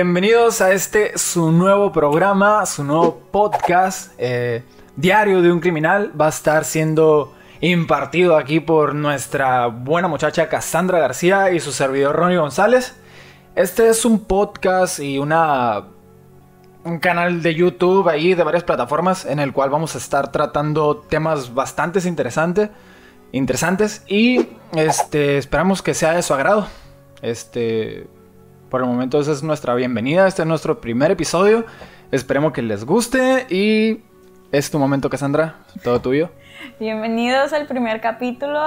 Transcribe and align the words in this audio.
Bienvenidos 0.00 0.60
a 0.60 0.70
este 0.70 1.18
su 1.18 1.50
nuevo 1.50 1.90
programa, 1.90 2.64
su 2.66 2.84
nuevo 2.84 3.20
podcast, 3.32 4.12
eh, 4.16 4.62
Diario 4.94 5.42
de 5.42 5.50
un 5.50 5.58
Criminal. 5.58 6.12
Va 6.18 6.26
a 6.26 6.28
estar 6.28 6.64
siendo 6.64 7.34
impartido 7.60 8.36
aquí 8.36 8.60
por 8.60 8.94
nuestra 8.94 9.66
buena 9.66 10.06
muchacha 10.06 10.48
Cassandra 10.48 11.00
García 11.00 11.50
y 11.50 11.58
su 11.58 11.72
servidor 11.72 12.14
Ronnie 12.14 12.38
González. 12.38 12.94
Este 13.56 13.88
es 13.88 14.04
un 14.04 14.20
podcast 14.20 15.00
y 15.00 15.18
una 15.18 15.86
un 16.84 17.00
canal 17.00 17.42
de 17.42 17.56
YouTube 17.56 18.08
ahí 18.08 18.34
de 18.34 18.44
varias 18.44 18.62
plataformas 18.62 19.24
en 19.24 19.40
el 19.40 19.52
cual 19.52 19.70
vamos 19.70 19.96
a 19.96 19.98
estar 19.98 20.30
tratando 20.30 20.98
temas 20.98 21.52
bastante 21.54 21.98
interesantes, 22.06 22.70
interesantes 23.32 24.04
y 24.06 24.46
este 24.76 25.38
esperamos 25.38 25.82
que 25.82 25.92
sea 25.92 26.12
de 26.12 26.22
su 26.22 26.34
agrado. 26.34 26.68
Este 27.20 28.06
por 28.70 28.82
el 28.82 28.86
momento 28.86 29.20
esa 29.20 29.32
es 29.32 29.42
nuestra 29.42 29.74
bienvenida, 29.74 30.26
este 30.26 30.42
es 30.42 30.48
nuestro 30.48 30.80
primer 30.80 31.10
episodio. 31.10 31.64
Esperemos 32.10 32.52
que 32.52 32.62
les 32.62 32.84
guste 32.84 33.46
y 33.48 34.02
es 34.52 34.70
tu 34.70 34.78
momento, 34.78 35.08
Cassandra, 35.08 35.56
todo 35.82 36.00
tuyo. 36.00 36.30
Bienvenidos 36.80 37.52
al 37.52 37.66
primer 37.66 38.00
capítulo. 38.00 38.60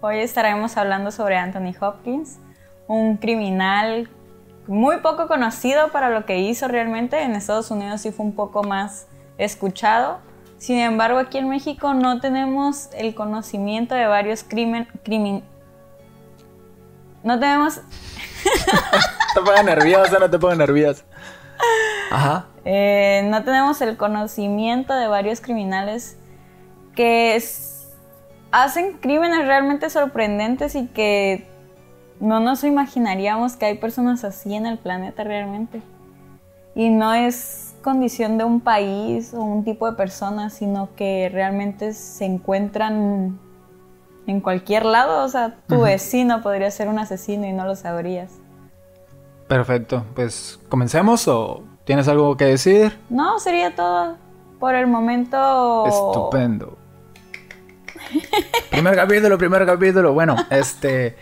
Hoy 0.00 0.18
estaremos 0.18 0.76
hablando 0.76 1.10
sobre 1.10 1.36
Anthony 1.36 1.74
Hopkins, 1.80 2.38
un 2.86 3.16
criminal 3.16 4.08
muy 4.66 4.98
poco 4.98 5.26
conocido 5.26 5.88
para 5.88 6.10
lo 6.10 6.24
que 6.24 6.38
hizo 6.38 6.68
realmente. 6.68 7.22
En 7.22 7.32
Estados 7.32 7.70
Unidos 7.70 8.00
sí 8.00 8.12
fue 8.12 8.26
un 8.26 8.34
poco 8.34 8.62
más 8.62 9.06
escuchado. 9.38 10.18
Sin 10.58 10.78
embargo, 10.78 11.18
aquí 11.18 11.38
en 11.38 11.48
México 11.48 11.94
no 11.94 12.20
tenemos 12.20 12.88
el 12.94 13.14
conocimiento 13.16 13.96
de 13.96 14.06
varios 14.06 14.44
crimen, 14.44 14.86
crimen 15.02 15.42
no 17.22 17.38
tenemos 17.38 17.80
te 19.34 19.40
pongas 19.40 19.64
nerviosa, 19.64 20.18
no 20.18 20.30
te 20.30 20.38
pongas 20.38 20.58
nerviosa. 20.58 21.04
Ajá. 22.10 22.46
Eh, 22.64 23.22
no 23.24 23.42
tenemos 23.44 23.80
el 23.80 23.96
conocimiento 23.96 24.94
de 24.94 25.08
varios 25.08 25.40
criminales 25.40 26.16
que 26.94 27.42
hacen 28.50 28.98
crímenes 28.98 29.46
realmente 29.46 29.88
sorprendentes 29.90 30.74
y 30.74 30.86
que 30.88 31.46
no 32.20 32.40
nos 32.40 32.62
imaginaríamos 32.64 33.56
que 33.56 33.66
hay 33.66 33.78
personas 33.78 34.24
así 34.24 34.54
en 34.54 34.66
el 34.66 34.78
planeta 34.78 35.24
realmente. 35.24 35.82
Y 36.74 36.90
no 36.90 37.12
es 37.12 37.74
condición 37.82 38.38
de 38.38 38.44
un 38.44 38.60
país 38.60 39.34
o 39.34 39.42
un 39.42 39.64
tipo 39.64 39.90
de 39.90 39.96
personas, 39.96 40.54
sino 40.54 40.94
que 40.94 41.28
realmente 41.32 41.92
se 41.92 42.24
encuentran 42.24 43.38
en 44.26 44.40
cualquier 44.40 44.84
lado. 44.84 45.24
O 45.24 45.28
sea, 45.28 45.56
tu 45.68 45.82
vecino 45.82 46.42
podría 46.42 46.70
ser 46.70 46.88
un 46.88 46.98
asesino 46.98 47.46
y 47.46 47.52
no 47.52 47.64
lo 47.64 47.76
sabrías. 47.76 48.32
Perfecto, 49.48 50.04
pues 50.14 50.58
comencemos 50.68 51.28
o 51.28 51.62
tienes 51.84 52.08
algo 52.08 52.36
que 52.36 52.46
decir? 52.46 52.98
No, 53.10 53.38
sería 53.38 53.74
todo. 53.74 54.16
Por 54.58 54.74
el 54.74 54.86
momento... 54.86 55.86
Estupendo. 55.86 56.78
primer 58.70 58.94
capítulo, 58.94 59.36
primer 59.36 59.66
capítulo. 59.66 60.12
Bueno, 60.12 60.36
este... 60.50 61.16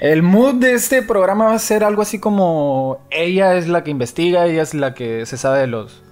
El 0.00 0.22
mood 0.22 0.54
de 0.54 0.74
este 0.74 1.02
programa 1.02 1.46
va 1.46 1.54
a 1.54 1.58
ser 1.58 1.82
algo 1.82 2.02
así 2.02 2.20
como 2.20 2.98
ella 3.10 3.54
es 3.54 3.68
la 3.68 3.82
que 3.82 3.90
investiga, 3.90 4.46
ella 4.46 4.62
es 4.62 4.74
la 4.74 4.94
que 4.94 5.26
se 5.26 5.36
sabe 5.36 5.58
de 5.58 5.66
los, 5.66 6.02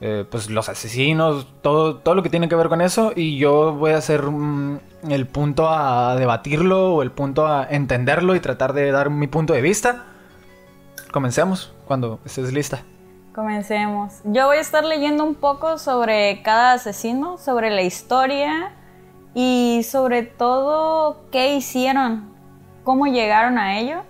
eh, 0.00 0.24
pues 0.30 0.48
los 0.48 0.68
asesinos, 0.68 1.48
todo, 1.60 1.96
todo 1.96 2.14
lo 2.14 2.22
que 2.22 2.30
tiene 2.30 2.48
que 2.48 2.54
ver 2.54 2.68
con 2.68 2.80
eso 2.80 3.12
y 3.16 3.36
yo 3.36 3.74
voy 3.74 3.92
a 3.92 3.96
hacer 3.96 4.22
mm, 4.22 4.78
el 5.10 5.26
punto 5.26 5.68
a 5.68 6.14
debatirlo 6.16 6.94
o 6.94 7.02
el 7.02 7.10
punto 7.10 7.48
a 7.48 7.66
entenderlo 7.68 8.36
y 8.36 8.40
tratar 8.40 8.74
de 8.74 8.92
dar 8.92 9.10
mi 9.10 9.26
punto 9.26 9.54
de 9.54 9.60
vista. 9.60 10.04
Comencemos 11.10 11.74
cuando 11.86 12.20
estés 12.24 12.52
lista. 12.52 12.82
Comencemos. 13.34 14.20
Yo 14.24 14.46
voy 14.46 14.58
a 14.58 14.60
estar 14.60 14.84
leyendo 14.84 15.24
un 15.24 15.34
poco 15.34 15.78
sobre 15.78 16.42
cada 16.42 16.74
asesino, 16.74 17.38
sobre 17.38 17.70
la 17.70 17.82
historia 17.82 18.72
y 19.34 19.82
sobre 19.84 20.22
todo 20.22 21.22
qué 21.30 21.54
hicieron, 21.54 22.34
cómo 22.84 23.06
llegaron 23.06 23.58
a 23.58 23.78
ello. 23.78 24.02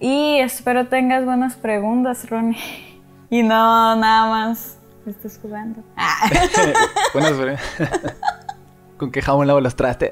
Y 0.00 0.38
espero 0.38 0.88
tengas 0.88 1.24
buenas 1.24 1.56
preguntas, 1.56 2.28
Ronnie. 2.30 2.58
Y 3.30 3.44
no 3.44 3.94
nada 3.94 4.28
más 4.28 4.76
estés 5.06 5.38
jugando. 5.40 5.82
buenas 7.14 7.32
preguntas. 7.32 8.16
¿Con 8.96 9.12
qué 9.12 9.22
jabón 9.22 9.46
lavo 9.46 9.60
los 9.60 9.76
trastes? 9.76 10.10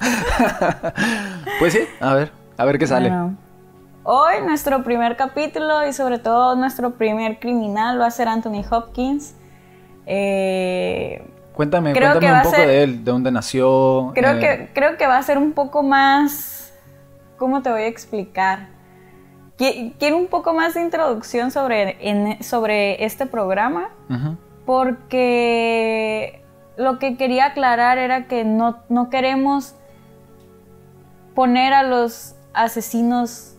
pues 1.58 1.74
sí, 1.74 1.80
a 2.00 2.14
ver, 2.14 2.32
a 2.56 2.64
ver 2.64 2.78
qué 2.78 2.86
sale. 2.86 3.12
Hoy 4.02 4.34
nuestro 4.46 4.82
primer 4.82 5.16
capítulo 5.16 5.86
y 5.86 5.92
sobre 5.92 6.18
todo 6.18 6.56
nuestro 6.56 6.94
primer 6.94 7.38
criminal 7.38 8.00
va 8.00 8.06
a 8.06 8.10
ser 8.10 8.28
Anthony 8.28 8.64
Hopkins. 8.70 9.34
Eh, 10.06 11.22
cuéntame, 11.52 11.92
cuéntame 11.92 12.32
un 12.32 12.42
poco 12.42 12.56
de 12.56 12.82
él, 12.82 13.04
de 13.04 13.10
dónde 13.10 13.30
nació. 13.30 14.10
Creo, 14.14 14.40
que, 14.40 14.52
eh. 14.52 14.70
creo 14.72 14.96
que 14.96 15.06
va 15.06 15.18
a 15.18 15.22
ser 15.22 15.36
un 15.36 15.52
poco 15.52 15.82
más... 15.82 16.72
¿Cómo 17.36 17.60
te 17.62 17.70
voy 17.70 17.82
a 17.82 17.86
explicar? 17.88 18.73
Quiero 19.56 20.16
un 20.16 20.26
poco 20.26 20.52
más 20.52 20.74
de 20.74 20.80
introducción 20.80 21.50
sobre, 21.50 22.38
sobre 22.42 23.04
este 23.04 23.26
programa, 23.26 23.90
porque 24.66 26.42
lo 26.76 26.98
que 26.98 27.16
quería 27.16 27.46
aclarar 27.46 27.98
era 27.98 28.26
que 28.26 28.44
no, 28.44 28.78
no 28.88 29.10
queremos 29.10 29.76
poner 31.34 31.72
a 31.72 31.82
los 31.82 32.34
asesinos 32.52 33.54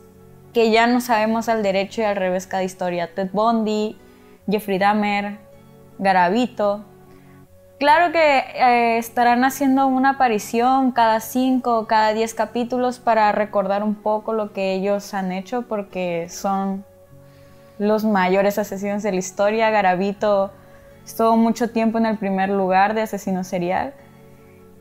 que 0.54 0.72
ya 0.72 0.88
no 0.88 1.02
sabemos 1.02 1.50
al 1.50 1.64
derecho 1.64 2.02
y 2.02 2.06
al 2.06 2.16
revés 2.16 2.48
cada 2.48 2.64
historia. 2.64 3.14
Ted 3.14 3.30
Bundy, 3.32 3.98
Jeffrey 4.50 4.78
Dahmer, 4.78 5.38
Garavito. 6.00 6.86
Claro 7.78 8.14
que 8.14 8.38
eh, 8.38 8.98
estarán 8.98 9.44
haciendo 9.44 9.88
una 9.88 10.12
aparición 10.12 10.94
cada 10.94 11.20
cinco 11.20 11.78
o 11.78 11.88
cada 11.88 12.14
diez 12.14 12.34
capítulos 12.34 13.00
para 13.00 13.34
recordar 13.34 13.84
un 13.84 13.96
poco 13.96 14.32
lo 14.32 14.54
que 14.54 14.74
ellos 14.74 15.14
han 15.14 15.34
hecho 15.34 15.64
porque 15.64 16.28
son 16.30 16.86
los 17.78 18.06
mayores 18.06 18.58
asesinos 18.58 19.04
de 19.04 19.12
la 19.12 19.18
historia. 19.18 19.72
Garavito 19.72 20.52
estuvo 21.04 21.36
mucho 21.36 21.70
tiempo 21.70 21.98
en 21.98 22.06
el 22.06 22.18
primer 22.18 22.50
lugar 22.50 22.94
de 22.94 23.02
asesino 23.02 23.44
serial. 23.44 23.94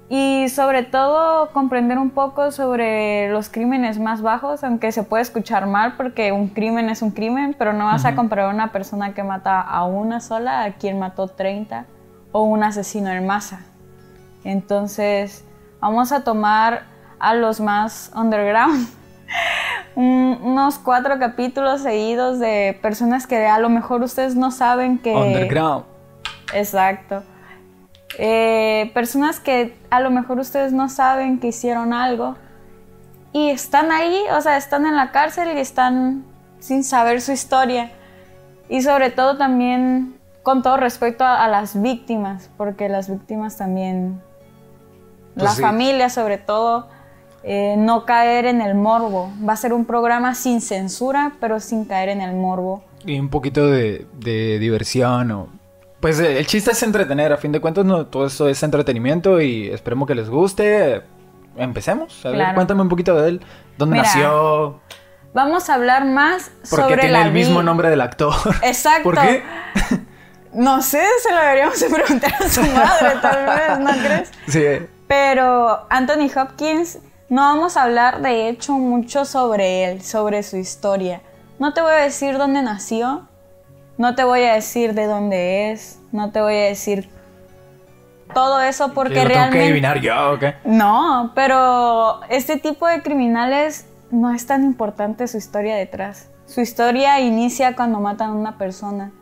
Y 0.09 0.49
sobre 0.49 0.85
todo 0.85 1.51
comprender 1.51 1.99
un 1.99 2.11
poco 2.11 2.53
sobre 2.53 3.29
los 3.31 3.49
crímenes 3.49 3.99
más 3.99 4.23
bajos, 4.23 4.63
aunque 4.63 4.93
se 4.93 5.03
puede 5.03 5.25
escuchar 5.25 5.67
mal 5.67 5.97
porque 5.97 6.31
un 6.31 6.47
crimen 6.47 6.89
es 6.91 7.03
un 7.03 7.11
crimen, 7.11 7.57
pero 7.59 7.73
no 7.73 7.87
vas 7.87 8.05
a 8.05 8.15
comparar 8.15 8.51
a 8.51 8.55
una 8.55 8.71
persona 8.71 9.15
que 9.15 9.25
mata 9.25 9.61
a 9.61 9.85
una 9.85 10.21
sola 10.21 10.63
a 10.63 10.75
quien 10.75 11.01
mató 11.01 11.27
30 11.27 11.87
o 12.35 12.43
un 12.43 12.65
asesino 12.65 13.11
en 13.11 13.27
masa. 13.27 13.61
Entonces, 14.43 15.45
vamos 15.81 16.11
a 16.11 16.25
tomar 16.25 16.83
a 17.19 17.35
los 17.35 17.61
más 17.61 18.11
underground, 18.15 18.89
unos 19.95 20.79
cuatro 20.79 21.19
capítulos 21.19 21.83
seguidos 21.83 22.41
de 22.41 22.79
personas 22.83 23.27
que 23.27 23.47
a 23.47 23.59
lo 23.59 23.71
mejor 23.71 24.03
ustedes 24.03 24.35
no 24.35 24.51
saben 24.51 24.99
que... 24.99 25.15
Underground. 25.15 25.85
Exacto 26.53 27.23
eh, 28.19 28.91
personas 28.95 29.41
que 29.41 29.77
a 29.91 30.01
lo 30.01 30.11
mejor 30.11 30.39
ustedes 30.39 30.73
no 30.73 30.89
saben 30.89 31.41
que 31.41 31.49
hicieron 31.49 31.93
algo 31.93 32.37
y 33.33 33.51
están 33.51 33.91
ahí, 33.91 34.23
o 34.33 34.41
sea, 34.41 34.57
están 34.57 34.87
en 34.87 34.97
la 34.97 35.11
cárcel 35.11 35.57
y 35.57 35.61
están 35.61 36.25
sin 36.61 36.85
saber 36.85 37.21
su 37.21 37.33
historia. 37.33 37.91
Y 38.69 38.83
sobre 38.83 39.11
todo 39.11 39.37
también 39.37 40.15
con 40.45 40.63
todo 40.63 40.77
respecto 40.77 41.25
a, 41.25 41.49
las 41.49 41.83
víctimas, 41.83 42.51
porque 42.57 42.89
las 42.89 43.11
víctimas 43.11 43.57
también, 43.57 44.23
pues 45.35 45.59
la 45.59 45.69
familia 45.69 46.09
sobre 46.09 46.39
todo, 46.39 46.87
eh, 47.43 47.75
no 47.77 48.05
caer 48.05 48.47
en 48.47 48.61
el 48.61 48.77
morbo. 48.77 49.33
Va 49.47 49.55
a 49.55 49.57
ser 49.57 49.73
un 49.73 49.85
programa 49.85 50.37
sin 50.37 50.61
censura, 50.61 51.33
pero 51.41 51.59
sin 51.59 51.87
caer 51.87 52.11
en 52.11 52.21
el 52.21 52.37
morbo. 52.37 52.85
Y 53.05 53.19
un 53.19 53.31
poquito 53.31 53.67
de, 53.67 54.07
de 54.21 54.61
diversión 54.61 55.33
o 55.33 55.49
pues 56.05 56.21
eh, 56.21 56.39
el 56.39 56.47
chiste 56.47 56.71
es 56.71 56.83
entretener, 56.83 57.33
a 57.33 57.39
fin 57.39 57.51
de 57.51 57.61
cuentas 57.61 57.87
no, 57.87 58.05
todo 58.05 58.27
esto 58.27 58.47
es 58.47 58.63
entretenimiento 58.63 59.41
y 59.41 59.71
esperemos 59.71 60.07
que 60.07 60.15
les 60.15 60.29
guste. 60.29 61.03
Empecemos. 61.57 62.27
A 62.27 62.29
ver, 62.29 62.55
cuéntame 62.55 62.83
un 62.83 62.91
poquito 62.91 63.15
de 63.15 63.31
él. 63.31 63.41
¿Dónde 63.79 63.97
nació? 63.97 64.81
Vamos 65.33 65.71
a 65.71 65.75
hablar 65.75 66.05
más 66.05 66.51
Porque 66.69 66.85
sobre 66.85 67.01
tiene 67.01 67.23
el 67.23 67.33
mismo 67.33 67.63
nombre 67.63 67.89
del 67.89 68.03
actor. 68.03 68.35
Exacto. 68.63 69.03
¿Por 69.05 69.19
qué? 69.19 69.43
No 70.55 70.83
sé, 70.83 71.03
se 71.23 71.33
lo 71.33 71.41
deberíamos 71.41 71.83
preguntar 71.83 72.33
a 72.35 72.49
su 72.49 72.63
madre, 72.75 73.17
tal 73.21 73.47
vez, 73.47 73.79
¿no 73.79 73.91
crees? 73.91 74.31
Sí. 74.49 74.87
Pero 75.09 75.87
Anthony 75.91 76.31
Hopkins, 76.35 76.99
no 77.29 77.43
vamos 77.43 77.77
a 77.77 77.83
hablar 77.83 78.23
de 78.23 78.49
hecho 78.49 78.73
mucho 78.73 79.25
sobre 79.25 79.85
él, 79.85 80.03
sobre 80.03 80.43
su 80.43 80.57
historia. 80.57 81.21
No 81.59 81.75
te 81.75 81.81
voy 81.81 81.93
a 81.93 81.97
decir 81.97 82.39
dónde 82.39 82.63
nació, 82.63 83.29
no 83.99 84.15
te 84.15 84.25
voy 84.25 84.43
a 84.43 84.55
decir 84.55 84.95
de 84.95 85.07
dónde 85.07 85.73
es, 85.73 85.99
no 86.13 86.31
te 86.31 86.41
voy 86.41 86.55
a 86.55 86.65
decir 86.65 87.09
todo 88.33 88.61
eso 88.61 88.93
porque 88.93 89.25
realmente... 89.25 89.35
Tengo 89.35 89.53
que 89.53 89.65
adivinar 89.65 90.01
yo. 90.01 90.39
No, 90.65 91.33
pero 91.35 92.21
este 92.29 92.59
tipo 92.59 92.87
de 92.87 93.03
criminales 93.03 93.87
no 94.11 94.33
es 94.33 94.47
tan 94.47 94.65
importante 94.65 95.27
su 95.29 95.37
historia 95.37 95.77
detrás. 95.77 96.31
Su 96.47 96.61
historia 96.61 97.21
inicia 97.21 97.75
cuando 97.75 98.01
matan 98.01 98.31
a 98.31 98.35
una 98.35 98.59
persona. 98.59 99.13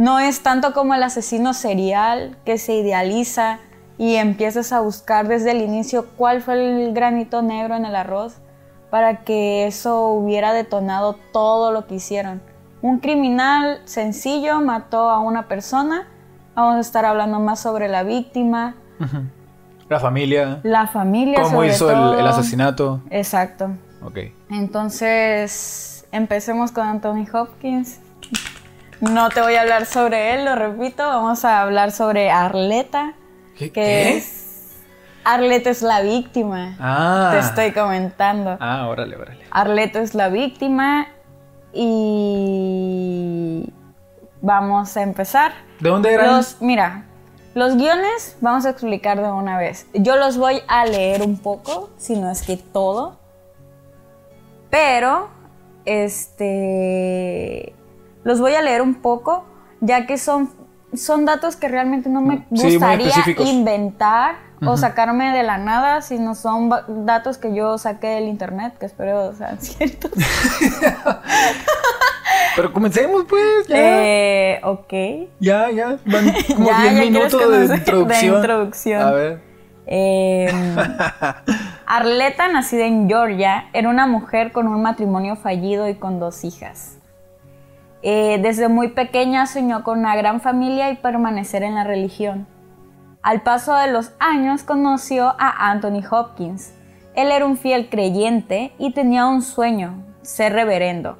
No 0.00 0.18
es 0.18 0.42
tanto 0.42 0.72
como 0.72 0.94
el 0.94 1.02
asesino 1.02 1.52
serial 1.52 2.34
que 2.46 2.56
se 2.56 2.72
idealiza 2.72 3.58
y 3.98 4.14
empiezas 4.14 4.72
a 4.72 4.80
buscar 4.80 5.28
desde 5.28 5.50
el 5.50 5.60
inicio 5.60 6.06
cuál 6.16 6.40
fue 6.40 6.54
el 6.54 6.94
granito 6.94 7.42
negro 7.42 7.74
en 7.74 7.84
el 7.84 7.94
arroz 7.94 8.38
para 8.88 9.24
que 9.24 9.66
eso 9.66 10.06
hubiera 10.06 10.54
detonado 10.54 11.18
todo 11.34 11.70
lo 11.70 11.86
que 11.86 11.96
hicieron. 11.96 12.40
Un 12.80 13.00
criminal 13.00 13.82
sencillo 13.84 14.62
mató 14.62 15.10
a 15.10 15.18
una 15.18 15.48
persona. 15.48 16.08
Vamos 16.54 16.76
a 16.76 16.80
estar 16.80 17.04
hablando 17.04 17.38
más 17.38 17.60
sobre 17.60 17.86
la 17.86 18.02
víctima. 18.02 18.76
La 19.90 20.00
familia. 20.00 20.60
La 20.62 20.86
familia. 20.86 21.42
¿Cómo 21.42 21.62
hizo 21.62 21.90
el, 21.90 22.20
el, 22.20 22.26
asesinato? 22.26 23.02
Exacto. 23.10 23.68
Ok. 24.02 24.16
Entonces, 24.48 26.06
empecemos 26.10 26.72
con 26.72 26.86
Anthony 26.86 27.26
Hopkins. 27.30 28.00
No 29.00 29.30
te 29.30 29.40
voy 29.40 29.54
a 29.54 29.62
hablar 29.62 29.86
sobre 29.86 30.34
él, 30.34 30.44
lo 30.44 30.56
repito. 30.56 31.06
Vamos 31.06 31.44
a 31.44 31.62
hablar 31.62 31.90
sobre 31.90 32.30
Arleta. 32.30 33.14
¿Qué? 33.56 33.72
Que 33.72 33.74
¿Qué? 33.80 34.16
es. 34.18 34.76
Arleta 35.24 35.70
es 35.70 35.82
la 35.82 36.02
víctima. 36.02 36.76
Ah. 36.78 37.30
Te 37.32 37.38
estoy 37.38 37.72
comentando. 37.72 38.56
Ah, 38.60 38.88
órale, 38.88 39.16
órale. 39.16 39.44
Arleta 39.50 40.00
es 40.00 40.14
la 40.14 40.28
víctima 40.28 41.08
y 41.72 43.72
vamos 44.40 44.96
a 44.96 45.02
empezar. 45.02 45.52
¿De 45.78 45.88
dónde 45.88 46.12
eran? 46.12 46.36
Los, 46.36 46.60
mira, 46.60 47.04
los 47.54 47.76
guiones 47.76 48.36
vamos 48.40 48.66
a 48.66 48.70
explicar 48.70 49.20
de 49.20 49.30
una 49.30 49.58
vez. 49.58 49.86
Yo 49.94 50.16
los 50.16 50.36
voy 50.36 50.62
a 50.68 50.86
leer 50.86 51.22
un 51.22 51.38
poco, 51.38 51.90
si 51.96 52.16
no 52.16 52.30
es 52.30 52.42
que 52.42 52.56
todo. 52.56 53.18
Pero, 54.70 55.28
este, 55.84 57.74
los 58.24 58.40
voy 58.40 58.54
a 58.54 58.62
leer 58.62 58.82
un 58.82 58.94
poco, 58.96 59.44
ya 59.80 60.06
que 60.06 60.18
son, 60.18 60.50
son 60.94 61.24
datos 61.24 61.56
que 61.56 61.68
realmente 61.68 62.08
no 62.08 62.20
me 62.20 62.46
Sí, 62.54 62.72
gustaría 62.74 63.12
inventar 63.46 64.36
o 64.66 64.76
sacarme 64.76 65.32
de 65.34 65.42
la 65.42 65.56
nada, 65.56 66.02
sino 66.02 66.34
son 66.34 66.68
datos 67.06 67.38
que 67.38 67.54
yo 67.54 67.78
saqué 67.78 68.08
del 68.08 68.24
internet, 68.28 68.76
que 68.78 68.84
espero 68.86 69.32
sean 69.34 69.58
ciertos. 69.60 70.10
Pero 72.56 72.72
comencemos, 72.72 73.24
pues. 73.28 73.66
Ya, 73.68 73.76
Eh, 73.78 74.60
ok. 74.64 74.92
ya, 75.40 75.70
ya. 75.70 75.96
Van 76.04 76.32
como 76.54 76.66
Ya, 76.68 76.82
10 76.82 76.94
ya 76.94 77.00
minutos 77.00 77.40
de 77.50 77.58
nos- 77.58 77.68
de 77.68 77.76
introducción. 77.76 78.36
introducción. 78.36 79.02
A 79.02 79.10
ver. 79.12 79.40
Eh, 79.86 80.52
Arleta, 81.86 82.48
nacida 82.48 82.84
en 82.84 83.08
Georgia, 83.08 83.64
era 83.72 83.88
una 83.88 84.06
mujer 84.06 84.52
con 84.52 84.68
un 84.68 84.82
matrimonio 84.82 85.36
fallido 85.36 85.88
y 85.88 85.94
con 85.94 86.20
dos 86.20 86.44
hijas. 86.44 86.98
Eh, 88.02 88.38
desde 88.42 88.68
muy 88.68 88.88
pequeña 88.88 89.46
soñó 89.46 89.84
con 89.84 89.98
una 89.98 90.16
gran 90.16 90.40
familia 90.40 90.90
y 90.90 90.96
permanecer 90.96 91.62
en 91.62 91.74
la 91.74 91.84
religión. 91.84 92.46
Al 93.22 93.42
paso 93.42 93.74
de 93.74 93.92
los 93.92 94.12
años 94.18 94.62
conoció 94.62 95.34
a 95.38 95.70
Anthony 95.70 96.02
Hopkins. 96.10 96.72
Él 97.14 97.30
era 97.30 97.44
un 97.44 97.58
fiel 97.58 97.90
creyente 97.90 98.72
y 98.78 98.92
tenía 98.92 99.26
un 99.26 99.42
sueño, 99.42 100.02
ser 100.22 100.54
reverendo. 100.54 101.18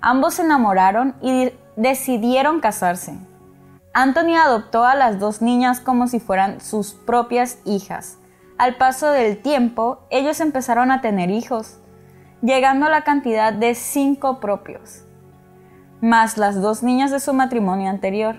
Ambos 0.00 0.34
se 0.34 0.42
enamoraron 0.42 1.14
y 1.20 1.52
decidieron 1.76 2.60
casarse. 2.60 3.14
Anthony 3.92 4.36
adoptó 4.42 4.84
a 4.84 4.94
las 4.94 5.18
dos 5.18 5.42
niñas 5.42 5.80
como 5.80 6.06
si 6.06 6.18
fueran 6.18 6.62
sus 6.62 6.94
propias 6.94 7.58
hijas. 7.66 8.18
Al 8.56 8.76
paso 8.76 9.10
del 9.10 9.42
tiempo, 9.42 10.06
ellos 10.08 10.40
empezaron 10.40 10.90
a 10.90 11.02
tener 11.02 11.30
hijos, 11.30 11.78
llegando 12.40 12.86
a 12.86 12.90
la 12.90 13.04
cantidad 13.04 13.52
de 13.52 13.74
cinco 13.74 14.40
propios, 14.40 15.01
más 16.02 16.36
las 16.36 16.60
dos 16.60 16.82
niñas 16.82 17.10
de 17.10 17.20
su 17.20 17.32
matrimonio 17.32 17.88
anterior. 17.88 18.36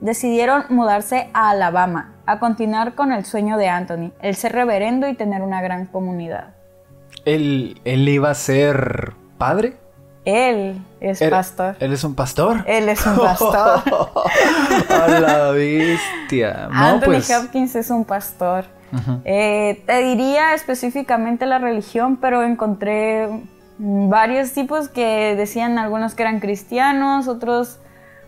Decidieron 0.00 0.64
mudarse 0.68 1.30
a 1.32 1.50
Alabama, 1.50 2.12
a 2.26 2.38
continuar 2.38 2.94
con 2.94 3.10
el 3.10 3.24
sueño 3.24 3.56
de 3.56 3.68
Anthony, 3.68 4.12
el 4.20 4.36
ser 4.36 4.52
reverendo 4.52 5.08
y 5.08 5.14
tener 5.14 5.42
una 5.42 5.62
gran 5.62 5.86
comunidad. 5.86 6.54
¿Él, 7.24 7.80
él 7.84 8.08
iba 8.08 8.30
a 8.30 8.34
ser 8.34 9.14
padre? 9.38 9.78
Él 10.26 10.82
es 11.00 11.22
pastor. 11.30 11.76
¿Él 11.78 11.92
es 11.92 12.04
un 12.04 12.14
pastor? 12.14 12.64
Él 12.66 12.88
es 12.88 13.06
un 13.06 13.16
pastor. 13.16 13.82
a 14.90 15.08
la 15.08 15.50
bestia. 15.52 16.68
No, 16.70 16.78
Anthony 16.78 17.06
pues. 17.06 17.30
Hopkins 17.30 17.76
es 17.76 17.90
un 17.90 18.04
pastor. 18.04 18.64
Eh, 19.24 19.82
te 19.86 19.98
diría 20.02 20.54
específicamente 20.54 21.46
la 21.46 21.58
religión, 21.58 22.16
pero 22.16 22.42
encontré 22.42 23.28
varios 23.78 24.52
tipos 24.52 24.88
que 24.88 25.34
decían 25.36 25.78
algunos 25.78 26.14
que 26.14 26.22
eran 26.22 26.40
cristianos, 26.40 27.28
otros, 27.28 27.78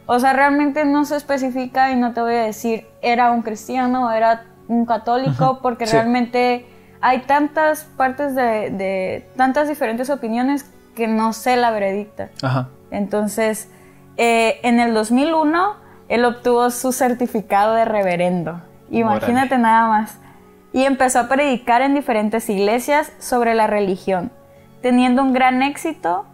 o 0.06 0.18
sea, 0.18 0.32
realmente 0.32 0.84
no 0.84 1.04
se 1.04 1.16
especifica 1.16 1.90
y 1.92 1.96
no 1.96 2.12
te 2.12 2.20
voy 2.20 2.34
a 2.34 2.42
decir 2.42 2.86
era 3.02 3.30
un 3.32 3.42
cristiano 3.42 4.06
o 4.06 4.10
era 4.10 4.44
un 4.68 4.84
católico, 4.84 5.60
porque 5.62 5.86
sí. 5.86 5.92
realmente 5.92 6.66
hay 7.00 7.20
tantas 7.20 7.84
partes 7.84 8.34
de, 8.34 8.70
de 8.70 9.28
tantas 9.36 9.68
diferentes 9.68 10.10
opiniones 10.10 10.70
que 10.94 11.06
no 11.06 11.32
sé 11.32 11.56
la 11.56 11.70
veredicta. 11.70 12.30
Ajá. 12.42 12.68
Entonces, 12.90 13.70
eh, 14.16 14.58
en 14.62 14.80
el 14.80 14.94
2001, 14.94 15.76
él 16.08 16.24
obtuvo 16.24 16.70
su 16.70 16.92
certificado 16.92 17.74
de 17.74 17.84
reverendo. 17.84 18.60
Imagínate 18.90 19.58
nada 19.58 19.86
más. 19.88 20.18
Y 20.72 20.84
empezó 20.84 21.20
a 21.20 21.28
predicar 21.28 21.82
en 21.82 21.94
diferentes 21.94 22.48
iglesias 22.50 23.12
sobre 23.18 23.54
la 23.54 23.66
religión. 23.66 24.32
Teniendo 24.82 25.22
un 25.22 25.32
gran 25.32 25.62
éxito, 25.62 26.24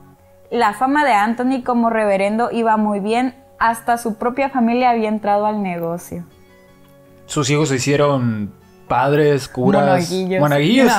la 0.51 0.73
fama 0.75 1.05
de 1.05 1.13
Anthony 1.13 1.63
como 1.65 1.91
reverendo 1.91 2.51
iba 2.53 2.77
muy 2.77 3.01
bien, 3.01 3.35
hasta 3.59 3.97
su 3.99 4.17
propia 4.17 4.51
familia 4.51 4.91
había 4.91 5.09
entrado 5.09 5.47
al 5.47 5.63
negocio. 5.63 6.25
Sus 7.27 7.49
hijos 7.51 7.71
se 7.71 7.77
hicieron 7.77 8.53
padres, 8.89 9.49
curas. 9.49 9.83
Monaguillos. 9.85 10.41
Monaguillos. 10.41 10.93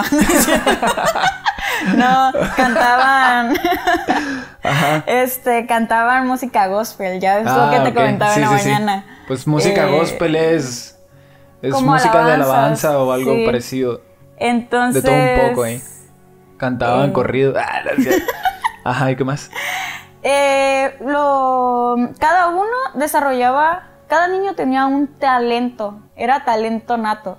No, 1.96 2.32
cantaban, 2.56 3.54
Ajá. 4.64 5.04
este, 5.06 5.68
cantaban 5.68 6.26
música 6.26 6.68
gospel, 6.68 7.20
ya 7.20 7.40
es 7.40 7.48
Ah, 7.48 7.66
lo 7.66 7.72
que 7.84 7.90
te 7.90 7.94
comentaba 7.96 8.32
Sí, 8.34 8.42
en 8.42 8.50
la 8.50 8.58
sí, 8.58 8.64
sí. 8.64 8.70
mañana. 8.72 9.06
Pues 9.28 9.46
música 9.46 9.88
Eh, 9.88 9.92
gospel 9.92 10.36
es. 10.36 10.98
Es 11.62 11.80
música 11.82 12.26
de 12.26 12.34
alabanza 12.34 12.98
o 13.00 13.12
algo 13.12 13.34
parecido. 13.46 14.02
Entonces. 14.38 15.04
De 15.04 15.10
todo 15.10 15.18
un 15.44 15.50
poco, 15.50 15.66
¿eh? 15.66 15.82
Cantaban 16.58 17.10
eh, 17.10 17.14
corrido. 17.14 17.54
Ah. 17.58 17.82
Ajá, 18.84 19.12
¿y 19.12 19.16
qué 19.16 19.24
más? 19.24 19.50
eh, 20.24 20.96
lo, 21.02 21.96
cada 22.20 22.48
uno 22.50 22.66
desarrollaba, 22.96 23.84
cada 24.08 24.28
niño 24.28 24.56
tenía 24.56 24.86
un 24.86 25.08
talento, 25.08 26.00
era 26.16 26.46
talento 26.46 26.98
nato, 26.98 27.38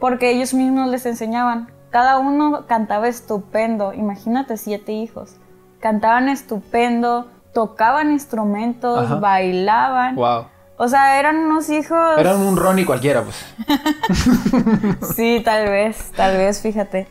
porque 0.00 0.30
ellos 0.30 0.54
mismos 0.54 0.88
les 0.88 1.06
enseñaban. 1.06 1.70
Cada 1.90 2.18
uno 2.18 2.66
cantaba 2.66 3.06
estupendo, 3.08 3.92
imagínate 3.92 4.56
siete 4.56 4.92
hijos. 4.92 5.36
Cantaban 5.80 6.28
estupendo, 6.28 7.30
tocaban 7.52 8.10
instrumentos, 8.10 9.04
Ajá. 9.04 9.14
bailaban. 9.16 10.16
Wow. 10.16 10.46
O 10.76 10.88
sea, 10.88 11.20
eran 11.20 11.36
unos 11.36 11.70
hijos. 11.70 12.18
Eran 12.18 12.38
un 12.40 12.56
Ronnie 12.56 12.84
cualquiera, 12.84 13.22
pues. 13.22 13.44
Sí, 15.14 15.40
tal 15.44 15.68
vez, 15.68 16.10
tal 16.16 16.36
vez, 16.36 16.60
fíjate. 16.62 17.06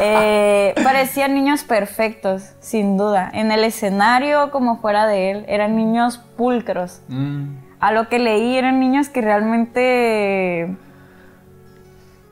Eh, 0.00 0.74
parecían 0.82 1.34
niños 1.34 1.64
perfectos, 1.64 2.42
sin 2.60 2.96
duda. 2.96 3.30
En 3.34 3.52
el 3.52 3.64
escenario 3.64 4.50
como 4.50 4.78
fuera 4.80 5.06
de 5.06 5.30
él, 5.30 5.44
eran 5.48 5.76
niños 5.76 6.18
pulcros. 6.36 7.02
Mm, 7.08 7.56
A 7.80 7.92
lo 7.92 8.08
que 8.08 8.18
leí, 8.18 8.56
eran 8.56 8.80
niños 8.80 9.08
que 9.10 9.20
realmente 9.20 10.74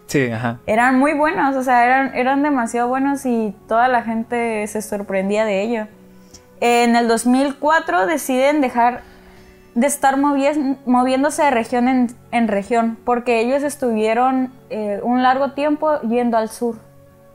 Sí, 0.06 0.30
ajá. 0.30 0.58
eran 0.66 0.98
muy 0.98 1.12
buenos, 1.14 1.54
o 1.56 1.62
sea, 1.64 1.84
eran, 1.84 2.14
eran 2.14 2.42
demasiado 2.42 2.88
buenos 2.88 3.26
y 3.26 3.54
toda 3.68 3.88
la 3.88 4.02
gente 4.02 4.66
se 4.68 4.80
sorprendía 4.80 5.44
de 5.44 5.62
ello. 5.62 5.86
En 6.60 6.96
el 6.96 7.08
2004 7.08 8.06
deciden 8.06 8.60
dejar 8.60 9.02
de 9.76 9.87
estar 9.87 10.16
movi- 10.16 10.78
moviéndose 10.87 11.42
de 11.45 11.50
región 11.50 11.87
en, 11.87 12.09
en 12.33 12.49
región, 12.49 12.99
porque 13.04 13.40
ellos 13.40 13.62
estuvieron 13.62 14.50
eh, 14.71 15.00
un 15.02 15.23
largo 15.23 15.52
tiempo 15.52 16.00
yendo 16.00 16.37
al 16.38 16.49
sur. 16.49 16.76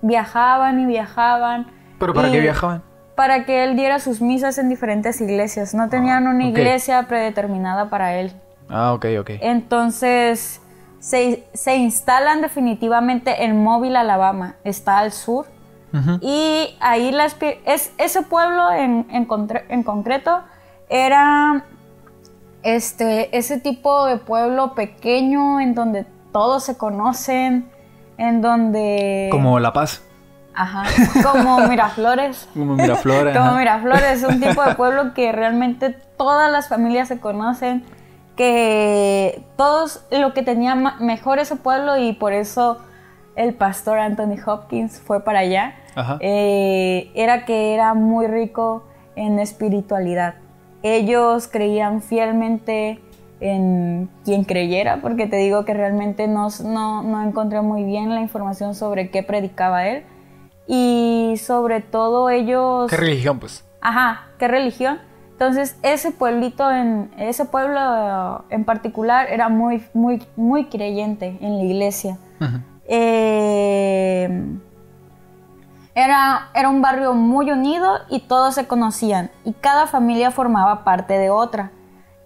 Viajaban 0.01 0.79
y 0.79 0.85
viajaban. 0.87 1.67
¿Pero 1.99 2.13
para 2.15 2.31
qué 2.31 2.39
viajaban? 2.39 2.81
Para 3.15 3.45
que 3.45 3.63
él 3.63 3.75
diera 3.75 3.99
sus 3.99 4.19
misas 4.21 4.57
en 4.57 4.69
diferentes 4.69 5.21
iglesias. 5.21 5.75
No 5.75 5.87
tenían 5.87 6.25
una 6.27 6.43
ok. 6.43 6.49
iglesia 6.49 7.03
predeterminada 7.07 7.91
para 7.91 8.15
él. 8.15 8.33
Ah, 8.67 8.93
ok, 8.93 9.05
ok. 9.19 9.29
Entonces 9.41 10.59
se, 10.97 11.43
se 11.53 11.75
instalan 11.75 12.41
definitivamente 12.41 13.43
en 13.45 13.63
Mobile, 13.63 13.97
Alabama. 13.99 14.55
Está 14.63 14.97
al 14.97 15.11
sur. 15.11 15.45
Y 16.21 16.75
ahí 16.79 17.11
la 17.11 17.25
es, 17.65 17.93
ese 17.97 18.21
pueblo 18.23 18.71
en, 18.71 19.05
en 19.11 19.27
en 19.69 19.83
concreto 19.83 20.41
era 20.89 21.63
este, 22.63 23.35
ese 23.37 23.59
tipo 23.59 24.05
de 24.05 24.17
pueblo 24.17 24.73
pequeño 24.75 25.59
en 25.59 25.73
donde 25.75 26.05
todos 26.31 26.63
se 26.63 26.77
conocen, 26.77 27.69
en 28.17 28.41
donde... 28.41 29.29
Como 29.31 29.59
La 29.59 29.73
Paz. 29.73 30.03
Ajá, 30.53 30.83
como 31.23 31.67
Miraflores. 31.67 32.47
Como 32.53 32.75
Miraflores. 32.75 33.37
como. 33.37 33.53
Miraflores, 33.53 34.23
un 34.23 34.41
tipo 34.41 34.63
de 34.63 34.75
pueblo 34.75 35.13
que 35.13 35.31
realmente 35.31 35.91
todas 36.17 36.51
las 36.51 36.67
familias 36.67 37.07
se 37.07 37.19
conocen, 37.19 37.85
que 38.35 39.43
todos 39.55 40.03
lo 40.11 40.33
que 40.33 40.43
tenía 40.43 40.75
mejor 40.75 41.39
ese 41.39 41.55
pueblo 41.55 41.97
y 41.97 42.13
por 42.13 42.33
eso 42.33 42.79
el 43.35 43.53
pastor 43.53 43.99
Anthony 43.99 44.35
Hopkins 44.45 44.99
fue 44.99 45.23
para 45.23 45.39
allá, 45.39 45.75
Ajá. 45.95 46.17
eh, 46.19 47.11
era 47.15 47.45
que 47.45 47.73
era 47.73 47.93
muy 47.93 48.27
rico 48.27 48.83
en 49.15 49.39
espiritualidad. 49.39 50.35
Ellos 50.83 51.47
creían 51.47 52.01
fielmente 52.01 52.99
en 53.39 54.09
quien 54.23 54.43
creyera, 54.43 55.01
porque 55.01 55.27
te 55.27 55.37
digo 55.37 55.65
que 55.65 55.73
realmente 55.73 56.27
no, 56.27 56.47
no, 56.63 57.03
no 57.03 57.23
encontré 57.23 57.61
muy 57.61 57.83
bien 57.83 58.13
la 58.13 58.21
información 58.21 58.75
sobre 58.75 59.09
qué 59.09 59.23
predicaba 59.23 59.87
él. 59.87 60.03
Y 60.67 61.35
sobre 61.37 61.81
todo 61.81 62.29
ellos... 62.29 62.89
¿Qué 62.89 62.97
religión, 62.97 63.39
pues? 63.39 63.65
Ajá, 63.81 64.27
¿qué 64.37 64.47
religión? 64.47 64.99
Entonces, 65.31 65.75
ese 65.81 66.11
pueblito, 66.11 66.69
en, 66.69 67.09
ese 67.17 67.45
pueblo 67.45 68.45
en 68.51 68.63
particular 68.63 69.27
era 69.31 69.49
muy, 69.49 69.83
muy, 69.93 70.21
muy 70.35 70.65
creyente 70.65 71.37
en 71.41 71.57
la 71.57 71.63
iglesia. 71.63 72.19
Eh, 72.87 74.29
era, 75.95 76.49
era 76.53 76.69
un 76.69 76.81
barrio 76.81 77.13
muy 77.13 77.51
unido 77.51 77.99
y 78.09 78.21
todos 78.21 78.55
se 78.55 78.67
conocían 78.67 79.31
y 79.43 79.53
cada 79.53 79.87
familia 79.87 80.31
formaba 80.31 80.83
parte 80.83 81.17
de 81.17 81.29
otra. 81.29 81.71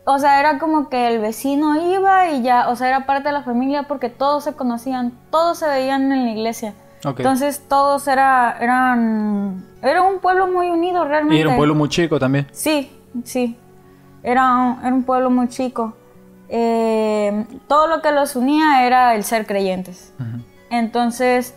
O 0.08 0.20
sea, 0.20 0.40
era 0.40 0.60
como 0.60 0.88
que 0.90 1.08
el 1.08 1.20
vecino 1.20 1.76
iba 1.76 2.30
y 2.30 2.44
ya, 2.44 2.70
o 2.70 2.76
sea, 2.76 2.90
era 2.90 3.08
parte 3.08 3.30
de 3.30 3.34
la 3.34 3.42
familia 3.42 3.84
porque 3.84 4.10
todos 4.10 4.44
se 4.44 4.54
conocían, 4.54 5.14
todos 5.32 5.58
se 5.58 5.68
veían 5.68 6.12
en 6.12 6.26
la 6.26 6.32
iglesia. 6.32 6.74
Entonces 7.04 7.64
todos 7.68 8.08
era, 8.08 8.58
eran, 8.60 9.64
era 9.82 10.02
un 10.02 10.20
pueblo 10.20 10.48
muy 10.48 10.70
unido 10.70 11.06
realmente. 11.06 11.38
Y 11.38 11.42
era 11.42 11.52
un 11.52 11.58
pueblo 11.58 11.76
muy 11.76 11.90
chico 11.90 12.20
también. 12.20 12.48
Sí, 12.52 12.92
sí. 13.24 13.58
Era 14.24 14.56
un, 14.56 14.80
era 14.84 14.94
un 14.94 15.04
pueblo 15.04 15.30
muy 15.30 15.48
chico. 15.50 15.94
Eh, 16.50 17.46
todo 17.68 17.88
lo 17.88 18.02
que 18.02 18.12
los 18.12 18.36
unía 18.36 18.86
era 18.86 19.16
el 19.16 19.24
ser 19.24 19.46
creyentes. 19.46 20.14
Entonces, 20.70 21.56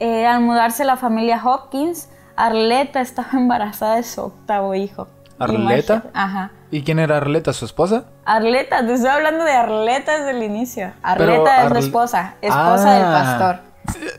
eh, 0.00 0.26
al 0.26 0.40
mudarse 0.40 0.84
la 0.84 0.96
familia 0.96 1.40
Hopkins, 1.44 2.08
Arleta 2.36 3.00
estaba 3.00 3.28
embarazada 3.34 3.96
de 3.96 4.02
su 4.02 4.22
octavo 4.22 4.74
hijo. 4.74 5.06
¿Arleta? 5.38 6.04
Ajá. 6.12 6.50
¿Y 6.70 6.82
quién 6.82 6.98
era 6.98 7.16
Arleta, 7.16 7.52
su 7.52 7.64
esposa? 7.64 8.04
Arleta, 8.26 8.84
te 8.86 8.92
estoy 8.94 9.08
hablando 9.10 9.44
de 9.44 9.52
Arleta 9.52 10.18
desde 10.18 10.30
el 10.32 10.42
inicio. 10.42 10.92
Arleta 11.02 11.16
Pero 11.32 11.32
es 11.32 11.44
la 11.44 11.68
Arle- 11.70 11.78
esposa, 11.78 12.34
esposa 12.42 12.94
del 12.94 13.04
Ah. 13.04 13.12
pastor. 13.12 13.70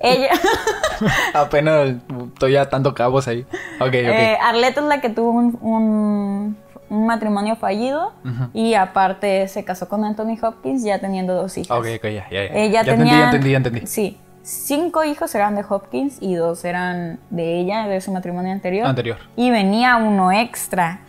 Ella, 0.01 0.29
Apenas 1.33 1.95
estoy 2.33 2.55
atando 2.55 2.93
cabos 2.93 3.27
ahí. 3.27 3.41
Ok, 3.79 3.87
ok. 3.87 3.93
eh, 3.93 4.37
Arleta 4.41 4.81
es 4.81 4.87
la 4.87 5.01
que 5.01 5.09
tuvo 5.09 5.31
un, 5.31 5.57
un- 5.61 6.57
un 6.89 7.05
matrimonio 7.05 7.55
fallido 7.55 8.11
y 8.53 8.73
aparte 8.73 9.47
se 9.47 9.63
casó 9.63 9.87
con 9.87 10.03
Anthony 10.03 10.37
Hopkins 10.41 10.83
ya 10.83 10.99
teniendo 10.99 11.33
dos 11.35 11.57
hijas. 11.57 11.71
ok, 11.77 11.85
ok, 11.97 12.03
ya, 12.03 12.27
ya, 12.29 12.41
entendí, 12.81 13.09
ya 13.09 13.23
entendí, 13.25 13.51
ya 13.51 13.57
entendí. 13.57 13.87
Sí, 13.87 14.17
cinco 14.43 15.03
hijos 15.03 15.33
eran 15.35 15.55
de 15.55 15.65
Hopkins 15.67 16.17
y 16.21 16.35
dos 16.35 16.65
eran 16.65 17.19
de 17.29 17.59
ella, 17.59 17.87
de 17.87 18.01
su 18.01 18.11
matrimonio 18.11 18.51
anterior. 18.51 18.87
Anterior. 18.87 19.17
Y 19.35 19.51
venía 19.51 19.97
uno 19.97 20.31
extra. 20.31 21.01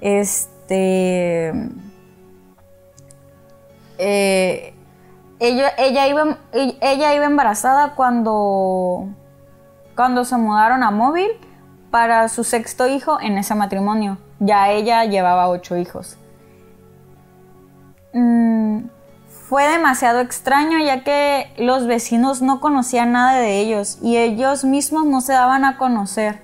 Este. 0.00 1.52
eh, 3.98 4.74
ella, 5.38 5.72
ella, 5.76 6.06
iba, 6.06 6.38
ella 6.52 7.14
iba 7.14 7.24
embarazada 7.24 7.94
cuando, 7.94 9.08
cuando 9.96 10.24
se 10.24 10.36
mudaron 10.36 10.82
a 10.84 10.90
Móvil 10.90 11.30
para 11.90 12.28
su 12.28 12.44
sexto 12.44 12.86
hijo 12.86 13.20
en 13.20 13.38
ese 13.38 13.54
matrimonio. 13.54 14.18
Ya 14.38 14.70
ella 14.70 15.04
llevaba 15.04 15.48
ocho 15.48 15.76
hijos. 15.76 16.16
Mm, 18.12 18.84
fue 19.52 19.68
demasiado 19.68 20.20
extraño 20.20 20.78
ya 20.78 21.04
que 21.04 21.52
los 21.58 21.86
vecinos 21.86 22.40
no 22.40 22.58
conocían 22.58 23.12
nada 23.12 23.34
de 23.38 23.60
ellos 23.60 23.98
y 24.00 24.16
ellos 24.16 24.64
mismos 24.64 25.04
no 25.04 25.20
se 25.20 25.34
daban 25.34 25.66
a 25.66 25.76
conocer. 25.76 26.40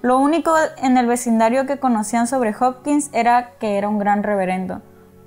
Lo 0.00 0.18
único 0.18 0.54
en 0.78 0.96
el 0.96 1.04
vecindario 1.04 1.66
que 1.66 1.76
conocían 1.78 2.26
sobre 2.26 2.54
Hopkins 2.58 3.10
era 3.12 3.50
que 3.60 3.76
era 3.76 3.90
un 3.90 3.98
gran 3.98 4.22
reverendo. 4.22 4.80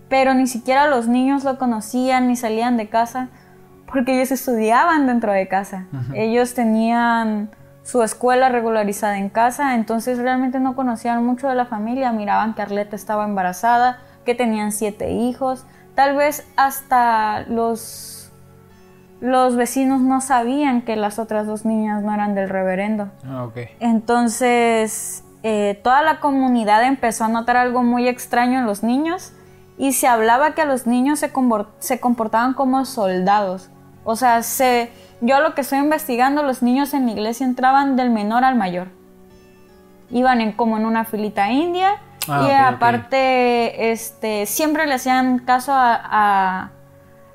Pero 0.09 0.33
ni 0.33 0.47
siquiera 0.47 0.87
los 0.87 1.07
niños 1.07 1.43
lo 1.43 1.59
conocían 1.59 2.27
ni 2.27 2.35
salían 2.35 2.75
de 2.75 2.89
casa 2.89 3.27
porque 3.85 4.15
ellos 4.15 4.31
estudiaban 4.31 5.05
dentro 5.05 5.31
de 5.31 5.47
casa. 5.47 5.85
Ellos 6.15 6.55
tenían 6.55 7.51
su 7.83 8.01
escuela 8.01 8.49
regularizada 8.49 9.19
en 9.19 9.29
casa, 9.29 9.75
entonces 9.75 10.17
realmente 10.17 10.59
no 10.59 10.75
conocían 10.75 11.23
mucho 11.23 11.47
de 11.49 11.53
la 11.53 11.67
familia. 11.67 12.13
Miraban 12.13 12.55
que 12.55 12.63
Arleta 12.63 12.95
estaba 12.95 13.25
embarazada, 13.25 13.99
que 14.25 14.33
tenían 14.33 14.71
siete 14.71 15.11
hijos. 15.11 15.67
Tal 15.95 16.15
vez 16.15 16.47
hasta 16.55 17.41
los, 17.47 18.31
los 19.19 19.55
vecinos 19.55 20.01
no 20.01 20.21
sabían 20.21 20.81
que 20.81 20.95
las 20.95 21.19
otras 21.19 21.45
dos 21.47 21.65
niñas 21.65 22.03
no 22.03 22.13
eran 22.13 22.35
del 22.35 22.49
reverendo. 22.49 23.09
Ah, 23.27 23.43
ok. 23.43 23.57
Entonces, 23.79 25.23
eh, 25.43 25.79
toda 25.83 26.01
la 26.01 26.19
comunidad 26.19 26.83
empezó 26.83 27.25
a 27.25 27.27
notar 27.27 27.57
algo 27.57 27.83
muy 27.83 28.07
extraño 28.07 28.59
en 28.59 28.65
los 28.65 28.83
niños 28.83 29.33
y 29.77 29.93
se 29.93 30.07
hablaba 30.07 30.53
que 30.53 30.61
a 30.61 30.65
los 30.65 30.85
niños 30.85 31.19
se, 31.19 31.31
se 31.79 31.99
comportaban 31.99 32.53
como 32.53 32.85
soldados. 32.85 33.69
O 34.03 34.15
sea, 34.15 34.43
se, 34.43 34.91
yo 35.21 35.41
lo 35.41 35.55
que 35.55 35.61
estoy 35.61 35.79
investigando, 35.79 36.43
los 36.43 36.61
niños 36.63 36.93
en 36.93 37.05
la 37.05 37.11
iglesia 37.11 37.45
entraban 37.45 37.95
del 37.95 38.09
menor 38.09 38.43
al 38.43 38.55
mayor. 38.55 38.87
Iban 40.09 40.41
en, 40.41 40.51
como 40.51 40.77
en 40.77 40.85
una 40.85 41.05
filita 41.05 41.49
india 41.51 41.99
Ah, 42.27 42.47
y 42.47 42.51
aparte 42.51 43.91
este, 43.91 44.45
siempre 44.45 44.85
le 44.87 44.93
hacían 44.93 45.39
caso 45.39 45.73
a, 45.73 45.95
a, 45.95 46.69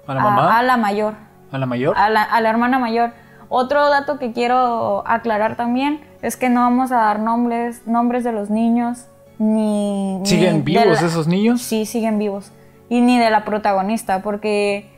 ¿A 0.06 0.14
la 0.14 0.20
mamá? 0.20 0.54
a- 0.54 0.58
a 0.58 0.62
la 0.62 0.76
mayor 0.76 1.14
¿A 1.50 1.58
la 1.58 1.66
mayor? 1.66 1.96
a 1.98 2.08
la, 2.10 2.22
a 2.22 2.40
la 2.40 2.48
hermana 2.50 2.78
mayor. 2.78 3.10
Otro 3.48 3.88
dato 3.90 4.18
que 4.18 4.32
quiero 4.32 5.02
aclarar 5.06 5.56
también 5.56 6.00
es 6.22 6.36
que 6.36 6.48
no 6.48 6.60
vamos 6.62 6.90
a 6.92 6.96
dar 6.96 7.18
nombres, 7.20 7.86
nombres 7.86 8.24
de 8.24 8.32
los 8.32 8.50
niños 8.50 9.06
ni... 9.38 10.20
¿Siguen 10.24 10.64
vivos 10.64 11.00
la- 11.00 11.06
esos 11.06 11.26
niños? 11.28 11.62
Sí, 11.62 11.84
siguen 11.86 12.18
vivos. 12.18 12.52
Y 12.88 13.00
ni 13.00 13.18
de 13.18 13.30
la 13.30 13.44
protagonista, 13.44 14.22
porque... 14.22 14.90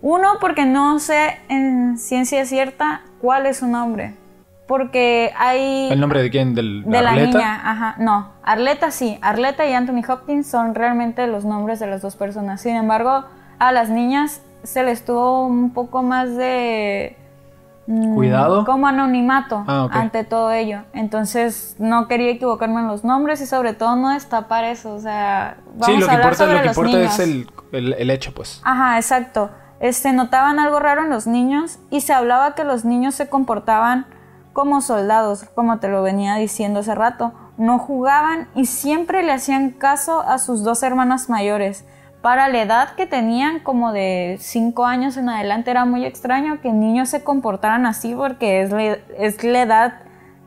Uno, 0.00 0.28
porque 0.40 0.64
no 0.64 0.98
sé 1.00 1.38
en 1.48 1.98
ciencia 1.98 2.44
cierta 2.46 3.02
cuál 3.20 3.46
es 3.46 3.58
su 3.58 3.66
nombre. 3.66 4.14
Porque 4.66 5.32
hay... 5.36 5.88
¿El 5.90 5.98
nombre 6.00 6.22
de 6.22 6.30
quién? 6.30 6.54
¿Del 6.54 6.84
De 6.84 7.00
la 7.02 7.12
niña, 7.14 7.60
ajá. 7.64 7.94
No, 7.98 8.28
Arleta 8.52 8.90
sí. 8.90 9.18
Arleta 9.22 9.66
y 9.66 9.72
Anthony 9.74 10.02
Hopkins 10.08 10.46
son 10.46 10.74
realmente 10.74 11.26
los 11.26 11.44
nombres 11.44 11.78
de 11.80 11.86
las 11.86 12.00
dos 12.02 12.16
personas. 12.16 12.60
Sin 12.60 12.76
embargo, 12.76 13.24
a 13.58 13.72
las 13.72 13.90
niñas 13.90 14.40
se 14.62 14.82
les 14.82 15.04
tuvo 15.04 15.46
un 15.46 15.70
poco 15.72 16.02
más 16.02 16.34
de... 16.34 17.16
mm, 17.86 18.14
¿Cuidado? 18.14 18.64
Como 18.64 18.86
anonimato 18.86 19.64
Ah, 19.68 19.88
ante 19.92 20.24
todo 20.24 20.50
ello. 20.50 20.80
Entonces, 20.92 21.76
no 21.78 22.08
quería 22.08 22.30
equivocarme 22.30 22.80
en 22.80 22.86
los 22.88 23.04
nombres 23.04 23.40
y 23.40 23.46
sobre 23.46 23.72
todo 23.74 23.96
no 23.96 24.10
destapar 24.10 24.64
eso. 24.64 24.94
O 24.94 25.00
sea, 25.00 25.58
vamos 25.74 25.86
Sí, 25.86 25.96
lo 25.98 26.06
a 26.06 26.08
que 26.08 26.14
hablar 26.14 26.32
importa, 26.32 26.36
sobre 26.44 26.54
lo 26.54 26.60
que 26.62 26.66
los 26.68 26.76
importa 26.76 26.96
niños. 26.98 27.12
es 27.14 27.18
el, 27.20 27.50
el, 27.72 27.92
el 27.98 28.10
hecho, 28.10 28.32
pues. 28.34 28.60
Ajá, 28.64 28.96
exacto. 28.96 29.50
Este, 29.80 30.12
notaban 30.12 30.58
algo 30.58 30.80
raro 30.80 31.02
en 31.02 31.10
los 31.10 31.26
niños 31.26 31.78
y 31.90 32.00
se 32.00 32.12
hablaba 32.12 32.54
que 32.54 32.64
los 32.64 32.84
niños 32.84 33.14
se 33.14 33.28
comportaban 33.28 34.06
como 34.52 34.80
soldados, 34.80 35.44
como 35.54 35.78
te 35.78 35.88
lo 35.88 36.02
venía 36.02 36.34
diciendo 36.36 36.80
hace 36.80 36.94
rato. 36.94 37.32
No 37.58 37.78
jugaban 37.78 38.48
y 38.54 38.66
siempre 38.66 39.22
le 39.22 39.32
hacían 39.32 39.70
caso 39.70 40.22
a 40.22 40.38
sus 40.38 40.62
dos 40.62 40.82
hermanas 40.82 41.28
mayores. 41.28 41.84
Para 42.22 42.48
la 42.48 42.62
edad 42.62 42.94
que 42.94 43.06
tenían, 43.06 43.60
como 43.60 43.92
de 43.92 44.38
5 44.40 44.86
años 44.86 45.16
en 45.16 45.28
adelante, 45.28 45.70
era 45.70 45.84
muy 45.84 46.04
extraño 46.04 46.60
que 46.60 46.72
niños 46.72 47.10
se 47.10 47.22
comportaran 47.22 47.86
así 47.86 48.14
porque 48.14 48.62
es 48.62 48.70
la, 48.70 48.82
es 49.18 49.44
la 49.44 49.62
edad 49.62 49.94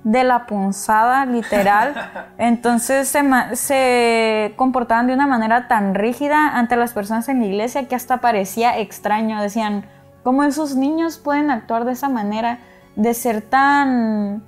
de 0.03 0.24
la 0.24 0.46
punzada, 0.48 1.25
literal. 1.25 1.94
Entonces 2.38 3.08
se, 3.08 3.22
se 3.56 4.53
comportaban 4.58 5.08
de 5.08 5.13
una 5.13 5.27
manera 5.27 5.68
tan 5.68 5.96
rígida 5.96 6.58
ante 6.58 6.75
las 6.75 6.94
personas 6.94 7.30
en 7.30 7.39
la 7.39 7.46
iglesia 7.46 7.88
que 7.88 7.96
hasta 7.96 8.18
parecía 8.18 8.80
extraño. 8.80 9.41
Decían, 9.41 9.86
¿cómo 10.24 10.44
esos 10.44 10.75
niños 10.75 11.18
pueden 11.18 11.51
actuar 11.51 11.86
de 11.86 11.94
esa 11.94 12.10
manera? 12.10 12.60
De 12.96 13.13
ser 13.13 13.41
tan... 13.41 14.44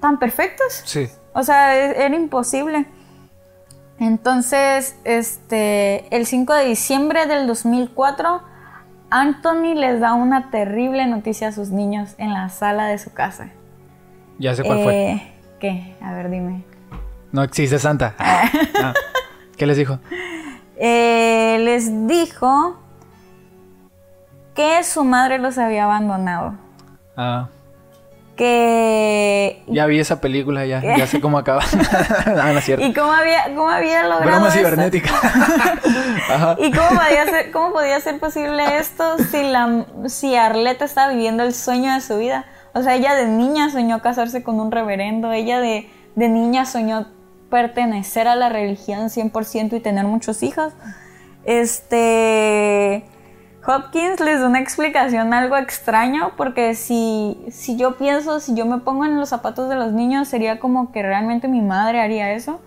tan 0.00 0.18
perfectos. 0.18 0.82
Sí. 0.84 1.08
O 1.32 1.42
sea, 1.42 1.76
e- 1.76 2.04
era 2.04 2.14
imposible. 2.16 2.86
Entonces, 3.98 4.96
este, 5.04 6.14
el 6.14 6.26
5 6.26 6.54
de 6.54 6.64
diciembre 6.66 7.26
del 7.26 7.46
2004, 7.46 8.42
Anthony 9.10 9.74
les 9.74 10.00
da 10.00 10.14
una 10.14 10.50
terrible 10.50 11.06
noticia 11.06 11.48
a 11.48 11.52
sus 11.52 11.70
niños 11.70 12.14
en 12.16 12.32
la 12.32 12.48
sala 12.48 12.86
de 12.86 12.98
su 12.98 13.12
casa. 13.12 13.50
Ya 14.38 14.54
sé 14.54 14.62
cuál 14.64 14.82
fue. 14.82 14.94
Eh, 15.12 15.32
¿Qué? 15.58 15.96
A 16.00 16.14
ver, 16.14 16.30
dime. 16.30 16.64
No 17.32 17.42
existe 17.42 17.78
Santa. 17.78 18.14
Ah. 18.82 18.94
¿Qué 19.58 19.66
les 19.66 19.76
dijo? 19.76 19.98
Eh, 20.76 21.58
les 21.60 22.06
dijo 22.06 22.78
que 24.54 24.82
su 24.84 25.04
madre 25.04 25.38
los 25.38 25.58
había 25.58 25.84
abandonado. 25.84 26.54
Ah, 27.14 27.48
que... 28.40 29.62
Ya 29.66 29.84
vi 29.84 30.00
esa 30.00 30.22
película, 30.22 30.64
ya, 30.64 30.80
ya 30.80 31.06
sé 31.06 31.20
cómo 31.20 31.36
acaba. 31.36 31.62
ah, 32.26 32.52
no 32.54 32.58
es 32.58 32.64
cierto. 32.64 32.86
¿Y 32.86 32.94
cómo 32.94 33.12
había, 33.12 33.44
cómo 33.54 33.68
había 33.68 34.04
logrado 34.04 34.24
Broma 34.24 34.50
cibernética. 34.50 35.10
Ajá. 36.30 36.56
¿Y 36.58 36.70
cómo 36.70 36.88
podía, 36.88 37.26
ser, 37.26 37.50
cómo 37.50 37.72
podía 37.74 38.00
ser 38.00 38.18
posible 38.18 38.78
esto 38.78 39.18
si, 39.30 39.42
la, 39.42 39.84
si 40.06 40.36
Arleta 40.36 40.86
estaba 40.86 41.12
viviendo 41.12 41.42
el 41.42 41.52
sueño 41.52 41.92
de 41.92 42.00
su 42.00 42.16
vida? 42.16 42.46
O 42.72 42.82
sea, 42.82 42.94
ella 42.94 43.14
de 43.14 43.26
niña 43.26 43.68
soñó 43.68 44.00
casarse 44.00 44.42
con 44.42 44.58
un 44.58 44.72
reverendo, 44.72 45.32
ella 45.32 45.60
de, 45.60 45.90
de 46.14 46.28
niña 46.30 46.64
soñó 46.64 47.08
pertenecer 47.50 48.26
a 48.26 48.36
la 48.36 48.48
religión 48.48 49.10
100% 49.10 49.76
y 49.76 49.80
tener 49.80 50.06
muchos 50.06 50.42
hijos. 50.42 50.72
Este... 51.44 53.04
Hopkins 53.70 54.20
les 54.20 54.40
da 54.40 54.46
una 54.48 54.58
explicación 54.60 55.32
algo 55.32 55.56
extraño 55.56 56.32
porque 56.36 56.74
si, 56.74 57.38
si 57.50 57.76
yo 57.76 57.96
pienso, 57.96 58.40
si 58.40 58.54
yo 58.54 58.66
me 58.66 58.78
pongo 58.78 59.04
en 59.04 59.18
los 59.18 59.28
zapatos 59.28 59.68
de 59.68 59.76
los 59.76 59.92
niños, 59.92 60.28
sería 60.28 60.58
como 60.58 60.90
que 60.92 61.02
realmente 61.02 61.46
mi 61.48 61.60
madre 61.60 62.00
haría 62.00 62.32
eso. 62.32 62.60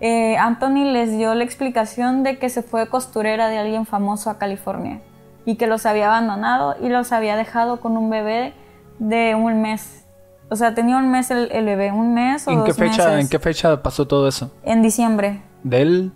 Eh, 0.00 0.36
Anthony 0.36 0.84
les 0.92 1.16
dio 1.16 1.34
la 1.34 1.44
explicación 1.44 2.22
de 2.22 2.38
que 2.38 2.48
se 2.48 2.62
fue 2.62 2.88
costurera 2.88 3.48
de 3.48 3.58
alguien 3.58 3.86
famoso 3.86 4.30
a 4.30 4.38
California 4.38 5.00
y 5.44 5.56
que 5.56 5.66
los 5.66 5.86
había 5.86 6.06
abandonado 6.08 6.76
y 6.80 6.88
los 6.88 7.12
había 7.12 7.36
dejado 7.36 7.80
con 7.80 7.96
un 7.96 8.10
bebé 8.10 8.52
de 8.98 9.34
un 9.34 9.62
mes. 9.62 10.04
O 10.50 10.56
sea, 10.56 10.74
tenía 10.74 10.96
un 10.96 11.10
mes 11.10 11.30
el, 11.30 11.50
el 11.52 11.64
bebé, 11.66 11.92
un 11.92 12.14
mes 12.14 12.46
o 12.48 12.50
¿En 12.50 12.58
dos 12.58 12.66
qué, 12.66 12.74
fecha, 12.74 13.04
meses. 13.10 13.20
¿En 13.20 13.28
qué 13.28 13.38
fecha 13.38 13.82
pasó 13.82 14.06
todo 14.06 14.26
eso? 14.28 14.50
En 14.62 14.82
diciembre 14.82 15.42
¿Del? 15.62 16.12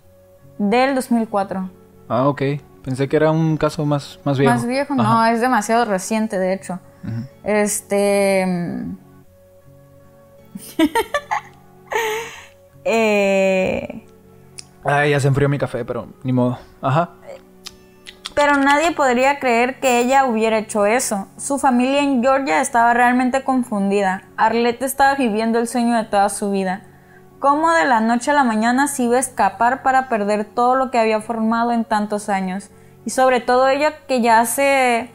del 0.57 0.95
2004. 0.95 1.69
Ah, 2.09 2.27
ok. 2.27 2.41
Pensé 2.83 3.07
que 3.07 3.15
era 3.15 3.31
un 3.31 3.55
caso 3.57 3.85
más, 3.85 4.19
más 4.25 4.37
viejo. 4.37 4.53
Más 4.53 4.67
viejo, 4.67 4.93
no, 4.95 5.25
es 5.25 5.39
demasiado 5.39 5.85
reciente, 5.85 6.37
de 6.37 6.53
hecho. 6.53 6.79
Este. 7.43 8.45
mm, 8.45 8.97
eh, 12.85 14.05
Ay, 14.83 15.11
ya 15.11 15.19
se 15.19 15.27
enfrió 15.29 15.47
mi 15.47 15.57
café, 15.57 15.85
pero 15.85 16.07
ni 16.23 16.33
modo. 16.33 16.57
Ajá. 16.81 17.11
pero 18.35 18.57
nadie 18.57 18.91
podría 18.91 19.39
creer 19.39 19.79
que 19.79 19.99
ella 19.99 20.25
hubiera 20.25 20.57
hecho 20.57 20.85
eso. 20.85 21.27
Su 21.37 21.59
familia 21.59 22.01
en 22.01 22.21
Georgia 22.21 22.59
estaba 22.59 22.93
realmente 22.93 23.43
confundida. 23.43 24.23
Arlette 24.35 24.83
estaba 24.83 25.15
viviendo 25.15 25.59
el 25.59 25.67
sueño 25.67 25.95
de 25.95 26.03
toda 26.03 26.27
su 26.29 26.51
vida. 26.51 26.81
¿Cómo 27.43 27.73
de 27.73 27.83
la 27.83 27.99
noche 27.99 28.31
a 28.31 28.33
la 28.33 28.45
mañana 28.45 28.87
se 28.87 29.03
iba 29.03 29.17
a 29.17 29.19
escapar 29.19 29.83
para 29.83 30.07
perder 30.07 30.45
todo 30.45 30.75
lo 30.75 30.91
que 30.91 30.97
había 30.97 31.19
formado 31.19 31.73
en 31.73 31.83
tantos 31.83 32.29
años? 32.29 32.69
Y 33.05 33.09
sobre 33.09 33.41
todo 33.41 33.67
ella 33.67 33.95
que 34.07 34.21
ya 34.21 34.45
se... 34.45 35.11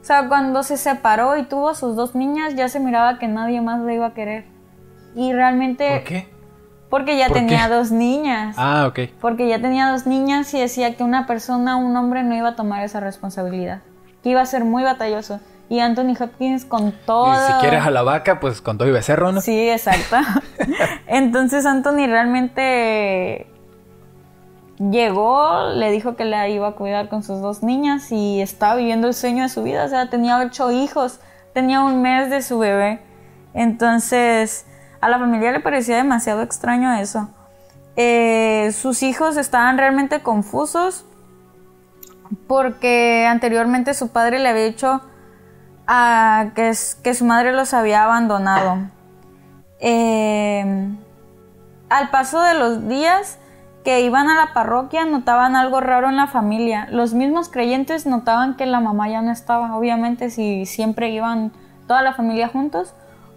O 0.00 0.04
sea, 0.04 0.28
cuando 0.28 0.62
se 0.62 0.76
separó 0.76 1.36
y 1.36 1.42
tuvo 1.42 1.70
a 1.70 1.74
sus 1.74 1.96
dos 1.96 2.14
niñas, 2.14 2.54
ya 2.54 2.68
se 2.68 2.78
miraba 2.78 3.18
que 3.18 3.26
nadie 3.26 3.60
más 3.60 3.80
la 3.80 3.94
iba 3.94 4.06
a 4.06 4.14
querer. 4.14 4.44
Y 5.16 5.32
realmente... 5.32 5.90
¿Por 5.90 6.04
qué? 6.04 6.28
Porque 6.88 7.18
ya 7.18 7.26
¿Por 7.26 7.38
tenía 7.38 7.66
qué? 7.66 7.74
dos 7.74 7.90
niñas. 7.90 8.54
Ah, 8.60 8.86
ok. 8.86 9.00
Porque 9.20 9.48
ya 9.48 9.60
tenía 9.60 9.90
dos 9.90 10.06
niñas 10.06 10.54
y 10.54 10.60
decía 10.60 10.96
que 10.96 11.02
una 11.02 11.26
persona, 11.26 11.74
un 11.74 11.96
hombre, 11.96 12.22
no 12.22 12.36
iba 12.36 12.50
a 12.50 12.54
tomar 12.54 12.84
esa 12.84 13.00
responsabilidad. 13.00 13.82
Que 14.22 14.28
iba 14.28 14.40
a 14.40 14.46
ser 14.46 14.62
muy 14.64 14.84
batalloso. 14.84 15.40
Y 15.68 15.80
Anthony 15.80 16.14
Hopkins 16.20 16.64
con 16.64 16.92
todo... 17.06 17.32
Y 17.32 17.36
si 17.46 17.52
quieres 17.60 17.84
a 17.84 17.90
la 17.90 18.02
vaca, 18.02 18.40
pues 18.40 18.60
con 18.60 18.76
todo 18.76 18.88
y 18.88 18.92
becerro, 18.92 19.32
¿no? 19.32 19.40
Sí, 19.40 19.70
exacto. 19.70 20.16
Entonces 21.06 21.64
Anthony 21.64 22.06
realmente 22.06 23.46
llegó, 24.78 25.70
le 25.74 25.90
dijo 25.90 26.16
que 26.16 26.24
la 26.24 26.48
iba 26.48 26.68
a 26.68 26.72
cuidar 26.72 27.08
con 27.08 27.22
sus 27.22 27.40
dos 27.40 27.62
niñas 27.62 28.10
y 28.12 28.40
estaba 28.40 28.74
viviendo 28.74 29.08
el 29.08 29.14
sueño 29.14 29.44
de 29.44 29.48
su 29.48 29.62
vida. 29.62 29.84
O 29.84 29.88
sea, 29.88 30.10
tenía 30.10 30.38
ocho 30.38 30.70
hijos, 30.70 31.20
tenía 31.54 31.80
un 31.82 32.02
mes 32.02 32.28
de 32.30 32.42
su 32.42 32.58
bebé. 32.58 33.00
Entonces, 33.54 34.66
a 35.00 35.08
la 35.08 35.18
familia 35.18 35.52
le 35.52 35.60
parecía 35.60 35.96
demasiado 35.96 36.42
extraño 36.42 36.94
eso. 36.94 37.28
Eh, 37.96 38.72
sus 38.72 39.02
hijos 39.02 39.36
estaban 39.36 39.76
realmente 39.76 40.22
confusos 40.22 41.04
porque 42.46 43.26
anteriormente 43.28 43.92
su 43.92 44.08
padre 44.08 44.38
le 44.38 44.48
había 44.48 44.64
dicho 44.64 45.02
que, 46.54 46.74
su 47.14 47.24
madre 47.24 47.52
los 47.52 47.74
había 47.74 48.04
abandonado. 48.04 48.78
Eh, 49.80 50.88
al 51.88 52.10
paso 52.10 52.40
de 52.42 52.54
los 52.54 52.88
días 52.88 53.38
que 53.84 54.00
iban 54.02 54.30
a 54.30 54.36
la 54.36 54.52
parroquia 54.54 55.04
notaban 55.04 55.56
algo 55.56 55.80
raro 55.80 56.08
en 56.08 56.16
la 56.16 56.28
familia. 56.28 56.86
Los 56.90 57.14
mismos 57.14 57.48
creyentes 57.48 58.06
notaban 58.06 58.54
que 58.56 58.64
la 58.66 58.80
mamá 58.80 59.08
ya 59.08 59.22
no 59.22 59.32
estaba. 59.32 59.76
Obviamente 59.76 60.30
si 60.30 60.66
siempre 60.66 61.10
iban 61.10 61.52
toda 61.88 62.00
la 62.02 62.14
familia 62.14 62.48
juntos, 62.48 62.94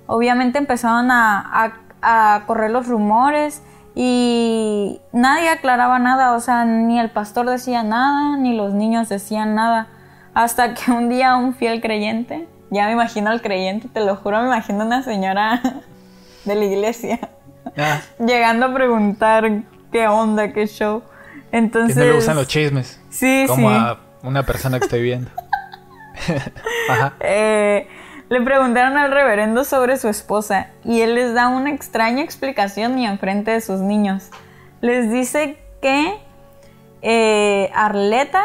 obviamente 0.08 0.60
empezaban 0.60 1.10
a, 1.12 1.40
a- 1.64 2.36
a 2.36 2.46
correr 2.46 2.70
los 2.70 2.88
rumores 2.88 3.64
y 3.96 5.02
nadie 5.12 5.50
aclaraba 5.50 5.98
nada. 5.98 6.34
O 6.34 6.40
sea, 6.40 6.64
ni 6.64 7.00
el 7.00 7.10
pastor 7.10 7.50
decía 7.50 7.82
nada, 7.82 8.38
ni 8.38 8.56
los 8.56 8.74
niños 8.74 9.10
decían 9.10 9.56
nada. 9.56 9.88
Hasta 10.36 10.74
que 10.76 10.92
un 10.92 11.10
día 11.10 11.36
un 11.38 11.56
fiel 11.56 11.82
creyente, 11.82 12.48
ya 12.70 12.86
me 12.86 12.92
imagino 12.92 13.32
al 13.32 13.42
creyente, 13.42 13.88
te 13.88 14.02
lo 14.02 14.16
juro, 14.16 14.40
me 14.42 14.48
imagino 14.48 14.86
una 14.86 15.02
señora 15.02 15.62
de 16.46 16.56
la 16.56 16.66
iglesia 16.66 17.20
Ah, 17.78 18.00
llegando 18.20 18.68
a 18.68 18.74
preguntar 18.74 19.50
qué 19.92 20.08
onda, 20.08 20.54
qué 20.54 20.68
show. 20.68 21.02
que 21.52 21.58
Entonces. 21.58 21.98
no 21.98 22.04
le 22.04 22.14
gustan 22.14 22.36
los 22.36 22.48
chismes. 22.48 23.02
Sí, 23.10 23.46
Como 23.48 23.70
sí. 23.70 23.76
a 23.76 23.98
una 24.24 24.44
persona 24.44 24.78
que 24.78 24.86
estoy 24.86 25.02
viendo. 25.02 25.30
Ajá. 26.90 27.14
Eh, 27.20 27.88
le 28.30 28.42
preguntaron 28.42 28.98
al 28.98 29.12
reverendo 29.12 29.64
sobre 29.64 29.98
su 29.98 30.08
esposa 30.10 30.68
y 30.84 31.02
él 31.02 31.16
les 31.16 31.34
da 31.34 31.48
una 31.48 31.72
extraña 31.72 32.24
explicación 32.24 32.98
y 33.00 33.06
enfrente 33.08 33.52
de 33.52 33.62
sus 33.62 33.80
niños. 33.82 34.30
Les 34.82 35.12
dice 35.12 35.58
que 35.82 36.14
eh, 37.02 37.72
Arleta 37.74 38.44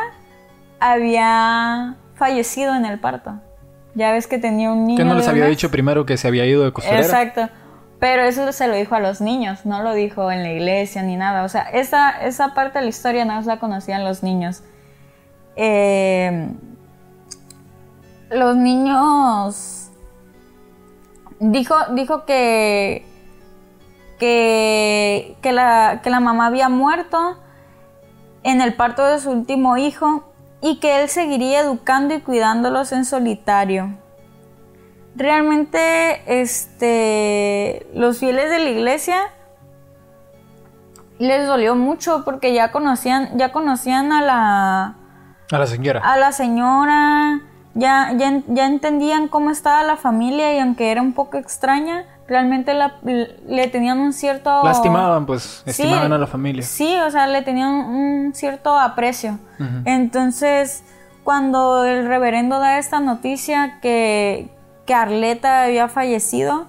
había 0.80 1.96
fallecido 2.14 2.74
en 2.74 2.84
el 2.86 2.98
parto. 2.98 3.34
Ya 3.94 4.12
ves 4.12 4.26
que 4.26 4.38
tenía 4.38 4.72
un 4.72 4.86
niño. 4.86 4.98
¿Qué 4.98 5.04
no 5.04 5.14
les 5.14 5.28
había 5.28 5.44
mes. 5.44 5.50
dicho 5.50 5.70
primero 5.70 6.06
que 6.06 6.16
se 6.16 6.26
había 6.26 6.46
ido 6.46 6.64
de 6.64 6.72
costurera? 6.72 7.02
Exacto. 7.02 7.48
Pero 7.98 8.22
eso 8.22 8.50
se 8.52 8.66
lo 8.66 8.74
dijo 8.74 8.94
a 8.94 9.00
los 9.00 9.20
niños, 9.20 9.66
no 9.66 9.82
lo 9.82 9.92
dijo 9.92 10.32
en 10.32 10.42
la 10.42 10.50
iglesia 10.50 11.02
ni 11.02 11.16
nada. 11.16 11.44
O 11.44 11.48
sea, 11.48 11.62
esa, 11.62 12.10
esa 12.22 12.54
parte 12.54 12.78
de 12.78 12.84
la 12.84 12.88
historia 12.88 13.24
nada 13.24 13.40
más 13.40 13.46
la 13.46 13.58
conocían 13.58 14.04
los 14.04 14.22
niños. 14.22 14.62
Eh, 15.54 16.48
los 18.30 18.56
niños. 18.56 19.90
Dijo, 21.40 21.74
dijo 21.92 22.24
que. 22.24 23.04
Que, 24.18 25.36
que, 25.40 25.52
la, 25.52 26.00
que 26.02 26.10
la 26.10 26.20
mamá 26.20 26.46
había 26.46 26.68
muerto 26.68 27.38
en 28.42 28.60
el 28.60 28.74
parto 28.74 29.04
de 29.04 29.18
su 29.18 29.30
último 29.30 29.78
hijo 29.78 30.29
y 30.62 30.78
que 30.80 31.02
él 31.02 31.08
seguiría 31.08 31.60
educando 31.60 32.14
y 32.14 32.20
cuidándolos 32.20 32.92
en 32.92 33.04
solitario 33.04 33.96
realmente 35.16 36.22
este 36.40 37.86
los 37.94 38.18
fieles 38.18 38.50
de 38.50 38.58
la 38.58 38.70
iglesia 38.70 39.20
les 41.18 41.46
dolió 41.46 41.74
mucho 41.74 42.24
porque 42.24 42.54
ya 42.54 42.72
conocían 42.72 43.36
ya 43.36 43.52
conocían 43.52 44.12
a 44.12 44.22
la 44.22 44.96
A 45.52 45.58
la 45.58 45.66
señora. 45.66 46.00
a 46.00 46.16
la 46.16 46.32
señora 46.32 47.40
ya, 47.74 48.12
ya, 48.16 48.42
ya 48.48 48.66
entendían 48.66 49.28
cómo 49.28 49.50
estaba 49.50 49.82
la 49.84 49.96
familia 49.96 50.54
y 50.54 50.58
aunque 50.58 50.90
era 50.90 51.02
un 51.02 51.12
poco 51.12 51.36
extraña 51.36 52.04
realmente 52.30 52.72
la- 52.72 52.94
le 53.02 53.66
tenían 53.68 53.98
un 53.98 54.12
cierto 54.14 54.62
Lastimaban, 54.64 55.26
pues, 55.26 55.62
Sí, 55.64 55.70
estimaban 55.70 56.12
a 56.12 56.16
la 56.18 56.26
familia. 56.26 56.62
Sí, 56.62 56.96
o 57.06 57.10
sea, 57.10 57.26
le 57.26 57.42
tenían 57.42 57.72
un 57.74 58.32
cierto 58.34 58.78
aprecio. 58.78 59.38
Entonces, 59.84 60.82
cuando 61.24 61.84
el 61.84 62.06
reverendo 62.06 62.58
da 62.60 62.78
esta 62.78 63.00
noticia 63.00 63.78
que, 63.82 64.48
que 64.86 64.94
Arleta 64.94 65.64
había 65.64 65.88
fallecido, 65.88 66.66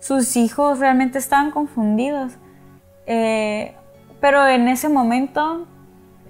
sus 0.00 0.36
hijos 0.36 0.80
realmente 0.80 1.18
estaban 1.18 1.50
confundidos. 1.52 2.32
Eh, 3.06 3.74
pero 4.20 4.46
en 4.46 4.68
ese 4.68 4.88
momento, 4.88 5.66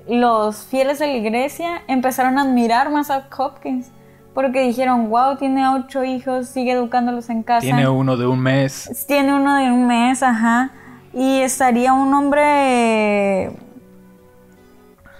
los 0.08 0.64
fieles 0.66 0.98
de 0.98 1.06
la 1.06 1.14
iglesia 1.14 1.82
empezaron 1.88 2.38
a 2.38 2.42
admirar 2.42 2.90
más 2.90 3.10
a 3.10 3.26
Hopkins. 3.36 3.88
Porque 4.34 4.62
dijeron, 4.62 5.08
wow, 5.10 5.36
tiene 5.36 5.66
ocho 5.68 6.02
hijos, 6.02 6.48
sigue 6.48 6.72
educándolos 6.72 7.30
en 7.30 7.42
casa. 7.44 7.60
Tiene 7.60 7.88
uno 7.88 8.16
de 8.16 8.26
un 8.26 8.40
mes. 8.40 9.04
Tiene 9.06 9.32
uno 9.34 9.54
de 9.56 9.70
un 9.70 9.86
mes, 9.86 10.22
ajá. 10.24 10.70
Y 11.12 11.38
estaría 11.40 11.92
un 11.92 12.12
hombre. 12.12 13.52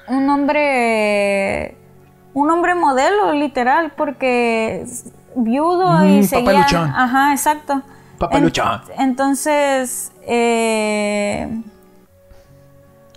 Un 0.09 0.29
hombre. 0.29 1.77
Un 2.35 2.51
hombre 2.51 2.75
modelo, 2.75 3.33
literal, 3.33 3.93
porque 3.97 4.81
es 4.83 5.05
viudo 5.37 6.05
y 6.05 6.19
Mm, 6.21 6.23
seguía. 6.25 6.45
papaluchón. 6.53 6.91
Ajá, 6.95 7.33
exacto. 7.33 7.83
Papaluchón. 8.19 8.81
entonces. 8.99 10.11
eh, 10.27 11.63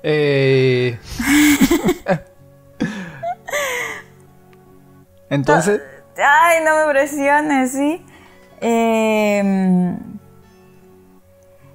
Eh... 0.04 1.00
Entonces, 5.30 5.82
Ay, 6.18 6.64
no 6.64 6.76
me 6.76 6.92
presiones, 6.92 7.72
sí. 7.72 8.04
Eh, 8.62 9.96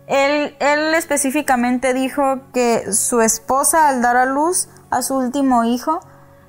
él, 0.08 0.56
él 0.58 0.94
específicamente 0.94 1.94
dijo 1.94 2.40
que 2.52 2.92
su 2.92 3.20
esposa 3.20 3.88
al 3.88 4.02
dar 4.02 4.16
a 4.16 4.26
luz 4.26 4.68
a 4.90 5.02
su 5.02 5.16
último 5.16 5.64
hijo 5.64 6.00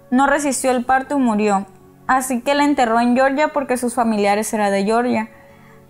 no 0.10 0.28
resistió 0.28 0.72
el 0.72 0.86
parto 0.86 1.18
y 1.18 1.22
murió. 1.22 1.66
Así 2.08 2.42
que 2.42 2.56
la 2.56 2.66
enterró 2.66 3.00
en 3.00 3.16
Georgia 3.16 3.50
porque 3.50 3.78
sus 3.78 3.94
familiares 3.94 4.54
eran 4.54 4.72
de 4.72 4.84
Georgia. 4.84 5.30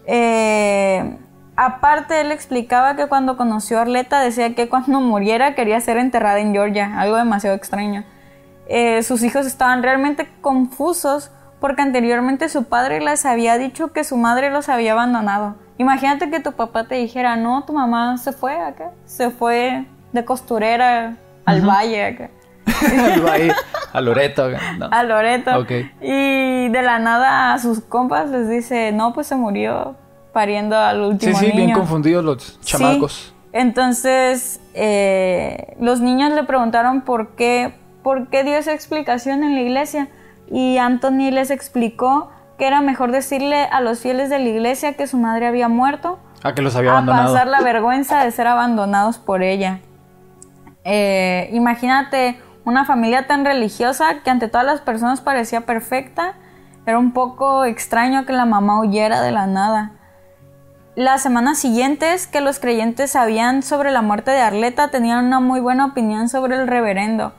Eh, 0.06 1.17
aparte, 1.56 2.21
él 2.21 2.32
explicaba 2.32 2.95
que 2.95 3.08
cuando 3.08 3.38
conoció 3.38 3.80
a 3.80 3.82
Arleta 3.82 4.19
decía 4.19 4.54
que 4.56 4.69
cuando 4.69 4.99
muriera 5.02 5.56
quería 5.56 5.80
ser 5.80 5.97
enterrada 5.97 6.39
en 6.39 6.54
Georgia, 6.54 6.99
algo 6.99 7.15
demasiado 7.15 7.56
extraño. 7.56 8.04
Eh, 8.67 9.04
sus 9.04 9.23
hijos 9.23 9.45
estaban 9.45 9.84
realmente 9.84 10.30
confusos 10.41 11.32
porque 11.60 11.82
anteriormente 11.82 12.49
su 12.49 12.65
padre 12.65 12.99
les 12.99 13.26
había 13.26 13.58
dicho 13.58 13.93
que 13.93 14.04
su 14.04 14.17
madre 14.17 14.49
los 14.49 14.69
había 14.69 14.93
abandonado. 14.93 15.56
Imagínate 15.78 16.30
que 16.30 16.39
tu 16.39 16.52
papá 16.52 16.86
te 16.86 16.95
dijera, 16.95 17.36
no, 17.36 17.63
tu 17.65 17.73
mamá 17.73 18.17
se 18.17 18.32
fue 18.32 18.58
acá, 18.60 18.91
se 19.06 19.30
fue 19.32 19.86
de 20.12 20.26
costurera 20.26 21.15
al 21.45 21.62
valle 21.62 22.06
acá. 22.06 22.30
al 23.13 23.21
valle, 23.21 23.54
a 23.91 24.02
Loreto. 24.02 24.49
No. 24.78 24.89
A 24.91 25.04
Loreto. 25.04 25.65
Y 26.02 26.69
de 26.69 26.82
la 26.82 26.99
nada 26.99 27.54
a 27.54 27.60
sus 27.60 27.82
compas 27.82 28.30
les 28.30 28.49
dice, 28.49 28.91
no, 28.91 29.13
pues 29.13 29.28
se 29.28 29.36
murió 29.36 29.95
pariendo 30.34 30.78
al 30.78 31.02
último 31.02 31.38
Sí, 31.38 31.45
sí, 31.45 31.52
bien 31.56 31.71
confundidos 31.71 32.26
los 32.26 32.60
chamacos. 32.62 33.34
Entonces, 33.54 34.60
eh, 34.73 35.76
los 35.80 36.02
niños 36.02 36.34
le 36.34 36.43
preguntaron 36.43 37.02
por 37.02 37.36
qué, 37.36 37.76
por 38.04 38.28
qué 38.28 38.44
dio 38.44 38.56
esa 38.56 38.74
explicación 38.74 39.44
en 39.44 39.56
la 39.56 39.62
iglesia. 39.62 40.10
Y 40.48 40.78
Anthony 40.78 41.32
les 41.32 41.50
explicó 41.50 42.30
que 42.58 42.68
era 42.68 42.82
mejor 42.82 43.12
decirle 43.12 43.63
a 43.63 43.82
los 43.82 44.02
fieles 44.02 44.30
de 44.30 44.39
la 44.39 44.50
iglesia 44.50 44.94
que 44.94 45.08
su 45.08 45.18
madre 45.18 45.48
había 45.48 45.70
muerto. 45.70 46.20
A 46.44 46.54
que 46.54 46.62
los 46.62 46.76
había 46.76 46.92
abandonado. 46.92 47.30
A 47.30 47.34
pasar 47.34 47.48
la 47.48 47.62
vergüenza 47.62 48.24
de 48.24 48.32
ser 48.32 48.48
abandonados 48.48 49.18
por 49.18 49.42
ella. 49.42 49.80
Eh, 50.84 51.50
imagínate 51.54 52.39
una 52.66 52.86
familia 52.86 53.26
tan 53.26 53.46
religiosa 53.46 54.22
que 54.24 54.30
ante 54.30 54.50
todas 54.50 54.68
las 54.68 54.82
personas 54.82 55.22
parecía 55.22 55.62
perfecta. 55.62 56.36
Era 56.86 57.00
un 57.00 57.13
poco 57.13 57.63
extraño 57.63 58.26
que 58.26 58.34
la 58.34 58.46
mamá 58.46 58.80
huyera 58.82 59.22
de 59.22 59.32
la 59.32 59.48
nada. 59.48 59.92
Las 60.96 61.24
semanas 61.24 61.58
siguientes 61.58 62.28
que 62.28 62.42
los 62.42 62.60
creyentes 62.60 63.12
sabían 63.12 63.63
sobre 63.63 63.89
la 63.89 64.02
muerte 64.04 64.30
de 64.30 64.42
Arleta 64.42 64.89
tenían 64.89 65.26
una 65.26 65.39
muy 65.39 65.60
buena 65.60 65.88
opinión 65.88 66.30
sobre 66.30 66.56
el 66.56 66.68
reverendo 66.68 67.34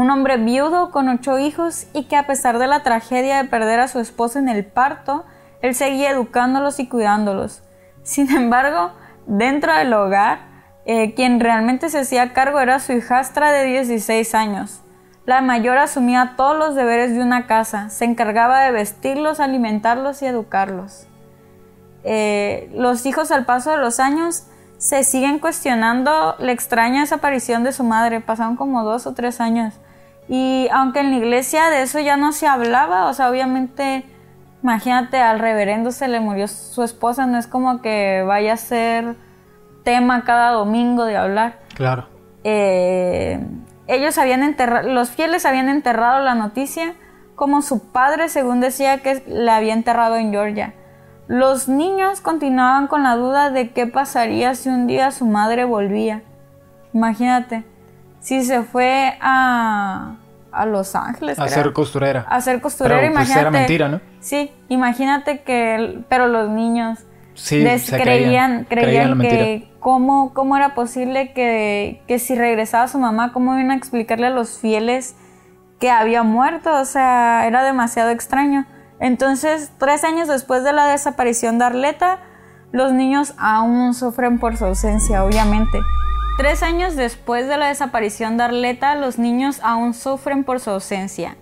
un 0.00 0.10
hombre 0.10 0.38
viudo 0.38 0.90
con 0.90 1.10
ocho 1.10 1.38
hijos 1.38 1.86
y 1.92 2.04
que 2.04 2.16
a 2.16 2.26
pesar 2.26 2.58
de 2.58 2.66
la 2.66 2.82
tragedia 2.82 3.36
de 3.36 3.48
perder 3.50 3.80
a 3.80 3.88
su 3.88 3.98
esposa 4.00 4.38
en 4.38 4.48
el 4.48 4.64
parto, 4.64 5.26
él 5.60 5.74
seguía 5.74 6.10
educándolos 6.10 6.80
y 6.80 6.88
cuidándolos. 6.88 7.62
Sin 8.02 8.34
embargo, 8.34 8.92
dentro 9.26 9.74
del 9.74 9.92
hogar, 9.92 10.38
eh, 10.86 11.12
quien 11.12 11.38
realmente 11.38 11.90
se 11.90 11.98
hacía 11.98 12.32
cargo 12.32 12.60
era 12.60 12.80
su 12.80 12.94
hijastra 12.94 13.52
de 13.52 13.66
16 13.66 14.34
años. 14.34 14.80
La 15.26 15.42
mayor 15.42 15.76
asumía 15.76 16.32
todos 16.34 16.56
los 16.56 16.74
deberes 16.74 17.12
de 17.14 17.20
una 17.20 17.46
casa, 17.46 17.90
se 17.90 18.06
encargaba 18.06 18.62
de 18.62 18.72
vestirlos, 18.72 19.38
alimentarlos 19.38 20.22
y 20.22 20.26
educarlos. 20.26 21.08
Eh, 22.04 22.70
los 22.72 23.04
hijos 23.04 23.30
al 23.30 23.44
paso 23.44 23.70
de 23.70 23.76
los 23.76 24.00
años 24.00 24.44
se 24.78 25.04
siguen 25.04 25.40
cuestionando 25.40 26.36
la 26.38 26.52
extraña 26.52 27.00
desaparición 27.00 27.64
de 27.64 27.72
su 27.72 27.84
madre. 27.84 28.22
Pasaron 28.22 28.56
como 28.56 28.82
dos 28.82 29.06
o 29.06 29.12
tres 29.12 29.42
años. 29.42 29.74
Y 30.32 30.68
aunque 30.72 31.00
en 31.00 31.10
la 31.10 31.16
iglesia 31.16 31.70
de 31.70 31.82
eso 31.82 31.98
ya 31.98 32.16
no 32.16 32.30
se 32.30 32.46
hablaba, 32.46 33.06
o 33.06 33.14
sea, 33.14 33.28
obviamente, 33.28 34.04
imagínate, 34.62 35.20
al 35.20 35.40
reverendo 35.40 35.90
se 35.90 36.06
le 36.06 36.20
murió 36.20 36.46
su 36.46 36.84
esposa, 36.84 37.26
no 37.26 37.36
es 37.36 37.48
como 37.48 37.82
que 37.82 38.22
vaya 38.24 38.52
a 38.52 38.56
ser 38.56 39.16
tema 39.82 40.22
cada 40.22 40.52
domingo 40.52 41.04
de 41.04 41.16
hablar. 41.16 41.58
Claro. 41.74 42.06
Eh, 42.44 43.44
ellos 43.88 44.18
habían 44.18 44.44
enterrado, 44.44 44.88
los 44.88 45.10
fieles 45.10 45.44
habían 45.44 45.68
enterrado 45.68 46.22
la 46.22 46.36
noticia 46.36 46.94
como 47.34 47.60
su 47.60 47.90
padre, 47.90 48.28
según 48.28 48.60
decía, 48.60 48.98
que 48.98 49.24
la 49.26 49.56
había 49.56 49.72
enterrado 49.72 50.14
en 50.14 50.30
Georgia. 50.30 50.74
Los 51.26 51.68
niños 51.68 52.20
continuaban 52.20 52.86
con 52.86 53.02
la 53.02 53.16
duda 53.16 53.50
de 53.50 53.70
qué 53.70 53.88
pasaría 53.88 54.54
si 54.54 54.68
un 54.68 54.86
día 54.86 55.10
su 55.10 55.26
madre 55.26 55.64
volvía. 55.64 56.22
Imagínate, 56.92 57.64
si 58.20 58.44
se 58.44 58.62
fue 58.62 59.16
a, 59.20 60.16
a 60.52 60.66
Los 60.66 60.94
Ángeles. 60.94 61.38
A 61.38 61.48
ser 61.48 61.72
costurera. 61.72 62.26
A 62.28 62.40
ser 62.40 62.60
costurera, 62.60 63.00
pero, 63.00 63.12
pues, 63.12 63.28
imagínate. 63.28 63.40
era 63.40 63.50
mentira, 63.50 63.88
¿no? 63.88 64.00
Sí, 64.20 64.52
imagínate 64.68 65.40
que, 65.42 66.02
pero 66.08 66.28
los 66.28 66.50
niños 66.50 67.00
sí, 67.34 67.62
creían, 67.88 68.64
creían, 68.64 68.64
creían 68.68 69.18
que 69.18 69.72
cómo, 69.80 70.32
cómo 70.34 70.56
era 70.56 70.74
posible 70.74 71.32
que, 71.32 72.02
que 72.06 72.18
si 72.18 72.34
regresaba 72.34 72.86
su 72.88 72.98
mamá, 72.98 73.32
cómo 73.32 73.54
iban 73.54 73.70
a 73.70 73.76
explicarle 73.76 74.26
a 74.26 74.30
los 74.30 74.58
fieles 74.58 75.16
que 75.78 75.90
había 75.90 76.22
muerto, 76.22 76.78
o 76.78 76.84
sea, 76.84 77.46
era 77.46 77.64
demasiado 77.64 78.10
extraño. 78.10 78.66
Entonces, 79.00 79.72
tres 79.78 80.04
años 80.04 80.28
después 80.28 80.62
de 80.62 80.74
la 80.74 80.86
desaparición 80.86 81.58
de 81.58 81.64
Arleta, 81.64 82.18
los 82.70 82.92
niños 82.92 83.34
aún 83.38 83.94
sufren 83.94 84.38
por 84.38 84.58
su 84.58 84.66
ausencia, 84.66 85.24
obviamente. 85.24 85.78
Tres 86.36 86.62
años 86.62 86.96
después 86.96 87.46
de 87.48 87.58
la 87.58 87.68
desaparición 87.68 88.36
de 88.36 88.44
Arleta, 88.44 88.94
los 88.94 89.18
niños 89.18 89.60
aún 89.62 89.92
sufren 89.92 90.44
por 90.44 90.60
su 90.60 90.70
ausencia. 90.70 91.36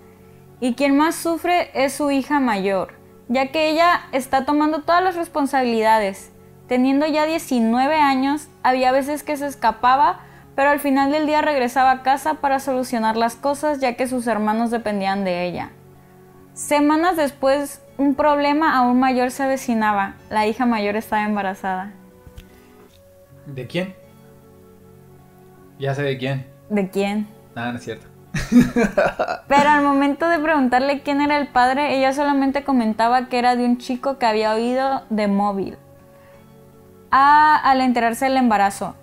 Y 0.61 0.75
quien 0.75 0.97
más 0.97 1.15
sufre 1.15 1.71
es 1.75 1.93
su 1.93 2.11
hija 2.11 2.41
mayor, 2.41 2.95
ya 3.29 3.53
que 3.53 3.71
ella 3.71 4.03
está 4.13 4.45
tomando 4.45 4.83
todas 4.83 5.03
las 5.03 5.15
responsabilidades. 5.15 6.33
Teniendo 6.67 7.07
ya 7.07 7.27
19 7.27 7.95
años, 7.95 8.49
había 8.63 8.91
veces 8.91 9.23
que 9.23 9.37
se 9.37 9.47
escapaba, 9.47 10.21
pero 10.57 10.71
al 10.71 10.81
final 10.81 11.13
del 11.13 11.27
día 11.27 11.43
regresaba 11.43 11.93
a 11.93 12.03
casa 12.03 12.35
para 12.35 12.59
solucionar 12.59 13.17
las 13.17 13.37
cosas, 13.37 13.79
ya 13.79 13.95
que 13.95 14.09
sus 14.09 14.27
hermanos 14.27 14.73
dependían 14.73 15.25
de 15.25 15.45
ella. 15.45 15.71
Semanas 16.55 17.17
después, 17.17 17.81
un 17.99 18.17
problema 18.17 18.77
aún 18.77 18.99
mayor 18.99 19.31
se 19.31 19.45
avecinaba. 19.45 20.17
La 20.29 20.49
hija 20.49 20.67
mayor 20.67 20.97
estaba 20.97 21.25
embarazada. 21.25 21.93
¿De 23.47 23.69
quién? 23.69 23.95
Ya 25.79 25.95
sé 25.95 26.03
de 26.03 26.19
quién. 26.19 26.47
¿De 26.69 26.91
quién? 26.91 27.29
Nada, 27.55 27.73
no 27.73 27.79
es 27.79 27.85
cierto. 27.85 28.07
Pero 29.49 29.71
al 29.71 29.83
momento 29.83 30.29
de 30.29 30.39
preguntarle 30.39 31.03
quién 31.03 31.21
era 31.21 31.39
el 31.39 31.49
padre, 31.49 31.97
ella 31.97 32.13
solamente 32.13 32.65
comentaba 32.65 33.27
que 33.29 33.39
era 33.39 33.57
de 33.57 33.65
un 33.65 33.79
chico 33.79 34.19
que 34.19 34.27
había 34.27 34.55
oído 34.55 35.03
de 35.11 35.29
móvil. 35.29 35.77
Ah, 37.11 37.61
al 37.65 37.81
enterarse 37.81 38.27
del 38.27 38.37
embarazo. 38.37 38.95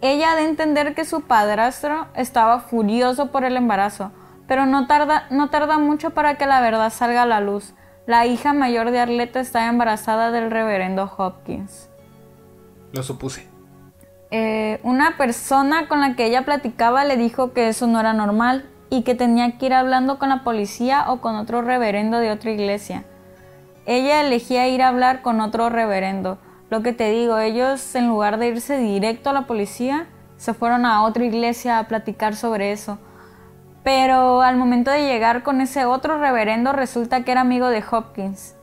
Ella 0.00 0.34
de 0.34 0.44
entender 0.44 0.94
que 0.94 1.04
su 1.04 1.22
padrastro 1.22 2.06
estaba 2.14 2.60
furioso 2.60 3.32
por 3.32 3.44
el 3.44 3.56
embarazo, 3.56 4.12
pero 4.46 4.66
no 4.66 4.86
tarda, 4.86 5.26
no 5.30 5.48
tarda 5.48 5.78
mucho 5.78 6.10
para 6.10 6.36
que 6.36 6.46
la 6.46 6.60
verdad 6.60 6.90
salga 6.90 7.22
a 7.22 7.26
la 7.26 7.40
luz. 7.40 7.74
La 8.06 8.26
hija 8.26 8.52
mayor 8.52 8.90
de 8.90 9.00
Arleta 9.00 9.40
está 9.40 9.66
embarazada 9.66 10.30
del 10.30 10.50
reverendo 10.50 11.10
Hopkins. 11.16 11.88
Lo 12.92 13.02
supuse. 13.02 13.53
Eh, 14.36 14.80
una 14.82 15.16
persona 15.16 15.86
con 15.86 16.00
la 16.00 16.16
que 16.16 16.26
ella 16.26 16.44
platicaba 16.44 17.04
le 17.04 17.16
dijo 17.16 17.52
que 17.52 17.68
eso 17.68 17.86
no 17.86 18.00
era 18.00 18.12
normal 18.14 18.68
y 18.90 19.02
que 19.02 19.14
tenía 19.14 19.58
que 19.58 19.66
ir 19.66 19.74
hablando 19.74 20.18
con 20.18 20.28
la 20.28 20.42
policía 20.42 21.04
o 21.06 21.20
con 21.20 21.36
otro 21.36 21.62
reverendo 21.62 22.18
de 22.18 22.32
otra 22.32 22.50
iglesia. 22.50 23.04
Ella 23.86 24.20
elegía 24.20 24.66
ir 24.66 24.82
a 24.82 24.88
hablar 24.88 25.22
con 25.22 25.40
otro 25.40 25.68
reverendo. 25.68 26.38
Lo 26.68 26.82
que 26.82 26.92
te 26.92 27.12
digo, 27.12 27.38
ellos 27.38 27.94
en 27.94 28.08
lugar 28.08 28.38
de 28.38 28.48
irse 28.48 28.76
directo 28.76 29.30
a 29.30 29.34
la 29.34 29.46
policía, 29.46 30.08
se 30.36 30.52
fueron 30.52 30.84
a 30.84 31.04
otra 31.04 31.24
iglesia 31.24 31.78
a 31.78 31.86
platicar 31.86 32.34
sobre 32.34 32.72
eso. 32.72 32.98
Pero 33.84 34.42
al 34.42 34.56
momento 34.56 34.90
de 34.90 35.06
llegar 35.06 35.44
con 35.44 35.60
ese 35.60 35.84
otro 35.84 36.18
reverendo 36.18 36.72
resulta 36.72 37.22
que 37.22 37.30
era 37.30 37.42
amigo 37.42 37.68
de 37.68 37.84
Hopkins. 37.88 38.56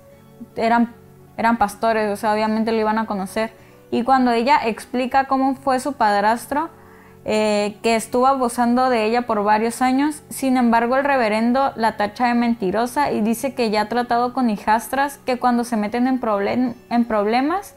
Eran, 0.58 0.94
eran 1.38 1.58
pastores, 1.58 2.12
o 2.12 2.18
sea, 2.18 2.34
obviamente 2.34 2.74
lo 2.74 2.78
iban 2.78 2.98
a 2.98 3.06
conocer. 3.06 3.54
Y 3.92 4.04
cuando 4.04 4.32
ella 4.32 4.60
explica 4.66 5.26
cómo 5.26 5.56
fue 5.56 5.80
su 5.80 5.94
padrastro, 5.94 6.70
eh, 7.24 7.78
que 7.84 7.96
estuvo 7.96 8.26
abusando 8.26 8.90
de 8.90 9.06
ella 9.06 9.28
por 9.28 9.44
varios 9.44 9.84
años, 9.84 10.24
sin 10.30 10.58
embargo 10.58 10.98
el 10.98 11.04
reverendo 11.04 11.72
la 11.76 11.96
tacha 11.96 12.28
de 12.28 12.34
mentirosa 12.34 13.12
y 13.12 13.22
dice 13.22 13.54
que 13.54 13.70
ya 13.70 13.82
ha 13.82 13.90
tratado 13.90 14.34
con 14.34 14.50
hijastras 14.50 15.20
que 15.20 15.38
cuando 15.38 15.64
se 15.64 15.78
meten 15.78 16.08
en, 16.08 16.20
problem 16.20 16.74
en 16.90 17.06
problemas 17.06 17.76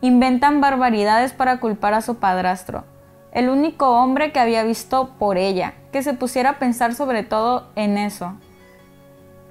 inventan 0.00 0.62
barbaridades 0.62 1.34
para 1.34 1.60
culpar 1.60 1.92
a 1.92 2.00
su 2.00 2.16
padrastro. 2.16 2.84
El 3.32 3.50
único 3.50 3.90
hombre 3.90 4.32
que 4.32 4.40
había 4.40 4.64
visto 4.64 5.10
por 5.18 5.36
ella, 5.36 5.74
que 5.92 6.02
se 6.02 6.14
pusiera 6.14 6.50
a 6.50 6.58
pensar 6.58 6.94
sobre 6.94 7.22
todo 7.22 7.68
en 7.76 7.98
eso. 7.98 8.32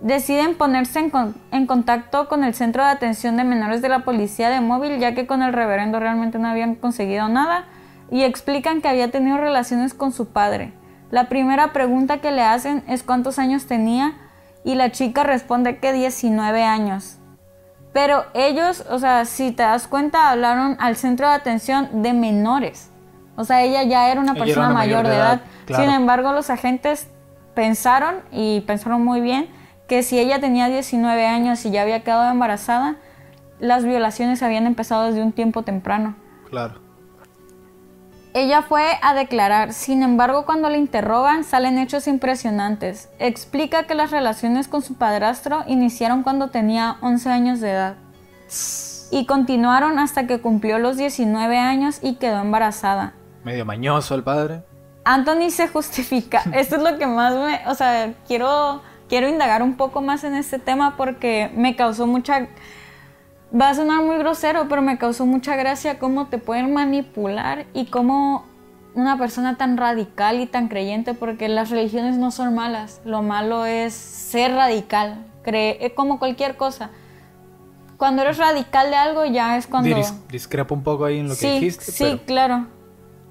Deciden 0.01 0.55
ponerse 0.55 0.99
en, 0.99 1.09
con 1.09 1.35
en, 1.51 1.67
contacto 1.67 2.27
con 2.27 2.43
el 2.43 2.53
Centro 2.53 2.83
de 2.83 2.89
Atención 2.89 3.37
de 3.37 3.43
Menores 3.43 3.81
de 3.81 3.89
la 3.89 3.99
Policía 3.99 4.49
de 4.49 4.61
Móvil, 4.61 4.99
ya 4.99 5.15
que 5.15 5.25
con 5.25 5.41
el 5.41 5.53
reverendo 5.53 5.99
realmente 5.99 6.37
no 6.37 6.47
habían 6.47 6.75
conseguido 6.75 7.27
nada, 7.29 7.65
y 8.11 8.23
explican 8.23 8.81
que 8.81 8.87
había 8.87 9.09
tenido 9.09 9.37
relaciones 9.37 9.93
con 9.93 10.11
su 10.11 10.27
padre. 10.27 10.73
La 11.11 11.29
primera 11.29 11.73
pregunta 11.73 12.17
que 12.17 12.31
le 12.31 12.41
hacen 12.41 12.83
es 12.87 13.03
cuántos 13.03 13.39
años 13.39 13.65
tenía, 13.67 14.13
y 14.63 14.75
la 14.75 14.91
chica 14.91 15.23
responde 15.23 15.77
que 15.77 15.93
19 15.93 16.63
años. 16.63 17.19
Pero 17.93 18.25
ellos, 18.33 18.83
o 18.89 18.99
sea, 18.99 19.23
si 19.23 19.51
te 19.51 19.63
das 19.63 19.87
cuenta, 19.87 20.29
hablaron 20.29 20.75
al 20.79 20.97
centro 20.97 21.29
de 21.29 21.35
atención 21.35 22.01
de 22.01 22.11
menores. 22.11 22.91
O 23.37 23.45
sea, 23.45 23.63
ella 23.63 23.83
ya 23.83 24.09
era 24.09 24.19
una 24.19 24.33
era 24.33 24.43
persona 24.43 24.67
una 24.67 24.75
mayor, 24.75 25.07
de 25.07 25.15
edad. 25.15 25.41
claro. 25.65 25.83
Sin 25.83 25.93
embargo, 25.93 26.33
los 26.33 26.49
agentes 26.49 27.07
pensaron, 27.53 28.15
y 28.31 28.61
pensaron 28.61 29.03
muy 29.03 29.21
bien, 29.21 29.47
que 29.87 30.03
si 30.03 30.19
ella 30.19 30.39
tenía 30.39 30.67
19 30.67 31.25
años 31.25 31.65
y 31.65 31.71
ya 31.71 31.81
había 31.81 32.03
quedado 32.03 32.29
embarazada, 32.31 32.95
las 33.59 33.85
violaciones 33.85 34.43
habían 34.43 34.65
empezado 34.65 35.05
desde 35.05 35.21
un 35.21 35.31
tiempo 35.31 35.63
temprano. 35.63 36.15
Claro. 36.49 36.85
Ella 38.33 38.63
fue 38.63 38.97
a 39.01 39.13
declarar, 39.13 39.71
sin 39.71 40.03
embargo 40.03 40.45
cuando 40.45 40.69
la 40.69 40.75
interrogan 40.75 41.45
salen 41.45 41.77
hechos 41.77 42.05
impresionantes. 42.07 43.09
Explica 43.17 43.87
que 43.87 43.95
las 43.95 44.11
relaciones 44.11 44.67
con 44.67 44.81
su 44.81 44.95
padrastro 44.95 45.63
iniciaron 45.67 46.21
cuando 46.21 46.49
tenía 46.49 46.97
11 47.01 47.29
años 47.29 47.61
de 47.61 47.71
edad 47.71 47.95
y 49.09 49.25
continuaron 49.25 49.99
hasta 49.99 50.27
que 50.27 50.41
cumplió 50.41 50.79
los 50.79 50.97
19 50.97 51.57
años 51.57 51.99
y 52.01 52.15
quedó 52.15 52.41
embarazada. 52.41 53.13
Medio 53.45 53.63
mañoso 53.63 54.15
el 54.15 54.23
padre. 54.23 54.63
Anthony 55.05 55.49
se 55.49 55.69
justifica. 55.69 56.43
Esto 56.53 56.75
es 56.75 56.81
lo 56.81 56.97
que 56.97 57.07
más 57.07 57.33
me, 57.35 57.61
o 57.69 57.75
sea, 57.75 58.13
quiero 58.27 58.81
quiero 59.09 59.27
indagar 59.29 59.61
un 59.63 59.75
poco 59.75 60.01
más 60.01 60.23
en 60.23 60.35
este 60.35 60.59
tema 60.59 60.97
porque 60.97 61.51
me 61.55 61.75
causó 61.75 62.07
mucha 62.07 62.47
va 63.59 63.69
a 63.69 63.73
sonar 63.75 64.01
muy 64.03 64.17
grosero, 64.17 64.67
pero 64.67 64.81
me 64.81 64.97
causó 64.97 65.25
mucha 65.25 65.55
gracia 65.55 65.99
cómo 65.99 66.27
te 66.27 66.37
pueden 66.37 66.73
manipular 66.73 67.65
y 67.73 67.85
cómo 67.85 68.45
una 68.95 69.17
persona 69.17 69.57
tan 69.57 69.77
radical 69.77 70.39
y 70.39 70.45
tan 70.47 70.67
creyente, 70.67 71.13
porque 71.13 71.47
las 71.49 71.69
religiones 71.69 72.17
no 72.17 72.31
son 72.31 72.55
malas, 72.55 73.01
lo 73.05 73.21
malo 73.21 73.65
es 73.65 73.93
ser 73.93 74.53
radical, 74.53 75.25
cree 75.43 75.93
como 75.95 76.17
cualquier 76.19 76.55
cosa. 76.57 76.89
Cuando 77.97 78.23
eres 78.23 78.37
radical 78.37 78.89
de 78.89 78.95
algo 78.95 79.25
ya 79.25 79.57
es 79.57 79.67
cuando... 79.67 79.95
Dis- 79.95 80.13
discrepo 80.29 80.75
un 80.75 80.83
poco 80.83 81.05
ahí 81.05 81.19
en 81.19 81.27
lo 81.29 81.33
que 81.33 81.39
sí, 81.39 81.47
dijiste. 81.51 81.91
sí, 81.91 82.03
pero- 82.03 82.25
claro. 82.25 82.65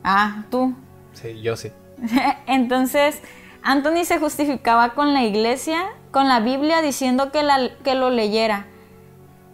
Ah, 0.03 0.45
tú. 0.51 0.75
Sí, 1.13 1.41
yo 1.43 1.57
sí. 1.57 1.71
Entonces, 2.47 3.21
Anthony 3.65 4.05
se 4.05 4.19
justificaba 4.19 4.91
con 4.91 5.13
la 5.15 5.25
iglesia, 5.25 5.87
con 6.13 6.29
la 6.29 6.39
Biblia, 6.41 6.83
diciendo 6.83 7.33
que, 7.33 7.43
la- 7.43 7.71
que 7.83 7.95
lo 7.95 8.11
leyera. 8.11 8.67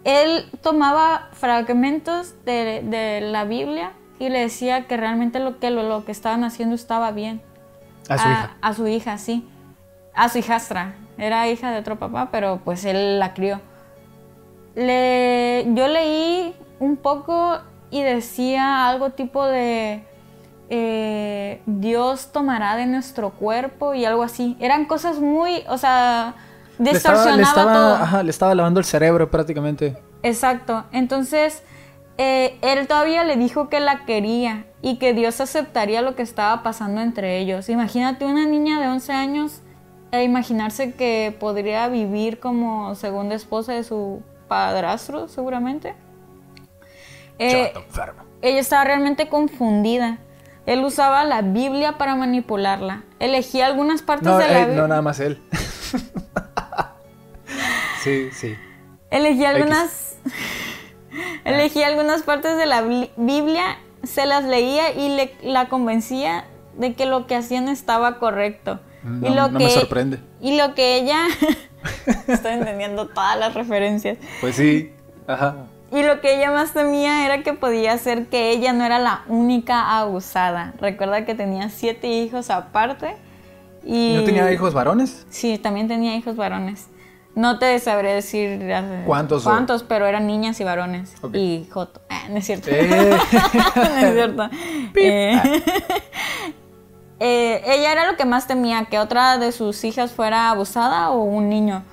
Él 0.04 0.50
tomaba 0.62 1.28
fragmentos 1.32 2.34
de, 2.44 2.82
de 2.84 3.20
la 3.22 3.44
Biblia 3.44 3.92
y 4.18 4.28
le 4.28 4.40
decía 4.40 4.86
que 4.86 4.96
realmente 4.96 5.38
lo 5.40 5.58
que, 5.60 5.70
lo, 5.70 5.82
lo 5.84 6.04
que 6.04 6.12
estaban 6.12 6.42
haciendo 6.44 6.74
estaba 6.74 7.12
bien. 7.12 7.40
A 8.08 8.18
su 8.18 8.28
hija. 8.28 8.56
A 8.60 8.74
su 8.74 8.86
hija, 8.88 9.18
sí. 9.18 9.48
A 10.14 10.28
su 10.28 10.38
hijastra. 10.38 10.94
Era 11.16 11.46
hija 11.48 11.70
de 11.70 11.78
otro 11.78 11.98
papá, 11.98 12.30
pero 12.32 12.60
pues 12.64 12.84
él 12.84 13.18
la 13.18 13.32
crió. 13.34 13.60
Le, 14.74 15.66
yo 15.74 15.86
leí 15.88 16.54
un 16.78 16.96
poco 16.96 17.58
y 17.90 18.02
decía 18.02 18.88
algo 18.88 19.10
tipo 19.10 19.44
de 19.46 20.04
eh, 20.70 21.60
Dios 21.66 22.30
tomará 22.32 22.76
de 22.76 22.86
nuestro 22.86 23.30
cuerpo 23.30 23.92
y 23.94 24.04
algo 24.04 24.22
así. 24.22 24.56
Eran 24.60 24.86
cosas 24.86 25.18
muy, 25.18 25.64
o 25.68 25.76
sea, 25.76 26.34
Le 26.78 26.92
estaba, 26.92 27.16
distorsionaba 27.16 27.36
le 27.36 27.42
estaba- 27.42 27.72
todo. 27.74 27.94
ajá, 27.96 28.22
le 28.22 28.30
estaba 28.30 28.54
lavando 28.54 28.80
el 28.80 28.86
cerebro 28.86 29.30
prácticamente. 29.30 29.96
Exacto. 30.22 30.84
Entonces, 30.92 31.62
eh, 32.18 32.56
él 32.62 32.86
todavía 32.86 33.24
le 33.24 33.36
dijo 33.36 33.68
que 33.68 33.80
la 33.80 34.04
quería 34.04 34.66
y 34.80 34.96
que 34.98 35.12
Dios 35.12 35.40
aceptaría 35.40 36.02
lo 36.02 36.14
que 36.14 36.22
estaba 36.22 36.62
pasando 36.62 37.00
entre 37.00 37.38
ellos. 37.38 37.68
Imagínate 37.68 38.24
una 38.24 38.46
niña 38.46 38.78
de 38.80 38.88
11 38.88 39.12
años 39.12 39.62
e 40.12 40.22
imaginarse 40.24 40.94
que 40.94 41.36
podría 41.40 41.88
vivir 41.88 42.38
como 42.40 42.94
segunda 42.94 43.34
esposa 43.34 43.72
de 43.72 43.82
su 43.84 44.22
padrastro, 44.48 45.28
seguramente. 45.28 45.94
Eh, 47.38 47.66
Chato 47.72 47.84
enfermo. 47.86 48.22
ella 48.42 48.60
estaba 48.60 48.84
realmente 48.84 49.28
confundida. 49.28 50.18
Él 50.66 50.84
usaba 50.84 51.24
la 51.24 51.42
Biblia 51.42 51.98
para 51.98 52.14
manipularla. 52.16 53.02
Elegía 53.18 53.66
algunas 53.66 54.02
partes 54.02 54.28
No, 54.28 54.38
de 54.38 54.46
la 54.48 54.60
eh, 54.60 54.64
Biblia. 54.64 54.82
no, 54.82 54.88
nada 54.88 55.02
más 55.02 55.20
él. 55.20 55.40
sí, 58.04 58.28
sí. 58.32 58.54
Elegí 59.10 59.44
X. 59.44 59.46
algunas. 59.46 60.16
Elegí 61.44 61.82
algunas 61.82 62.22
partes 62.22 62.56
de 62.56 62.66
la 62.66 62.82
Bli- 62.82 63.10
Biblia, 63.16 63.78
se 64.04 64.26
las 64.26 64.44
leía 64.44 64.92
y 64.92 65.08
le, 65.16 65.34
la 65.42 65.68
convencía 65.68 66.44
de 66.76 66.94
que 66.94 67.06
lo 67.06 67.26
que 67.26 67.34
hacían 67.36 67.68
estaba 67.68 68.18
correcto. 68.18 68.80
No- 69.02 69.28
y 69.28 69.34
lo 69.34 69.48
no 69.48 69.58
que, 69.58 69.64
me 69.64 69.70
sorprende. 69.70 70.20
Y 70.40 70.56
lo 70.56 70.74
que 70.74 70.96
ella. 70.96 71.26
Estoy 72.28 72.52
entendiendo 72.52 73.08
todas 73.08 73.38
las 73.38 73.54
referencias. 73.54 74.18
Pues 74.40 74.56
sí. 74.56 74.92
Ajá. 75.26 75.56
Y 75.92 76.02
lo 76.04 76.20
que 76.20 76.36
ella 76.36 76.52
más 76.52 76.72
temía 76.72 77.24
era 77.24 77.42
que 77.42 77.52
podía 77.52 77.98
ser 77.98 78.26
que 78.26 78.50
ella 78.50 78.72
no 78.72 78.84
era 78.84 78.98
la 79.00 79.24
única 79.26 79.98
abusada. 79.98 80.72
Recuerda 80.80 81.24
que 81.24 81.34
tenía 81.34 81.68
siete 81.68 82.06
hijos 82.06 82.50
aparte. 82.50 83.16
Y 83.84 84.14
¿No 84.16 84.24
tenía 84.24 84.52
hijos 84.52 84.72
varones? 84.72 85.26
Sí, 85.30 85.58
también 85.58 85.88
tenía 85.88 86.14
hijos 86.14 86.36
varones. 86.36 86.86
No 87.34 87.58
te 87.58 87.78
sabré 87.78 88.12
decir 88.12 88.58
eh, 88.62 89.02
¿Cuántos 89.06 89.44
cuántos, 89.44 89.82
pero 89.82 90.06
eran 90.06 90.26
niñas 90.26 90.60
y 90.60 90.64
varones. 90.64 91.14
Y 91.32 91.66
Joto. 91.70 92.00
Ah, 92.08 92.24
no 92.28 92.36
es 92.36 92.46
cierto. 92.46 92.68
Eh. 92.70 92.88
no 93.76 93.96
es 93.96 94.14
cierto. 94.14 94.48
Eh, 94.94 95.40
eh, 97.20 97.62
ella 97.66 97.92
era 97.92 98.10
lo 98.10 98.16
que 98.16 98.24
más 98.24 98.46
temía, 98.46 98.84
que 98.86 98.98
otra 98.98 99.38
de 99.38 99.52
sus 99.52 99.82
hijas 99.84 100.12
fuera 100.12 100.50
abusada 100.50 101.10
o 101.10 101.22
un 101.22 101.48
niño. 101.48 101.84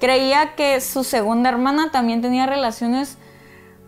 Creía 0.00 0.54
que 0.56 0.80
su 0.80 1.04
segunda 1.04 1.50
hermana 1.50 1.90
también 1.90 2.22
tenía 2.22 2.46
relaciones 2.46 3.18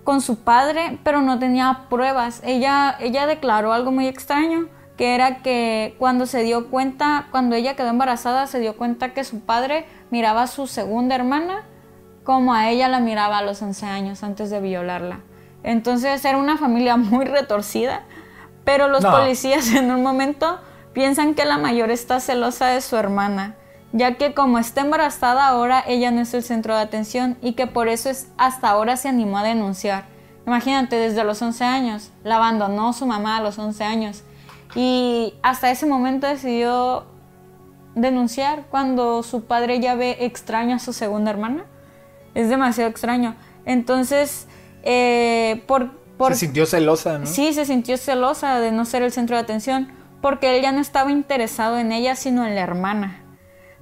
con 0.09 0.23
su 0.23 0.37
padre, 0.38 0.99
pero 1.05 1.21
no 1.21 1.38
tenía 1.38 1.81
pruebas. 1.90 2.40
Ella, 2.42 2.97
ella 2.99 3.27
declaró 3.27 3.75
algo 3.75 3.92
muy 3.92 4.07
extraño, 4.07 4.68
que 4.97 5.14
era 5.14 5.42
que 5.42 5.97
cuando 5.99 6.25
se 6.25 6.42
dio 6.44 6.71
cuenta, 6.71 7.27
cuando 7.31 7.57
ella 7.57 7.77
quedó 7.77 7.88
embarazada, 7.88 8.47
se 8.47 8.59
dio 8.59 8.75
cuenta 8.79 9.12
que 9.12 9.23
su 9.23 9.40
padre 9.40 9.85
miraba 10.11 10.44
a 10.44 10.47
su 10.47 10.66
segunda 10.66 11.14
hermana 11.14 11.66
como 12.25 12.55
a 12.55 12.71
ella 12.71 12.88
la 12.88 13.01
miraba 13.01 13.37
a 13.37 13.42
los 13.42 13.61
11 13.61 13.85
años 13.85 14.23
antes 14.23 14.49
de 14.49 14.61
violarla. 14.61 15.21
Entonces 15.62 16.25
era 16.25 16.38
una 16.38 16.57
familia 16.57 16.97
muy 16.97 17.27
retorcida, 17.27 18.01
pero 18.64 18.88
los 18.88 19.03
No. 19.03 19.11
policías 19.11 19.75
en 19.75 19.90
un 19.90 20.03
momento 20.03 20.59
piensan 20.94 21.35
que 21.35 21.44
la 21.44 21.59
mayor 21.59 21.90
está 21.90 22.18
celosa 22.18 22.68
de 22.68 22.81
su 22.81 22.97
hermana, 22.97 23.57
ya 23.92 24.14
que 24.14 24.35
como 24.35 24.59
está 24.59 24.83
embarazada 24.83 25.46
ahora 25.46 25.83
ella 25.87 26.11
no 26.11 26.20
es 26.20 26.35
el 26.35 26.42
centro 26.42 26.74
de 26.74 26.83
atención 26.83 27.37
y 27.40 27.53
que 27.53 27.66
por 27.66 27.88
eso 27.88 28.11
es, 28.11 28.29
hasta 28.37 28.68
ahora 28.68 28.96
se 28.96 29.09
animó 29.09 29.38
a 29.38 29.42
denunciar. 29.42 30.07
Imagínate, 30.46 30.96
desde 30.96 31.24
los 31.24 31.42
11 31.42 31.64
años, 31.64 32.11
la 32.24 32.37
abandonó 32.37 32.92
su 32.92 33.07
mamá 33.07 33.37
a 33.37 33.42
los 33.42 33.59
11 33.59 33.85
años 33.85 34.22
y 34.74 35.35
hasta 35.42 35.70
ese 35.70 35.87
momento 35.87 36.27
decidió 36.27 37.05
denunciar 37.94 38.64
cuando 38.70 39.22
su 39.22 39.44
padre 39.44 39.81
ya 39.81 39.94
ve 39.94 40.16
extraño 40.20 40.77
a 40.77 40.79
su 40.79 40.92
segunda 40.92 41.31
hermana. 41.31 41.64
Es 42.35 42.48
demasiado 42.48 42.88
extraño. 42.88 43.35
Entonces, 43.64 44.46
eh, 44.83 45.64
por, 45.66 45.90
por, 46.16 46.33
Se 46.33 46.40
sintió 46.40 46.66
celosa, 46.66 47.18
¿no? 47.18 47.27
Sí, 47.27 47.53
se 47.53 47.64
sintió 47.64 47.96
celosa 47.96 48.61
de 48.61 48.72
no 48.72 48.85
ser 48.85 49.03
el 49.03 49.12
centro 49.12 49.37
de 49.37 49.42
atención, 49.42 49.88
porque 50.22 50.57
él 50.57 50.62
ya 50.62 50.72
no 50.72 50.81
estaba 50.81 51.11
interesado 51.11 51.79
en 51.79 51.92
ella, 51.92 52.16
sino 52.16 52.46
en 52.46 52.55
la 52.55 52.62
hermana. 52.62 53.22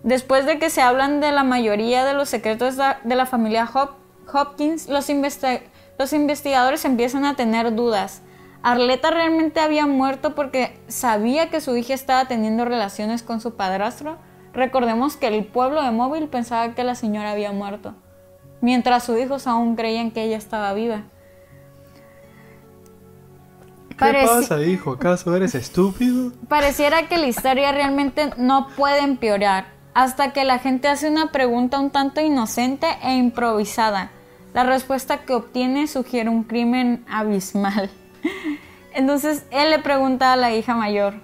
Después 0.06 0.46
de 0.46 0.60
que 0.60 0.70
se 0.70 0.82
hablan 0.82 1.20
de 1.20 1.32
la 1.32 1.42
mayoría 1.42 2.04
de 2.04 2.14
los 2.14 2.28
secretos 2.28 2.76
de 2.76 3.14
la 3.16 3.26
familia 3.26 3.66
Hop- 3.66 3.96
Hopkins, 4.32 4.88
los, 4.88 5.10
investi- 5.10 5.62
los 5.98 6.12
investigadores 6.12 6.84
empiezan 6.84 7.24
a 7.24 7.34
tener 7.34 7.74
dudas. 7.74 8.22
Arleta 8.62 9.10
realmente 9.10 9.58
había 9.58 9.84
muerto 9.86 10.36
porque 10.36 10.78
sabía 10.86 11.50
que 11.50 11.60
su 11.60 11.76
hija 11.76 11.92
estaba 11.92 12.26
teniendo 12.26 12.64
relaciones 12.64 13.24
con 13.24 13.40
su 13.40 13.56
padrastro. 13.56 14.16
Recordemos 14.52 15.16
que 15.16 15.26
el 15.26 15.44
pueblo 15.44 15.82
de 15.82 15.90
Móvil 15.90 16.28
pensaba 16.28 16.72
que 16.76 16.84
la 16.84 16.94
señora 16.94 17.32
había 17.32 17.50
muerto, 17.50 17.94
mientras 18.60 19.02
sus 19.02 19.18
hijos 19.18 19.48
aún 19.48 19.74
creían 19.74 20.12
que 20.12 20.22
ella 20.22 20.36
estaba 20.36 20.72
viva. 20.72 21.02
¿Qué 23.88 23.96
Pareci- 23.96 24.26
pasa, 24.26 24.62
hijo? 24.62 24.92
¿Acaso 24.92 25.34
eres 25.34 25.56
estúpido? 25.56 26.30
Pareciera 26.48 27.08
que 27.08 27.18
la 27.18 27.26
historia 27.26 27.72
realmente 27.72 28.30
no 28.36 28.68
puede 28.76 29.00
empeorar 29.00 29.74
hasta 29.96 30.34
que 30.34 30.44
la 30.44 30.58
gente 30.58 30.88
hace 30.88 31.08
una 31.08 31.32
pregunta 31.32 31.80
un 31.80 31.88
tanto 31.88 32.20
inocente 32.20 32.86
e 33.02 33.14
improvisada. 33.14 34.10
La 34.52 34.62
respuesta 34.62 35.22
que 35.24 35.32
obtiene 35.32 35.86
sugiere 35.86 36.28
un 36.28 36.44
crimen 36.44 37.02
abismal. 37.08 37.88
Entonces 38.94 39.46
él 39.50 39.70
le 39.70 39.78
pregunta 39.78 40.34
a 40.34 40.36
la 40.36 40.52
hija 40.52 40.74
mayor, 40.74 41.14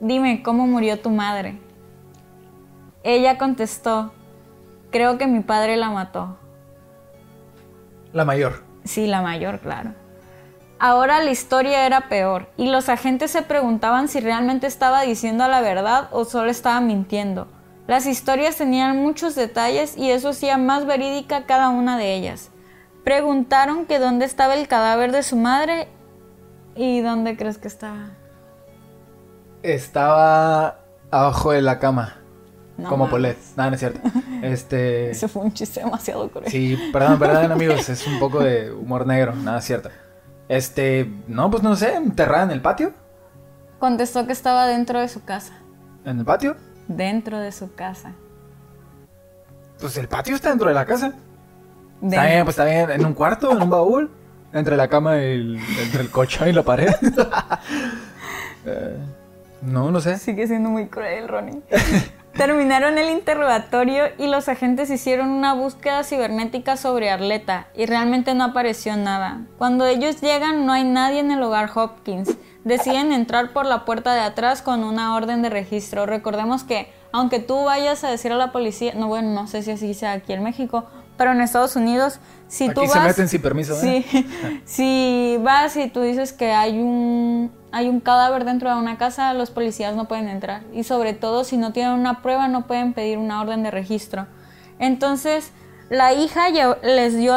dime, 0.00 0.42
¿cómo 0.42 0.66
murió 0.66 0.98
tu 0.98 1.10
madre? 1.10 1.60
Ella 3.04 3.38
contestó, 3.38 4.12
creo 4.90 5.16
que 5.16 5.28
mi 5.28 5.38
padre 5.38 5.76
la 5.76 5.90
mató. 5.90 6.36
La 8.12 8.24
mayor. 8.24 8.64
Sí, 8.82 9.06
la 9.06 9.22
mayor, 9.22 9.60
claro. 9.60 9.94
Ahora 10.80 11.22
la 11.22 11.30
historia 11.30 11.86
era 11.86 12.08
peor 12.08 12.48
y 12.56 12.66
los 12.70 12.88
agentes 12.88 13.30
se 13.30 13.42
preguntaban 13.42 14.08
si 14.08 14.18
realmente 14.18 14.66
estaba 14.66 15.02
diciendo 15.02 15.46
la 15.46 15.60
verdad 15.60 16.08
o 16.10 16.24
solo 16.24 16.50
estaba 16.50 16.80
mintiendo. 16.80 17.46
Las 17.90 18.06
historias 18.06 18.54
tenían 18.54 18.98
muchos 18.98 19.34
detalles 19.34 19.96
y 19.96 20.12
eso 20.12 20.28
hacía 20.28 20.56
más 20.58 20.86
verídica 20.86 21.44
cada 21.44 21.70
una 21.70 21.98
de 21.98 22.14
ellas. 22.14 22.50
Preguntaron 23.02 23.84
que 23.84 23.98
dónde 23.98 24.26
estaba 24.26 24.54
el 24.54 24.68
cadáver 24.68 25.10
de 25.10 25.24
su 25.24 25.34
madre 25.34 25.88
y 26.76 27.00
dónde 27.00 27.36
crees 27.36 27.58
que 27.58 27.66
estaba. 27.66 28.10
Estaba 29.64 30.78
abajo 31.10 31.50
de 31.50 31.62
la 31.62 31.80
cama. 31.80 32.18
No 32.78 32.88
como. 32.88 33.10
Polet. 33.10 33.36
Nada, 33.56 33.70
no 33.70 33.74
es 33.74 33.80
cierto. 33.80 34.00
Este. 34.40 35.10
Ese 35.10 35.26
fue 35.26 35.42
un 35.42 35.52
chiste 35.52 35.80
demasiado 35.80 36.30
cruel. 36.30 36.48
Sí, 36.48 36.78
perdón, 36.92 37.18
perdón, 37.18 37.50
amigos. 37.50 37.88
Es 37.88 38.06
un 38.06 38.20
poco 38.20 38.38
de 38.38 38.70
humor 38.72 39.04
negro. 39.04 39.34
Nada, 39.34 39.58
es 39.58 39.64
cierto. 39.64 39.88
Este. 40.48 41.12
No, 41.26 41.50
pues 41.50 41.64
no 41.64 41.74
sé. 41.74 41.96
Enterrada 41.96 42.44
en 42.44 42.50
el 42.52 42.62
patio. 42.62 42.92
Contestó 43.80 44.28
que 44.28 44.32
estaba 44.32 44.68
dentro 44.68 45.00
de 45.00 45.08
su 45.08 45.24
casa. 45.24 45.54
¿En 46.04 46.20
el 46.20 46.24
patio? 46.24 46.69
Dentro 46.96 47.38
de 47.38 47.52
su 47.52 47.74
casa. 47.74 48.12
Pues 49.80 49.96
el 49.96 50.08
patio 50.08 50.34
está 50.34 50.50
dentro 50.50 50.68
de 50.68 50.74
la 50.74 50.84
casa. 50.84 51.14
Está 52.02 52.22
Den- 52.22 52.30
bien, 52.30 52.44
pues 52.44 52.58
está 52.58 52.64
bien. 52.64 52.90
En 52.90 53.06
un 53.06 53.14
cuarto, 53.14 53.52
en 53.52 53.62
un 53.62 53.70
baúl. 53.70 54.10
Entre 54.52 54.76
la 54.76 54.88
cama 54.88 55.16
y 55.18 55.20
el, 55.24 55.60
entre 55.84 56.00
el 56.02 56.10
colchón 56.10 56.48
y 56.48 56.52
la 56.52 56.62
pared. 56.62 56.90
Eh, 58.66 58.94
no, 59.62 59.90
no 59.90 60.00
sé. 60.02 60.18
Sigue 60.18 60.46
siendo 60.46 60.68
muy 60.68 60.88
cruel, 60.88 61.28
Ronnie. 61.28 61.62
Terminaron 62.34 62.98
el 62.98 63.08
interrogatorio 63.08 64.04
y 64.18 64.26
los 64.26 64.50
agentes 64.50 64.90
hicieron 64.90 65.30
una 65.30 65.54
búsqueda 65.54 66.04
cibernética 66.04 66.76
sobre 66.76 67.10
Arleta 67.10 67.68
y 67.74 67.86
realmente 67.86 68.34
no 68.34 68.44
apareció 68.44 68.96
nada. 68.98 69.40
Cuando 69.56 69.86
ellos 69.86 70.20
llegan 70.20 70.66
no 70.66 70.72
hay 70.72 70.84
nadie 70.84 71.20
en 71.20 71.30
el 71.30 71.42
hogar 71.42 71.70
Hopkins. 71.74 72.36
Deciden 72.64 73.12
entrar 73.12 73.52
por 73.52 73.64
la 73.66 73.84
puerta 73.84 74.12
de 74.14 74.20
atrás 74.20 74.60
con 74.62 74.84
una 74.84 75.14
orden 75.14 75.42
de 75.42 75.50
registro. 75.50 76.06
Recordemos 76.06 76.64
que 76.64 76.92
aunque 77.12 77.40
tú 77.40 77.64
vayas 77.64 78.04
a 78.04 78.10
decir 78.10 78.32
a 78.32 78.36
la 78.36 78.52
policía, 78.52 78.92
no 78.94 79.08
bueno, 79.08 79.30
no 79.30 79.46
sé 79.46 79.62
si 79.62 79.70
así 79.70 79.94
sea 79.94 80.12
aquí 80.12 80.32
en 80.32 80.42
México, 80.42 80.86
pero 81.16 81.32
en 81.32 81.40
Estados 81.40 81.76
Unidos, 81.76 82.18
si 82.48 82.64
Aquí 82.64 82.74
tú 82.74 82.80
se 82.86 82.98
vas, 82.98 83.08
meten 83.08 83.28
sin 83.28 83.42
permiso, 83.42 83.74
¿eh? 83.82 84.04
Si 84.64 85.36
vas 85.42 85.76
y 85.76 85.88
tú 85.88 86.00
dices 86.00 86.32
que 86.32 86.52
hay 86.52 86.78
un, 86.78 87.52
hay 87.72 87.88
un 87.88 88.00
cadáver 88.00 88.44
dentro 88.44 88.70
de 88.70 88.76
una 88.76 88.96
casa, 88.96 89.34
los 89.34 89.50
policías 89.50 89.94
no 89.94 90.08
pueden 90.08 90.28
entrar. 90.28 90.62
Y 90.72 90.84
sobre 90.84 91.12
todo, 91.12 91.44
si 91.44 91.56
no 91.56 91.72
tienen 91.72 91.92
una 91.92 92.22
prueba, 92.22 92.48
no 92.48 92.66
pueden 92.66 92.94
pedir 92.94 93.18
una 93.18 93.40
orden 93.40 93.62
de 93.62 93.70
registro. 93.70 94.28
Entonces, 94.78 95.52
la 95.90 96.12
hija 96.14 96.48
les 96.82 97.16
dio 97.18 97.34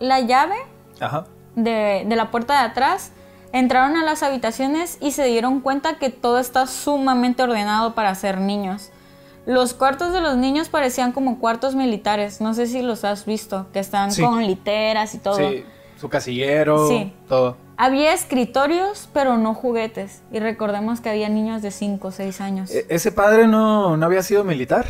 la 0.00 0.20
llave 0.20 0.56
Ajá. 0.98 1.26
de, 1.54 2.04
de 2.08 2.16
la 2.16 2.30
puerta 2.30 2.54
de 2.54 2.66
atrás, 2.70 3.12
entraron 3.54 3.96
a 3.96 4.04
las 4.04 4.22
habitaciones 4.24 4.98
y 5.00 5.12
se 5.12 5.24
dieron 5.24 5.60
cuenta 5.60 5.96
que 5.98 6.10
todo 6.10 6.38
está 6.38 6.66
sumamente 6.66 7.42
ordenado 7.42 7.94
para 7.94 8.14
ser 8.16 8.38
niños. 8.38 8.90
Los 9.46 9.74
cuartos 9.74 10.12
de 10.12 10.20
los 10.20 10.36
niños 10.36 10.68
parecían 10.68 11.12
como 11.12 11.38
cuartos 11.38 11.74
militares, 11.76 12.40
no 12.40 12.52
sé 12.54 12.66
si 12.66 12.82
los 12.82 13.04
has 13.04 13.24
visto, 13.26 13.66
que 13.72 13.78
están 13.78 14.10
Sí. 14.10 14.22
con 14.22 14.44
literas 14.44 15.14
y 15.14 15.18
todo. 15.18 15.36
Sí, 15.36 15.64
su 16.00 16.08
casillero, 16.08 16.88
Sí. 16.88 17.12
todo. 17.28 17.56
Había 17.76 18.12
escritorios, 18.12 19.08
pero 19.12 19.36
no 19.36 19.54
juguetes. 19.54 20.22
Y 20.32 20.40
recordemos 20.40 21.00
que 21.00 21.10
había 21.10 21.28
niños 21.28 21.62
de 21.62 21.70
5 21.70 22.08
o 22.08 22.10
6 22.10 22.40
años. 22.40 22.70
E- 22.70 22.86
¿Ese 22.88 23.12
padre 23.12 23.46
no, 23.46 23.96
no 23.96 24.06
había 24.06 24.22
sido 24.22 24.42
militar? 24.44 24.86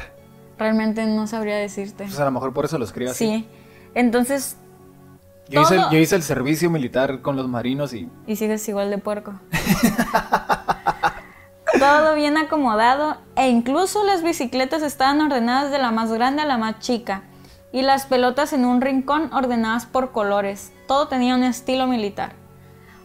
Realmente 0.59 1.05
no 1.05 1.27
sabría 1.27 1.57
decirte. 1.57 2.05
Pues 2.05 2.19
a 2.21 2.25
lo 2.25 2.31
mejor 2.31 2.53
por 2.55 2.65
eso 2.65 2.79
lo 2.79 2.85
escribe 2.85 3.11
así. 3.11 3.27
Sí. 3.27 3.47
Entonces, 3.95 4.57
Yo 5.49 5.61
hice, 5.63 5.77
Todo- 5.77 5.91
yo 5.91 5.99
hice 5.99 6.17
el 6.17 6.23
servicio 6.23 6.71
militar 6.71 7.21
con 7.21 7.37
los 7.37 7.49
marinos 7.49 7.93
y... 7.93 8.09
y 8.27 8.37
sigues 8.37 8.67
igual 8.69 8.91
de 8.91 8.99
puerco. 8.99 9.35
Todo 11.79 12.15
bien 12.15 12.39
acomodado 12.39 13.17
e 13.37 13.49
incluso 13.49 14.05
las 14.05 14.23
bicicletas 14.23 14.83
estaban 14.83 15.21
ordenadas 15.21 15.71
de 15.71 15.79
la 15.79 15.91
más 15.91 16.13
grande 16.13 16.43
a 16.43 16.47
la 16.47 16.57
más 16.57 16.79
chica 16.79 17.23
y 17.73 17.83
las 17.83 18.07
pelotas 18.07 18.53
en 18.53 18.65
un 18.65 18.81
rincón 18.81 19.33
ordenadas 19.35 19.85
por 19.85 20.13
colores. 20.13 20.73
Todo 20.87 21.09
tenía 21.09 21.35
un 21.35 21.43
estilo 21.43 21.87
militar. 21.87 22.33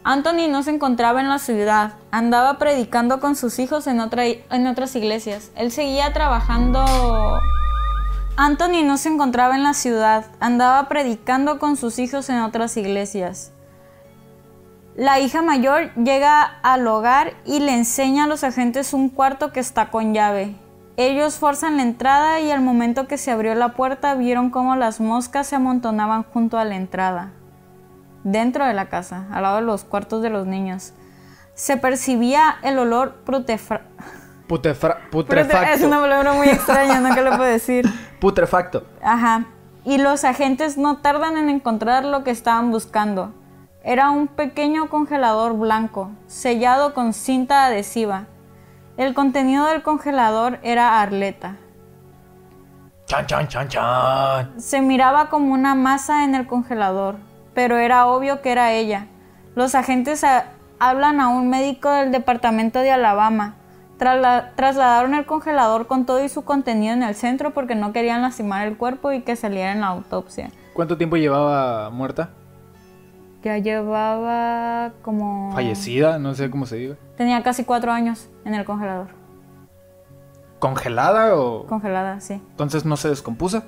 Anthony 0.04 0.48
no 0.50 0.64
se 0.64 0.72
encontraba 0.72 1.20
en 1.20 1.28
la 1.28 1.40
ciudad, 1.40 1.94
andaba 2.12 2.58
predicando 2.58 3.20
con 3.20 3.36
sus 3.36 3.60
hijos 3.60 3.86
en, 3.88 4.00
otra, 4.00 4.26
en 4.26 4.68
otras 4.68 4.96
iglesias. 4.96 5.52
Él 5.56 5.72
seguía 5.72 6.14
trabajando... 6.14 6.86
Anthony 8.42 8.86
no 8.86 8.96
se 8.96 9.10
encontraba 9.10 9.58
en 9.58 9.64
la 9.64 9.74
ciudad, 9.74 10.28
andaba 10.40 10.88
predicando 10.88 11.60
con 11.60 11.76
sus 11.76 12.00
hijos 12.00 12.30
en 12.30 12.40
otras 12.40 12.78
iglesias. 12.78 13.52
La 14.96 15.20
hija 15.20 15.42
mayor 15.42 15.94
llega 15.96 16.44
al 16.64 16.88
hogar 16.88 17.34
y 17.44 17.60
le 17.60 17.74
enseña 17.74 18.24
a 18.24 18.28
los 18.28 18.46
agentes 18.46 18.94
un 18.94 19.10
cuarto 19.10 19.52
que 19.52 19.60
está 19.60 19.92
con 19.92 20.14
llave. 20.14 20.56
Ellos 20.96 21.36
forzan 21.36 21.76
la 21.76 21.84
entrada 21.84 22.40
y 22.40 22.50
al 22.50 22.62
momento 22.62 23.10
que 23.10 23.18
se 23.18 23.30
abrió 23.30 23.56
la 23.56 23.74
puerta 23.74 24.16
vieron 24.16 24.52
cómo 24.52 24.78
las 24.78 25.02
moscas 25.02 25.48
se 25.48 25.58
amontonaban 25.58 26.24
junto 26.24 26.58
a 26.58 26.64
la 26.64 26.78
entrada, 26.78 27.34
dentro 28.24 28.66
de 28.66 28.74
la 28.74 28.88
casa, 28.88 29.28
al 29.34 29.44
lado 29.44 29.58
de 29.58 29.64
los 29.64 29.84
cuartos 29.84 30.22
de 30.22 30.30
los 30.30 30.48
niños. 30.48 30.94
Se 31.56 31.76
percibía 31.76 32.56
el 32.64 32.80
olor 32.80 33.16
Putefra- 34.50 34.98
putrefacto. 35.12 35.74
Es 35.74 35.84
una 35.84 36.00
palabra 36.02 36.34
muy 36.34 36.50
extraña, 36.50 37.00
¿no? 37.00 37.14
¿Qué 37.14 37.22
le 37.22 37.30
puedo 37.30 37.44
decir? 37.44 37.86
Putrefacto. 38.20 38.84
Ajá. 39.04 39.46
Y 39.86 40.00
los 40.00 40.24
agentes 40.26 40.76
no 40.78 40.98
tardan 40.98 41.38
en 41.38 41.50
encontrar 41.50 42.04
lo 42.04 42.24
que 42.24 42.32
estaban 42.32 42.72
buscando. 42.72 43.32
Era 43.84 44.10
un 44.10 44.28
pequeño 44.28 44.90
congelador 44.90 45.54
blanco, 45.58 46.10
sellado 46.28 46.96
con 46.96 47.14
cinta 47.14 47.66
adhesiva. 47.66 48.26
El 48.98 49.14
contenido 49.14 49.68
del 49.68 49.84
congelador 49.84 50.60
era 50.64 51.00
arleta. 51.02 51.56
Chan, 53.06 53.26
chan, 53.28 53.48
chan, 53.48 53.68
chan. 53.70 54.54
Se 54.60 54.82
miraba 54.82 55.30
como 55.30 55.54
una 55.54 55.76
masa 55.76 56.24
en 56.24 56.34
el 56.36 56.46
congelador, 56.48 57.16
pero 57.54 57.78
era 57.78 58.08
obvio 58.08 58.42
que 58.42 58.52
era 58.52 58.72
ella. 58.74 59.06
Los 59.56 59.76
agentes 59.76 60.26
hablan 60.80 61.22
a 61.22 61.30
un 61.30 61.50
médico 61.50 61.90
del 61.90 62.12
departamento 62.12 62.80
de 62.80 62.92
Alabama. 62.92 63.56
Trasla- 64.00 64.52
trasladaron 64.56 65.14
el 65.14 65.26
congelador 65.26 65.86
con 65.88 66.06
todo 66.06 66.24
y 66.24 66.30
su 66.30 66.44
contenido 66.46 66.94
en 66.94 67.04
el 67.04 67.16
centro 67.16 67.52
porque 67.54 67.76
no 67.76 67.92
querían 67.94 68.22
lastimar 68.22 68.66
el 68.68 68.78
cuerpo 68.78 69.12
y 69.12 69.22
que 69.22 69.36
saliera 69.36 69.74
en 69.74 69.82
la 69.82 69.88
autopsia. 69.88 70.50
¿Cuánto 70.74 70.98
tiempo 70.98 71.18
llevaba 71.18 71.90
muerta? 71.90 72.30
Ya 73.44 73.58
llevaba 73.58 74.92
como... 75.02 75.52
Fallecida, 75.54 76.18
no 76.18 76.34
sé 76.34 76.50
cómo 76.50 76.66
se 76.66 76.78
diga. 76.78 76.96
Tenía 77.18 77.44
casi 77.44 77.66
cuatro 77.66 77.92
años 77.92 78.30
en 78.46 78.54
el 78.54 78.64
congelador. 78.66 79.08
¿Congelada 80.60 81.36
o...? 81.36 81.66
Congelada, 81.66 82.20
sí. 82.22 82.34
Entonces 82.34 82.86
no 82.86 82.96
se 82.98 83.10
descompuso. 83.10 83.64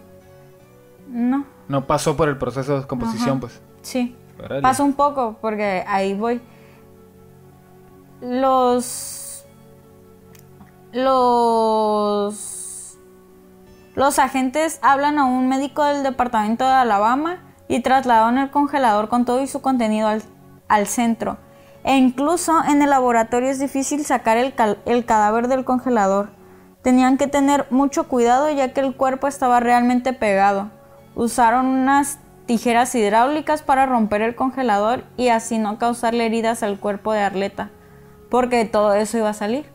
No, 1.10 1.46
No 1.67 1.88
pasó 1.88 2.15
por 2.15 2.30
el 2.30 2.38
proceso 2.38 2.72
de 2.74 2.78
descomposición, 2.80 3.32
Ajá. 3.32 3.39
pues. 3.41 3.62
sí. 3.82 4.15
Pasa 4.62 4.82
un 4.84 4.94
poco 4.94 5.38
porque 5.39 5.84
ahí 5.88 6.13
voy. 6.15 6.41
Los... 8.22 9.21
Los... 10.93 12.49
Los 13.95 14.19
agentes 14.19 14.80
hablan 14.82 15.19
a 15.19 15.25
un 15.25 15.49
médico 15.49 15.84
del 15.84 16.04
departamento 16.04 16.65
de 16.65 16.71
Alabama 16.71 17.39
y 17.67 17.82
trasladaron 17.82 18.38
el 18.38 18.49
congelador 18.51 19.10
con 19.10 19.25
todo 19.25 19.41
y 19.41 19.47
su 19.47 19.62
contenido 19.62 20.08
al, 20.08 20.23
al 20.67 20.88
centro. 20.88 21.38
E 21.84 21.97
incluso 21.97 22.63
en 22.65 22.82
el 22.82 22.89
laboratorio 22.89 23.49
es 23.49 23.60
difícil 23.60 24.06
sacar 24.06 24.38
el, 24.38 24.54
el 24.86 25.06
cadáver 25.06 25.47
del 25.47 25.65
congelador. 25.65 26.30
Tenían 26.82 27.17
que 27.17 27.27
tener 27.27 27.67
mucho 27.69 28.08
cuidado 28.08 28.49
ya 28.49 28.73
que 28.73 28.82
el 28.82 28.95
cuerpo 28.95 29.27
estaba 29.27 29.60
realmente 29.60 30.13
pegado. 30.13 30.71
Usaron 31.15 31.65
unas 31.65 32.19
tijeras 32.46 32.94
hidráulicas 32.96 33.62
para 33.62 33.85
romper 33.85 34.21
el 34.21 34.35
congelador 34.35 35.04
y 35.17 35.29
así 35.29 35.58
no 35.58 35.77
causarle 35.77 36.25
heridas 36.25 36.63
al 36.63 36.79
cuerpo 36.79 37.13
de 37.13 37.21
Arleta, 37.21 37.69
porque 38.29 38.65
todo 38.65 38.94
eso 38.96 39.17
iba 39.17 39.29
a 39.29 39.33
salir. 39.33 39.65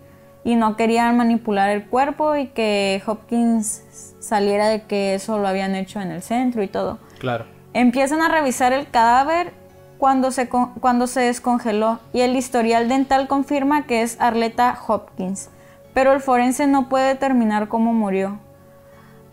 Y 0.47 0.55
no 0.55 0.77
querían 0.77 1.17
manipular 1.17 1.69
el 1.71 1.85
cuerpo 1.87 2.37
y 2.37 2.47
que 2.47 3.03
Hopkins 3.05 4.15
saliera 4.21 4.69
de 4.69 4.85
que 4.85 5.15
eso 5.15 5.39
lo 5.39 5.49
habían 5.49 5.75
hecho 5.75 6.01
en 6.01 6.13
el 6.13 6.23
centro 6.23 6.63
y 6.63 6.69
todo. 6.69 6.99
Claro. 7.19 7.47
Empiezan 7.75 8.23
a 8.23 8.29
revisar 8.29 8.73
el 8.73 8.89
cadáver 8.89 9.53
cuando 9.99 10.31
se, 10.31 10.49
cuando 10.49 11.09
se 11.09 11.21
descongeló 11.21 11.99
y 12.13 12.21
el 12.21 12.37
historial 12.37 12.89
dental 12.89 13.27
confirma 13.27 13.87
que 13.87 14.03
es 14.03 14.21
Arleta 14.21 14.79
Hopkins, 14.87 15.51
pero 15.93 16.13
el 16.13 16.21
forense 16.21 16.69
no 16.69 16.89
puede 16.89 17.09
determinar 17.09 17.67
cómo 17.67 17.93
murió. 17.93 18.39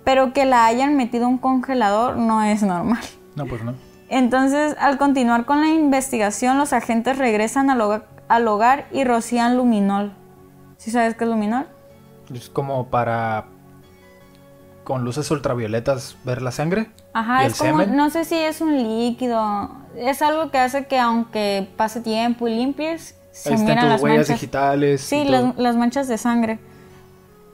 Pero 0.03 0.34
que 0.34 0.45
la 0.45 0.66
hayan 0.66 0.97
metido 0.97 1.26
en 1.26 1.34
un 1.34 1.38
congelador 1.38 2.18
no 2.18 2.41
es 2.43 2.64
normal. 2.64 3.03
No, 3.36 3.45
pues 3.45 3.64
no. 3.64 3.76
Entonces, 4.09 4.76
al 4.80 4.97
continuar 4.97 5.45
con 5.45 5.61
la 5.61 5.70
investigación, 5.70 6.57
los 6.57 6.74
agentes 6.74 7.18
regresan 7.18 7.70
al 7.70 7.82
hogar, 7.82 8.07
al 8.28 8.47
hogar 8.47 8.86
y 8.91 9.03
rocían 9.03 9.57
luminol. 9.57 10.14
¿Sí 10.84 10.91
sabes 10.91 11.15
qué 11.15 11.23
es 11.23 11.29
luminol? 11.29 11.65
Es 12.34 12.49
como 12.49 12.88
para... 12.88 13.45
Con 14.84 15.05
luces 15.05 15.31
ultravioletas 15.31 16.17
ver 16.25 16.41
la 16.41 16.51
sangre. 16.51 16.91
Ajá, 17.13 17.43
¿Y 17.43 17.45
es 17.47 17.53
el 17.61 17.67
como, 17.69 17.79
semen? 17.84 17.95
no 17.95 18.09
sé 18.09 18.25
si 18.25 18.36
es 18.36 18.59
un 18.59 18.75
líquido, 18.84 19.71
es 19.95 20.21
algo 20.21 20.51
que 20.51 20.57
hace 20.57 20.88
que 20.88 20.99
aunque 20.99 21.69
pase 21.77 22.01
tiempo 22.01 22.49
y 22.49 22.55
limpies, 22.55 23.15
se 23.31 23.49
Ahí 23.49 23.55
están 23.55 23.65
miran 23.69 23.84
tus 23.86 23.89
las 23.91 24.01
huellas 24.01 24.17
manchas. 24.27 24.36
digitales. 24.41 25.01
Sí, 25.01 25.23
las, 25.23 25.75
manchas 25.77 26.09
de 26.09 26.17
sangre. 26.17 26.59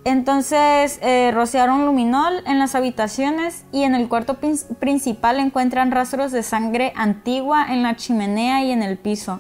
Entonces 0.06 0.98
eh, 1.04 1.30
rociaron 1.32 1.86
luminol 1.86 2.34
en 2.48 2.58
las 2.58 2.74
habitaciones 2.74 3.64
y 3.72 3.84
en 3.84 3.94
el 3.94 4.08
cuarto 4.10 4.36
prin- 4.40 4.58
principal 4.80 5.40
encuentran 5.40 5.92
rastros 5.92 6.32
de 6.32 6.42
sangre 6.42 6.94
antigua 6.96 7.68
en 7.72 7.84
la 7.84 7.96
chimenea 7.96 8.64
y 8.64 8.72
en 8.72 8.82
el 8.82 8.98
piso. 8.98 9.40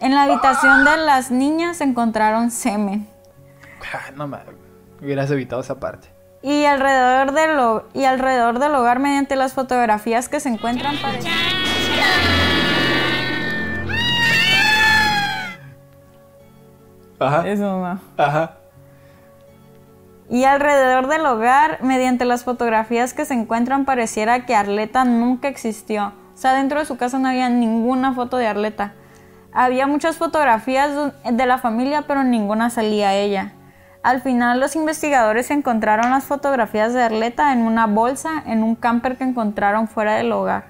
En 0.00 0.14
la 0.14 0.22
habitación 0.24 0.84
de 0.84 0.96
las 0.98 1.30
niñas 1.30 1.80
encontraron 1.80 2.50
semen. 2.50 3.08
Ah, 3.92 4.10
No 4.14 4.26
mames. 4.28 4.46
Hubieras 5.02 5.30
evitado 5.30 5.60
esa 5.62 5.78
parte. 5.78 6.08
Y 6.42 6.64
alrededor, 6.64 7.32
del, 7.32 7.58
ho- 7.58 7.84
y 7.94 8.04
alrededor 8.04 8.58
del 8.60 8.74
hogar, 8.74 8.98
mediante 9.00 9.34
las 9.36 9.54
fotografías 9.54 10.28
que 10.28 10.38
se 10.40 10.48
encuentran, 10.48 10.96
parece- 11.02 11.28
Ajá. 17.18 17.48
Eso 17.48 17.62
no. 17.62 18.00
Ajá. 18.16 18.52
Y 20.30 20.44
alrededor 20.44 21.08
del 21.08 21.24
hogar, 21.26 21.78
mediante 21.82 22.24
las 22.24 22.44
fotografías 22.44 23.14
que 23.14 23.24
se 23.24 23.34
encuentran, 23.34 23.84
pareciera 23.84 24.44
que 24.46 24.54
Arleta 24.54 25.04
nunca 25.04 25.48
existió. 25.48 26.12
O 26.34 26.36
sea, 26.40 26.52
dentro 26.54 26.78
de 26.78 26.84
su 26.86 26.96
casa 26.96 27.18
no 27.18 27.28
había 27.28 27.48
ninguna 27.48 28.12
foto 28.12 28.36
de 28.36 28.46
Arleta. 28.46 28.92
Había 29.52 29.86
muchas 29.86 30.16
fotografías 30.16 31.12
de- 31.24 31.46
la 31.46 31.58
familia, 31.58 32.02
pero 32.06 32.22
ninguna 32.22 32.70
salía 32.70 33.14
ella. 33.14 33.52
Al 34.02 34.20
final, 34.20 34.60
los 34.60 34.76
investigadores 34.76 35.50
encontraron 35.50 36.10
las 36.10 36.24
fotografías 36.24 36.94
de 36.94 37.02
Arleta 37.02 37.52
en 37.52 37.62
una 37.62 37.86
bolsa 37.86 38.42
en 38.46 38.62
un 38.62 38.74
camper 38.74 39.16
que 39.16 39.24
encontraron 39.24 39.88
fuera 39.88 40.14
del 40.14 40.32
hogar. 40.32 40.66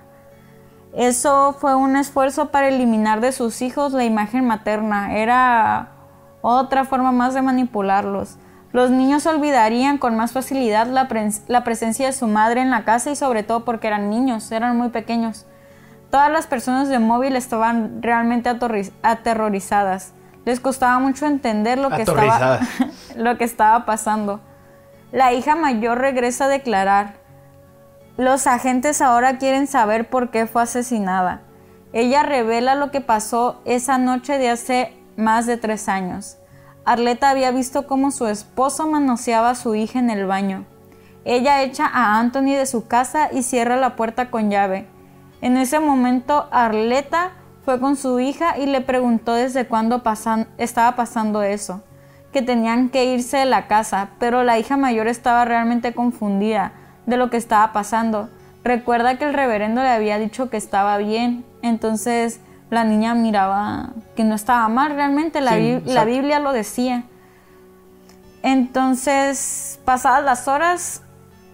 Eso 0.95 1.53
fue 1.61 1.75
un 1.75 1.97
esfuerzo 1.97 2.51
para 2.51 2.69
eliminar 2.69 3.21
de 3.21 3.33
sus 3.33 3.61
hijos 3.61 3.93
la 3.93 4.05
imagen 4.05 4.47
materna. 4.47 5.15
Era 5.17 5.91
otra 6.41 6.85
forma 6.85 7.13
más 7.13 7.35
de 7.35 7.43
manipularlos. 7.43 8.39
Los 8.73 8.91
niños 8.91 9.27
olvidarían 9.27 9.99
con 9.99 10.17
más 10.17 10.33
facilidad 10.33 10.87
la, 10.87 11.09
la 11.49 11.65
presencia 11.65 12.07
de 12.07 12.13
su 12.13 12.27
madre 12.27 12.63
en 12.63 12.71
la 12.71 12.85
casa 12.85 13.11
y 13.11 13.17
sobre 13.17 13.43
todo 13.43 13.65
porque 13.65 13.87
eran 13.89 14.09
niños, 14.09 14.51
eran 14.53 14.77
muy 14.77 14.89
pequeños. 14.89 15.47
Todas 16.11 16.31
las 16.31 16.47
personas 16.47 16.89
de 16.89 16.99
móvil 16.99 17.37
estaban 17.37 18.03
realmente 18.03 18.51
aterrorizadas. 19.03 20.13
Les 20.47 20.61
costaba 20.61 20.99
mucho 20.99 21.27
entender 21.27 21.79
lo 21.79 21.91
que, 21.91 22.03
estaba, 22.03 22.61
lo 23.17 23.37
que 23.37 23.45
estaba 23.45 23.85
pasando. 23.85 24.41
La 25.13 25.33
hija 25.33 25.55
mayor 25.55 25.99
regresa 25.99 26.47
a 26.47 26.49
declarar. 26.49 27.15
Los 28.17 28.47
agentes 28.47 29.03
ahora 29.03 29.39
quieren 29.39 29.67
saber 29.67 30.09
por 30.09 30.31
qué 30.31 30.47
fue 30.47 30.63
asesinada. 30.63 31.43
Ella 31.93 32.23
revela 32.23 32.75
lo 32.75 32.91
que 32.91 33.01
pasó 33.01 33.61
esa 33.65 33.99
noche 33.99 34.39
de 34.39 34.51
hace 34.51 34.97
más 35.17 35.47
de 35.47 35.57
tres 35.57 35.89
años. 35.89 36.39
Arleta 36.85 37.29
había 37.29 37.51
visto 37.51 37.87
cómo 37.87 38.11
su 38.11 38.27
esposo 38.27 38.87
manoseaba 38.87 39.51
a 39.51 39.55
su 39.55 39.75
hija 39.75 39.99
en 39.99 40.09
el 40.09 40.27
baño. 40.27 40.65
Ella 41.27 41.63
echa 41.63 41.87
a 41.87 42.19
Anthony 42.19 42.57
de 42.57 42.65
su 42.65 42.87
casa 42.87 43.29
y 43.31 43.43
cierra 43.43 43.77
la 43.77 43.95
puerta 43.97 44.31
con 44.31 44.51
llave. 44.51 44.89
En 45.41 45.57
ese 45.57 45.79
momento, 45.81 46.49
Arleta 46.51 47.31
fue 47.65 47.81
con 47.81 47.97
su 47.97 48.19
hija 48.21 48.59
y 48.59 48.67
le 48.67 48.81
preguntó 48.81 49.35
desde 49.35 49.67
cuándo 49.67 50.03
pasan- 50.03 50.49
estaba 50.59 50.97
pasando 50.97 51.43
eso, 51.43 51.83
que 52.33 52.43
tenían 52.43 52.89
que 52.89 53.05
irse 53.05 53.37
de 53.39 53.45
la 53.45 53.67
casa, 53.69 54.09
pero 54.19 54.43
la 54.43 54.59
hija 54.59 54.77
mayor 54.77 55.07
estaba 55.07 55.45
realmente 55.45 55.93
confundida 55.95 56.73
de 57.07 57.17
lo 57.17 57.31
que 57.31 57.37
estaba 57.37 57.73
pasando. 57.73 58.29
Recuerda 58.65 59.17
que 59.19 59.25
el 59.25 59.35
reverendo 59.35 59.83
le 59.83 59.89
había 59.89 60.19
dicho 60.19 60.51
que 60.51 60.57
estaba 60.57 60.97
bien, 60.99 61.45
entonces 61.63 62.41
la 62.71 62.85
niña 62.85 63.15
miraba 63.15 63.91
que 64.17 64.25
no 64.25 64.35
estaba 64.35 64.69
mal 64.69 64.93
realmente, 64.95 65.41
la, 65.41 65.53
Sí, 65.53 65.81
la. 65.87 66.05
Biblia 66.05 66.39
lo 66.39 66.53
decía. 66.53 67.05
Entonces, 68.43 69.81
pasadas 69.85 70.25
las 70.25 70.49
horas, 70.49 71.03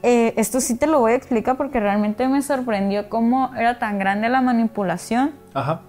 eh, 0.07 0.35
esto 0.37 0.61
sí 0.61 0.77
te 0.77 0.87
lo 0.87 1.01
voy 1.01 1.13
a 1.13 1.15
explicar 1.15 1.57
porque 1.57 1.81
realmente 1.81 2.29
me 2.29 2.43
sorprendió 2.43 3.09
cómo 3.09 3.55
era 3.57 3.79
tan 3.79 3.99
grande 3.99 4.29
la 4.29 4.43
manipulación. 4.43 5.33
Ajá. 5.55 5.81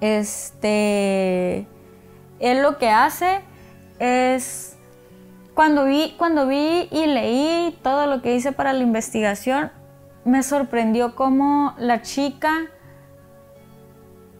Este, 0.00 1.66
él 2.40 2.62
lo 2.62 2.78
que 2.78 2.88
hace 2.88 3.42
es, 3.98 4.78
cuando 5.52 5.84
vi, 5.84 6.14
cuando 6.16 6.46
vi 6.46 6.88
y 6.90 7.04
leí 7.04 7.78
todo 7.82 8.06
lo 8.06 8.22
que 8.22 8.34
hice 8.34 8.52
para 8.52 8.72
la 8.72 8.82
investigación, 8.82 9.70
me 10.24 10.42
sorprendió 10.42 11.14
cómo 11.14 11.74
la 11.76 12.00
chica, 12.00 12.70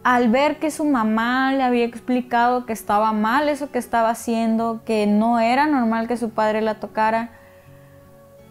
al 0.02 0.30
ver 0.30 0.59
que 0.59 0.70
su 0.70 0.86
mamá 0.86 1.52
le 1.52 1.62
había 1.62 1.84
explicado 1.84 2.64
que 2.64 2.72
estaba 2.72 3.12
mal 3.12 3.50
eso 3.50 3.70
que 3.70 3.78
estaba 3.78 4.09
haciendo, 4.09 4.80
que 4.86 5.07
no 5.07 5.40
era 5.40 5.66
normal 5.66 6.09
que 6.09 6.16
su 6.16 6.30
padre 6.30 6.62
la 6.62 6.80
tocara, 6.80 7.32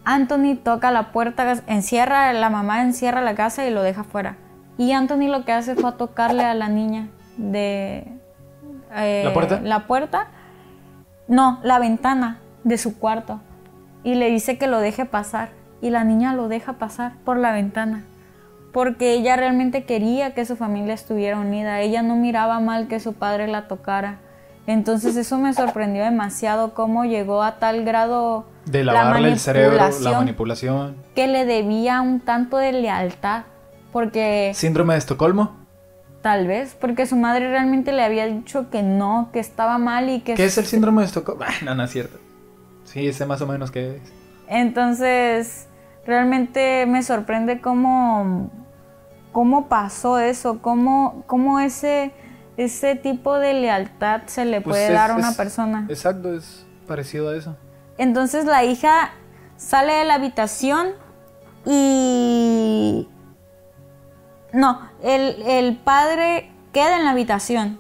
Anthony 0.06 0.56
toca 0.62 0.92
la 0.92 1.12
puerta, 1.12 1.54
encierra, 1.68 2.34
la 2.34 2.50
mamá 2.50 2.82
encierra 2.82 3.22
la 3.22 3.36
casa 3.36 3.66
y 3.66 3.72
lo 3.72 3.82
deja 3.82 4.04
fuera. 4.04 4.36
Y 4.78 4.92
Anthony 4.92 5.28
lo 5.30 5.46
que 5.46 5.54
hace 5.54 5.76
fue 5.76 5.90
a 5.90 5.94
tocarle 5.94 6.44
a 6.44 6.54
la 6.54 6.68
niña 6.68 7.08
de... 7.38 8.08
eh, 8.96 9.22
¿La 9.24 9.34
puerta? 9.34 9.62
La 9.62 9.88
puerta. 9.88 10.28
No, 11.28 11.60
la 11.64 11.80
ventana 11.80 12.40
de 12.64 12.78
su 12.78 12.98
cuarto. 12.98 13.40
Y 14.04 14.16
le 14.16 14.30
dice 14.30 14.58
que 14.58 14.68
lo 14.68 14.80
deje 14.80 15.06
pasar. 15.06 15.50
Y 15.82 15.90
la 15.90 16.04
niña 16.04 16.34
lo 16.34 16.48
deja 16.48 16.74
pasar 16.74 17.14
por 17.24 17.38
la 17.38 17.52
ventana. 17.54 18.04
Porque 18.74 19.14
ella 19.14 19.36
realmente 19.36 19.84
quería 19.86 20.34
que 20.34 20.46
su 20.46 20.56
familia 20.56 20.96
estuviera 20.96 21.40
unida. 21.40 21.80
Ella 21.82 22.02
no 22.02 22.16
miraba 22.16 22.60
mal 22.60 22.88
que 22.88 23.00
su 23.00 23.14
padre 23.14 23.48
la 23.48 23.68
tocara. 23.68 24.18
Entonces 24.66 25.16
eso 25.18 25.38
me 25.38 25.54
sorprendió 25.54 26.04
demasiado 26.04 26.74
cómo 26.74 27.04
llegó 27.06 27.44
a 27.44 27.60
tal 27.60 27.84
grado 27.84 28.46
De 28.66 28.84
la 28.84 28.94
lavarle 28.94 29.30
el 29.30 29.40
cerebro, 29.40 29.76
la 29.78 29.90
manipulación 29.90 30.16
manipulación. 30.16 30.96
que 31.16 31.28
le 31.28 31.46
debía 31.46 32.02
un 32.02 32.20
tanto 32.22 32.58
de 32.58 32.72
lealtad. 32.72 33.44
Porque 33.92 34.52
Síndrome 34.56 34.94
de 34.94 35.00
Estocolmo. 35.00 35.52
tal 36.22 36.48
vez, 36.48 36.76
porque 36.80 37.06
su 37.06 37.16
madre 37.18 37.50
realmente 37.50 37.92
le 37.92 38.04
había 38.04 38.26
dicho 38.26 38.70
que 38.70 38.82
no, 38.82 39.30
que 39.34 39.40
estaba 39.40 39.78
mal 39.78 40.10
y 40.10 40.22
que... 40.22 40.34
¿Qué 40.36 40.46
es 40.46 40.58
el 40.58 40.66
síndrome 40.74 41.02
de 41.02 41.08
Estocolmo? 41.08 41.44
Ah, 41.46 41.52
no, 41.64 41.76
no 41.76 41.84
es 41.84 41.92
cierto. 41.92 42.18
Sí, 42.86 43.12
sé 43.14 43.26
más 43.26 43.42
o 43.42 43.48
menos 43.48 43.70
qué 43.70 43.98
es. 43.98 44.02
Entonces, 44.48 45.68
realmente 46.08 46.86
me 46.88 47.04
sorprende 47.04 47.60
cómo, 47.62 48.50
cómo 49.32 49.68
pasó 49.68 50.18
eso, 50.20 50.60
cómo, 50.62 51.24
cómo 51.28 51.60
ese, 51.60 52.12
ese 52.58 52.96
tipo 52.96 53.38
de 53.40 53.54
lealtad 53.54 54.22
se 54.28 54.46
le 54.46 54.62
Pues 54.62 54.74
puede 54.76 54.88
es- 54.88 54.94
dar 54.94 55.12
a 55.12 55.16
una 55.16 55.32
es- 55.32 55.38
persona. 55.38 55.86
Exacto, 55.90 56.34
es 56.36 56.66
parecido 56.88 57.30
a 57.30 57.36
eso. 57.36 57.56
Entonces 57.98 58.46
la 58.46 58.64
hija 58.64 59.12
sale 59.58 59.94
de 59.94 60.06
la 60.06 60.16
habitación 60.16 60.90
y... 61.66 63.08
No, 64.52 64.80
el, 65.04 65.42
el 65.48 65.78
padre 65.78 66.52
queda 66.74 66.98
en 66.98 67.06
la 67.06 67.12
habitación 67.12 67.80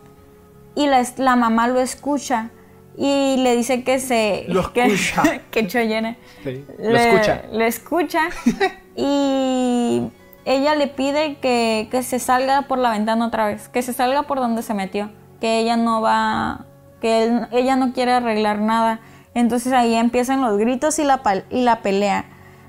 y 0.76 0.88
la, 0.88 1.04
la 1.18 1.36
mamá 1.36 1.68
lo 1.68 1.80
escucha 1.80 2.50
y 2.98 3.38
le 3.38 3.56
dice 3.56 3.84
que 3.84 4.00
se... 4.00 4.46
Lo 4.48 4.62
escucha. 4.76 5.24
que 5.52 5.68
Choyene. 5.68 6.18
Sí, 6.44 6.66
Lo 6.80 6.90
Le- 6.92 7.10
escucha. 7.14 7.42
Le 7.52 7.68
escucha 7.68 8.22
y 8.96 10.10
ella 10.46 10.76
le 10.76 10.88
pide 10.88 11.38
que, 11.38 11.88
que 11.90 12.04
se 12.04 12.20
salga 12.20 12.64
por 12.64 12.78
la 12.78 12.92
ventana 12.92 13.28
otra 13.28 13.46
vez, 13.46 13.70
que 13.70 13.82
se 13.82 13.94
salga 13.94 14.24
por 14.24 14.40
donde 14.40 14.62
se 14.62 14.74
metió, 14.74 15.10
que 15.40 15.60
ella 15.60 15.78
no 15.78 16.02
va, 16.02 16.66
que 17.02 17.48
ella 17.52 17.76
no 17.76 17.94
quiere 17.94 18.12
arreglar 18.12 18.60
nada. 18.60 19.00
Entonces 19.34 19.74
ahí 19.74 19.96
empiezan 19.96 20.42
los 20.42 20.58
gritos 20.58 21.00
y 21.00 21.04
la, 21.04 21.22
y 21.50 21.62
la 21.62 21.82
pelea. 21.82 22.26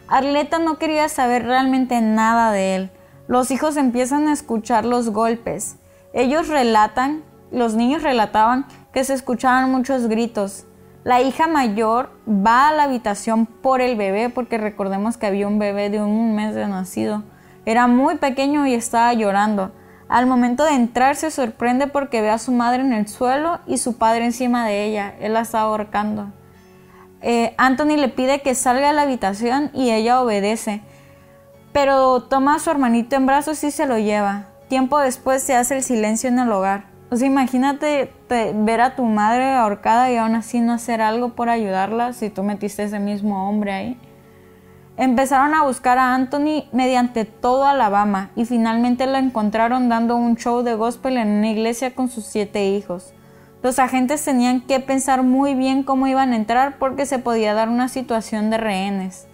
Arleta 0.09 0.59
no 0.59 0.79
quería 0.79 1.09
saber 1.09 1.45
realmente 1.45 2.01
nada 2.01 2.53
de 2.53 2.77
él. 2.77 2.91
Los 3.27 3.51
hijos 3.51 3.77
empiezan 3.77 4.29
a 4.29 4.33
escuchar 4.33 4.85
los 4.85 5.11
golpes. 5.11 5.77
Ellos 6.13 6.49
relatan, 6.49 7.23
los 7.51 7.75
niños 7.75 8.03
relataban 8.03 8.67
que 8.93 9.03
se 9.05 9.15
escuchaban 9.15 9.71
muchos 9.71 10.07
gritos. 10.07 10.67
La 11.05 11.21
hija 11.21 11.47
mayor 11.47 12.11
va 12.29 12.69
a 12.69 12.73
la 12.73 12.85
habitación 12.85 13.47
por 13.47 13.81
el 13.81 13.97
bebé, 13.97 14.31
porque 14.31 14.59
recordemos 14.59 15.17
que 15.17 15.27
había 15.27 15.49
un 15.49 15.59
bebé 15.59 15.91
de 15.91 16.01
un 16.01 16.35
mes 16.35 16.55
de 16.55 16.67
nacido. 16.67 17.23
Era 17.67 17.87
muy 17.87 18.17
pequeño 18.17 18.67
y 18.67 18.75
estaba 18.75 19.13
llorando. 19.15 19.73
Al 20.09 20.27
momento 20.27 20.65
de 20.65 20.73
entrar 20.75 21.17
se 21.17 21.31
sorprende 21.31 21.87
porque 21.87 22.21
ve 22.21 22.31
a 22.31 22.39
su 22.39 22.53
madre 22.53 22.83
en 22.83 22.93
el 22.93 23.09
suelo 23.09 23.61
y 23.67 23.79
su 23.79 23.97
padre 23.97 24.25
encima 24.27 24.67
de 24.67 24.85
ella. 24.85 25.15
Él 25.21 25.33
la 25.33 25.41
está 25.41 25.61
ahorcando. 25.61 26.27
Eh, 27.23 27.55
Anthony 27.57 27.97
le 27.97 28.09
pide 28.09 28.43
que 28.43 28.55
salga 28.55 28.89
de 28.89 28.93
la 28.95 29.03
habitación 29.03 29.71
y 29.73 29.91
ella 29.93 30.21
obedece. 30.23 30.83
Pero 31.73 32.23
toma 32.25 32.57
a 32.57 32.59
su 32.59 32.71
hermanito 32.71 33.17
en 33.17 33.27
brazos 33.27 33.65
y 33.65 33.71
se 33.71 33.87
lo 33.87 33.99
lleva. 33.99 34.45
Tiempo 34.69 34.99
después 34.99 35.43
se 35.43 35.57
hace 35.57 35.77
el 35.77 35.83
silencio 35.83 36.29
en 36.29 36.39
el 36.39 36.53
hogar. 36.53 36.85
O 37.11 37.17
sea, 37.17 37.27
imagínate 37.27 38.13
te- 38.29 38.53
ver 38.55 38.81
a 38.81 38.97
tu 38.97 39.05
madre 39.05 39.53
ahorcada 39.55 40.11
y 40.11 40.17
aún 40.17 40.35
así 40.35 40.61
no 40.61 40.73
hacer 40.73 41.01
algo 41.01 41.31
por 41.31 41.49
ayudarla 41.49 42.13
si 42.13 42.29
tú 42.31 42.43
metiste 42.43 42.83
ese 42.85 42.99
mismo 42.99 43.49
hombre 43.49 43.73
ahí. 43.73 43.99
Empezaron 44.97 45.55
a 45.55 45.65
buscar 45.65 45.99
a 45.99 46.15
Anthony 46.15 46.65
mediante 46.71 47.25
todo 47.25 47.67
Alabama 47.67 48.31
y 48.37 48.45
finalmente 48.45 49.07
lo 49.07 49.17
encontraron 49.17 49.89
dando 49.89 50.15
un 50.15 50.37
show 50.37 50.63
de 50.63 50.75
gospel 50.75 51.17
en 51.17 51.29
una 51.29 51.51
iglesia 51.51 51.95
con 51.97 52.09
sus 52.09 52.25
siete 52.25 52.69
hijos. 52.69 53.13
Los 53.61 53.81
agentes 53.81 54.25
tenían 54.25 54.61
que 54.61 54.79
pensar 54.79 55.25
muy 55.25 55.55
bien 55.55 55.83
cómo 55.83 56.07
iban 56.07 56.33
a 56.33 56.37
entrar 56.37 56.79
porque 56.79 57.07
se 57.07 57.19
podía 57.19 57.55
dar 57.55 57.69
una 57.69 57.89
situación 57.89 58.51
de 58.51 58.59
rehenes. 58.59 59.27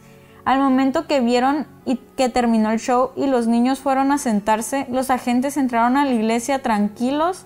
Al 0.46 0.60
momento 0.60 1.06
que 1.06 1.20
vieron 1.20 1.66
y 1.84 1.96
que 2.16 2.30
terminó 2.30 2.70
el 2.70 2.78
show 2.78 3.10
y 3.14 3.26
los 3.26 3.46
niños 3.46 3.80
fueron 3.80 4.12
a 4.12 4.18
sentarse, 4.18 4.86
los 4.88 5.10
agentes 5.10 5.58
entraron 5.58 5.98
a 5.98 6.06
la 6.06 6.12
iglesia 6.12 6.62
tranquilos, 6.62 7.44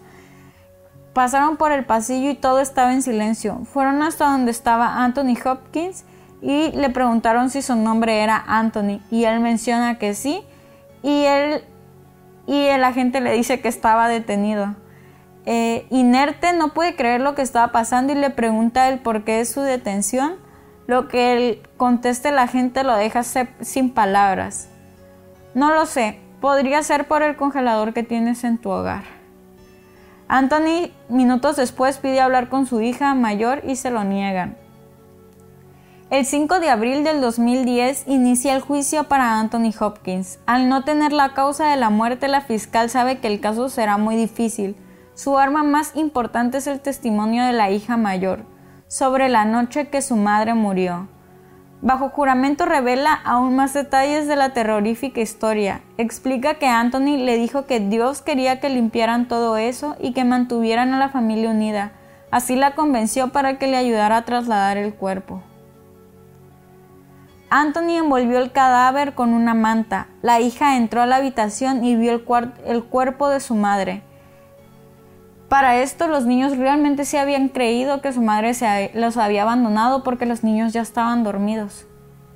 pasaron 1.14 1.56
por 1.56 1.72
el 1.72 1.84
pasillo 1.84 2.30
y 2.30 2.36
todo 2.36 2.60
estaba 2.60 2.92
en 2.92 3.02
silencio. 3.02 3.62
Fueron 3.64 4.02
hasta 4.02 4.30
donde 4.30 4.52
estaba 4.52 5.02
Anthony 5.02 5.36
Hopkins 5.44 6.04
y 6.44 6.72
le 6.72 6.90
preguntaron 6.90 7.48
si 7.48 7.62
su 7.62 7.74
nombre 7.74 8.22
era 8.22 8.44
Anthony 8.46 9.00
y 9.10 9.24
él 9.24 9.40
menciona 9.40 9.98
que 9.98 10.12
sí 10.12 10.42
y 11.02 11.24
él 11.24 11.64
y 12.46 12.66
el 12.66 12.84
agente 12.84 13.22
le 13.22 13.32
dice 13.32 13.60
que 13.60 13.68
estaba 13.68 14.08
detenido. 14.08 14.74
Eh, 15.46 15.86
inerte 15.88 16.52
no 16.52 16.74
puede 16.74 16.96
creer 16.96 17.22
lo 17.22 17.34
que 17.34 17.40
estaba 17.40 17.72
pasando 17.72 18.12
y 18.12 18.16
le 18.16 18.28
pregunta 18.28 18.90
el 18.90 18.98
por 18.98 19.24
qué 19.24 19.38
de 19.38 19.46
su 19.46 19.62
detención. 19.62 20.36
Lo 20.86 21.08
que 21.08 21.32
él 21.32 21.62
conteste 21.78 22.30
la 22.30 22.46
gente 22.46 22.84
lo 22.84 22.94
deja 22.94 23.22
sin 23.22 23.90
palabras. 23.90 24.68
No 25.54 25.74
lo 25.74 25.86
sé, 25.86 26.20
podría 26.42 26.82
ser 26.82 27.08
por 27.08 27.22
el 27.22 27.36
congelador 27.36 27.94
que 27.94 28.02
tienes 28.02 28.44
en 28.44 28.58
tu 28.58 28.68
hogar. 28.68 29.04
Anthony 30.28 30.90
minutos 31.08 31.56
después 31.56 31.96
pide 31.96 32.20
hablar 32.20 32.50
con 32.50 32.66
su 32.66 32.82
hija 32.82 33.14
mayor 33.14 33.62
y 33.64 33.76
se 33.76 33.90
lo 33.90 34.04
niegan. 34.04 34.58
El 36.14 36.26
5 36.26 36.60
de 36.60 36.70
abril 36.70 37.02
del 37.02 37.20
2010 37.20 38.04
inicia 38.06 38.54
el 38.54 38.60
juicio 38.60 39.02
para 39.08 39.40
Anthony 39.40 39.72
Hopkins. 39.80 40.38
Al 40.46 40.68
no 40.68 40.84
tener 40.84 41.12
la 41.12 41.34
causa 41.34 41.66
de 41.66 41.76
la 41.76 41.90
muerte, 41.90 42.28
la 42.28 42.40
fiscal 42.40 42.88
sabe 42.88 43.18
que 43.18 43.26
el 43.26 43.40
caso 43.40 43.68
será 43.68 43.96
muy 43.96 44.14
difícil. 44.14 44.76
Su 45.14 45.38
arma 45.38 45.64
más 45.64 45.96
importante 45.96 46.58
es 46.58 46.68
el 46.68 46.78
testimonio 46.78 47.44
de 47.44 47.52
la 47.52 47.72
hija 47.72 47.96
mayor 47.96 48.44
sobre 48.86 49.28
la 49.28 49.44
noche 49.44 49.88
que 49.88 50.02
su 50.02 50.14
madre 50.14 50.54
murió. 50.54 51.08
Bajo 51.82 52.10
juramento 52.10 52.64
revela 52.64 53.12
aún 53.12 53.56
más 53.56 53.74
detalles 53.74 54.28
de 54.28 54.36
la 54.36 54.52
terrorífica 54.52 55.20
historia. 55.20 55.80
Explica 55.98 56.60
que 56.60 56.68
Anthony 56.68 57.16
le 57.16 57.38
dijo 57.38 57.66
que 57.66 57.80
Dios 57.80 58.22
quería 58.22 58.60
que 58.60 58.68
limpiaran 58.68 59.26
todo 59.26 59.56
eso 59.56 59.96
y 59.98 60.12
que 60.12 60.22
mantuvieran 60.22 60.94
a 60.94 61.00
la 61.00 61.08
familia 61.08 61.50
unida. 61.50 61.90
Así 62.30 62.54
la 62.54 62.76
convenció 62.76 63.32
para 63.32 63.58
que 63.58 63.66
le 63.66 63.76
ayudara 63.76 64.18
a 64.18 64.24
trasladar 64.24 64.76
el 64.76 64.94
cuerpo. 64.94 65.42
Anthony 67.56 67.98
envolvió 67.98 68.40
el 68.40 68.50
cadáver 68.50 69.14
con 69.14 69.32
una 69.32 69.54
manta. 69.54 70.08
La 70.22 70.40
hija 70.40 70.76
entró 70.76 71.02
a 71.02 71.06
la 71.06 71.16
habitación 71.16 71.84
y 71.84 71.94
vio 71.94 72.10
el, 72.10 72.24
el 72.66 72.82
cuerpo 72.82 73.28
de 73.28 73.38
su 73.38 73.54
madre. 73.54 74.02
Para 75.48 75.80
esto 75.80 76.08
los 76.08 76.26
niños 76.26 76.58
realmente 76.58 77.04
se 77.04 77.16
habían 77.16 77.48
creído 77.48 78.00
que 78.00 78.12
su 78.12 78.22
madre 78.22 78.54
se 78.54 78.90
los 78.94 79.16
había 79.16 79.42
abandonado 79.42 80.02
porque 80.02 80.26
los 80.26 80.42
niños 80.42 80.72
ya 80.72 80.82
estaban 80.82 81.22
dormidos. 81.22 81.86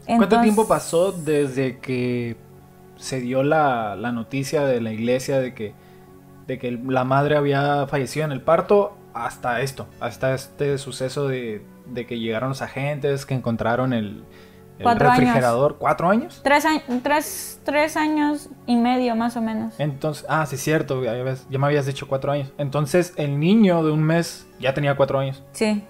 ¿Cuánto 0.06 0.40
tiempo 0.40 0.68
pasó 0.68 1.10
desde 1.10 1.78
que 1.78 2.36
se 2.96 3.20
dio 3.20 3.42
la, 3.42 3.96
noticia 4.12 4.66
de 4.66 4.80
la 4.80 4.92
iglesia 4.92 5.40
de 5.40 5.52
que, 5.52 5.74
de 6.46 6.60
que 6.60 6.70
la 6.70 7.02
madre 7.02 7.36
había 7.36 7.88
fallecido 7.88 8.24
en 8.24 8.30
el 8.30 8.40
parto 8.40 8.96
hasta 9.14 9.62
esto, 9.62 9.88
hasta 9.98 10.32
este 10.32 10.78
suceso 10.78 11.26
de, 11.26 11.66
de 11.86 12.06
que 12.06 12.20
llegaron 12.20 12.50
los 12.50 12.62
agentes, 12.62 13.26
que 13.26 13.34
encontraron 13.34 13.92
el, 13.92 14.22
el 14.78 14.98
refrigerador, 14.98 15.76
¿cuatro 15.78 16.08
años? 16.08 16.40
Tres, 16.42 16.64
tres, 17.02 17.60
tres, 17.64 17.96
años 17.96 18.48
y 18.66 18.76
medio 18.76 19.16
más 19.16 19.36
o 19.36 19.40
menos. 19.40 19.74
Entonces, 19.78 20.24
ah, 20.28 20.46
sí, 20.46 20.56
cierto, 20.56 21.02
ya, 21.02 21.12
me 21.58 21.66
habías 21.66 21.86
dicho 21.86 22.06
cuatro 22.08 22.32
años. 22.32 22.52
Entonces, 22.58 23.12
el 23.16 23.38
niño 23.38 23.82
de 23.82 23.92
un 23.92 24.02
mes 24.02 24.46
ya 24.60 24.74
tenía 24.74 24.96
cuatro 24.96 25.18
años. 25.18 25.42
Sí. 25.52 25.84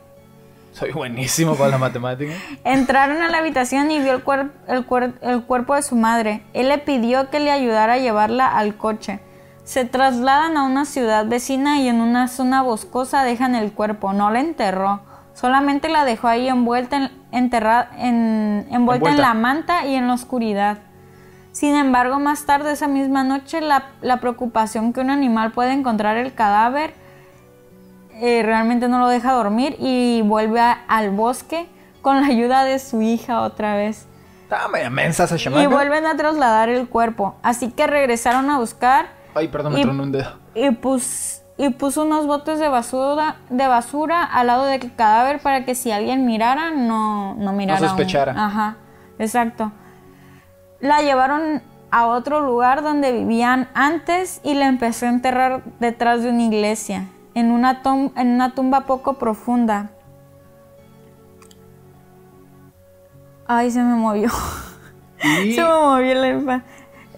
Soy 0.72 0.92
buenísimo 0.92 1.54
para 1.56 1.70
la 1.70 1.78
matemática. 1.78 2.32
Entraron 2.64 3.20
a 3.22 3.28
la 3.28 3.38
habitación 3.38 3.90
y 3.90 4.00
vio 4.00 4.14
el, 4.14 4.50
el, 4.68 5.14
el 5.22 5.42
cuerpo 5.42 5.74
de 5.74 5.82
su 5.82 5.96
madre. 5.96 6.42
Él 6.52 6.68
le 6.68 6.78
pidió 6.78 7.30
que 7.30 7.40
le 7.40 7.50
ayudara 7.50 7.94
a 7.94 7.98
llevarla 7.98 8.46
al 8.46 8.76
coche. 8.76 9.20
Se 9.64 9.84
trasladan 9.84 10.56
a 10.56 10.64
una 10.64 10.84
ciudad 10.84 11.26
vecina 11.26 11.80
y 11.80 11.88
en 11.88 12.00
una 12.00 12.28
zona 12.28 12.62
boscosa 12.62 13.24
dejan 13.24 13.54
el 13.54 13.72
cuerpo. 13.72 14.12
No 14.12 14.30
la 14.30 14.40
enterró 14.40 15.02
Solamente 15.38 15.88
la 15.88 16.04
dejó 16.04 16.26
ahí 16.26 16.48
envuelta 16.48 16.96
en, 16.96 17.12
enterrada, 17.32 17.90
en, 17.98 18.66
envuelta, 18.70 19.10
en 19.10 19.18
la 19.18 19.34
manta 19.34 19.86
y 19.86 19.94
en 19.94 20.06
la 20.06 20.14
oscuridad. 20.14 20.78
Sin 21.52 21.74
embargo, 21.74 22.18
más 22.20 22.46
tarde 22.46 22.72
esa 22.72 22.88
misma 22.88 23.24
noche, 23.24 23.60
la, 23.60 24.20
preocupación 24.20 24.92
que 24.92 25.00
un 25.00 25.10
animal 25.10 25.52
puede 25.52 25.72
encontrar 25.72 26.16
el 26.16 26.34
cadáver 26.34 26.94
eh, 28.20 28.42
realmente 28.44 28.88
no 28.88 28.98
lo 28.98 29.08
deja 29.08 29.32
dormir 29.32 29.76
y 29.78 30.22
vuelve 30.24 30.60
al 30.60 31.10
bosque 31.10 31.68
con 32.02 32.20
la 32.20 32.28
ayuda 32.28 32.64
de 32.64 32.78
su 32.78 33.02
hija 33.02 33.42
otra 33.42 33.76
vez. 33.76 34.06
y 35.62 35.66
vuelven 35.66 36.06
a 36.06 36.16
trasladar 36.16 36.68
el 36.68 36.88
cuerpo. 36.88 37.36
Así 37.42 37.70
que 37.70 37.86
regresaron 37.86 38.48
a 38.50 38.58
buscar. 38.58 39.08
Ay, 39.34 39.48
perdón, 39.48 39.74
me 39.74 39.82
tronó 39.82 40.02
un 40.04 40.12
dedo. 40.12 40.38
Y 40.54 40.70
pues 40.70 41.44
y 41.58 41.70
puso 41.70 42.04
unos 42.04 42.26
botes 42.26 42.60
de 42.60 42.68
basura, 42.68 43.36
de 43.50 43.66
basura 43.66 44.22
al 44.22 44.46
lado 44.46 44.64
del 44.64 44.94
cadáver 44.94 45.40
para 45.40 45.64
que 45.64 45.74
si 45.74 45.90
alguien 45.90 46.24
mirara, 46.24 46.70
no, 46.70 47.34
no 47.34 47.52
mirara. 47.52 47.80
No 47.80 47.88
sospechara. 47.88 48.32
Ajá, 48.36 48.76
exacto. 49.18 49.72
La 50.78 51.02
llevaron 51.02 51.60
a 51.90 52.06
otro 52.06 52.40
lugar 52.40 52.84
donde 52.84 53.10
vivían 53.10 53.68
antes 53.74 54.40
y 54.44 54.54
la 54.54 54.68
empezó 54.68 55.06
a 55.06 55.08
enterrar 55.08 55.64
detrás 55.80 56.22
de 56.22 56.30
una 56.30 56.44
iglesia, 56.44 57.08
en 57.34 57.50
una, 57.50 57.82
en 58.14 58.28
una 58.28 58.54
tumba 58.54 58.82
poco 58.82 59.14
profunda. 59.14 59.90
Ay, 63.48 63.72
se 63.72 63.82
me 63.82 63.96
movió. 63.96 64.30
se 65.20 65.60
me 65.60 65.68
movió 65.68 66.14
la 66.14 66.62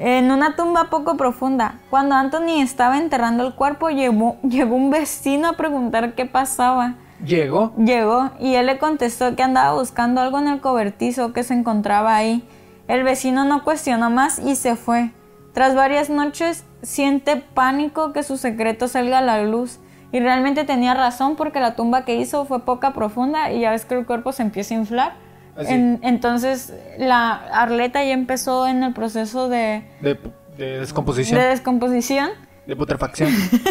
en 0.00 0.30
una 0.30 0.56
tumba 0.56 0.84
poco 0.84 1.18
profunda. 1.18 1.74
Cuando 1.90 2.14
Anthony 2.14 2.62
estaba 2.62 2.96
enterrando 2.96 3.46
el 3.46 3.54
cuerpo, 3.54 3.90
llegó, 3.90 4.38
llegó 4.42 4.74
un 4.74 4.90
vecino 4.90 5.48
a 5.48 5.52
preguntar 5.52 6.14
qué 6.14 6.24
pasaba. 6.24 6.94
¿Llegó? 7.24 7.74
Llegó 7.76 8.30
y 8.40 8.54
él 8.54 8.64
le 8.64 8.78
contestó 8.78 9.36
que 9.36 9.42
andaba 9.42 9.74
buscando 9.74 10.22
algo 10.22 10.38
en 10.38 10.48
el 10.48 10.60
cobertizo 10.60 11.34
que 11.34 11.42
se 11.42 11.52
encontraba 11.52 12.16
ahí. 12.16 12.42
El 12.88 13.04
vecino 13.04 13.44
no 13.44 13.62
cuestionó 13.62 14.08
más 14.08 14.38
y 14.38 14.56
se 14.56 14.74
fue. 14.74 15.10
Tras 15.52 15.74
varias 15.74 16.08
noches 16.08 16.64
siente 16.80 17.36
pánico 17.36 18.14
que 18.14 18.22
su 18.22 18.38
secreto 18.38 18.88
salga 18.88 19.18
a 19.18 19.22
la 19.22 19.42
luz. 19.42 19.80
Y 20.12 20.20
realmente 20.20 20.64
tenía 20.64 20.94
razón 20.94 21.36
porque 21.36 21.60
la 21.60 21.76
tumba 21.76 22.06
que 22.06 22.16
hizo 22.16 22.46
fue 22.46 22.64
poca 22.64 22.94
profunda 22.94 23.52
y 23.52 23.60
ya 23.60 23.70
ves 23.70 23.84
que 23.84 23.98
el 23.98 24.06
cuerpo 24.06 24.32
se 24.32 24.42
empieza 24.42 24.74
a 24.74 24.78
inflar 24.78 25.29
entonces 25.56 26.72
la 26.98 27.34
Arleta 27.34 28.02
ya 28.04 28.12
empezó 28.12 28.66
en 28.66 28.82
el 28.82 28.92
proceso 28.92 29.48
de, 29.48 29.84
de, 30.00 30.18
descomposición. 30.56 31.38
De 31.38 31.46
descomposición. 31.46 32.30
De 32.66 32.76
putrefacción. 32.76 33.30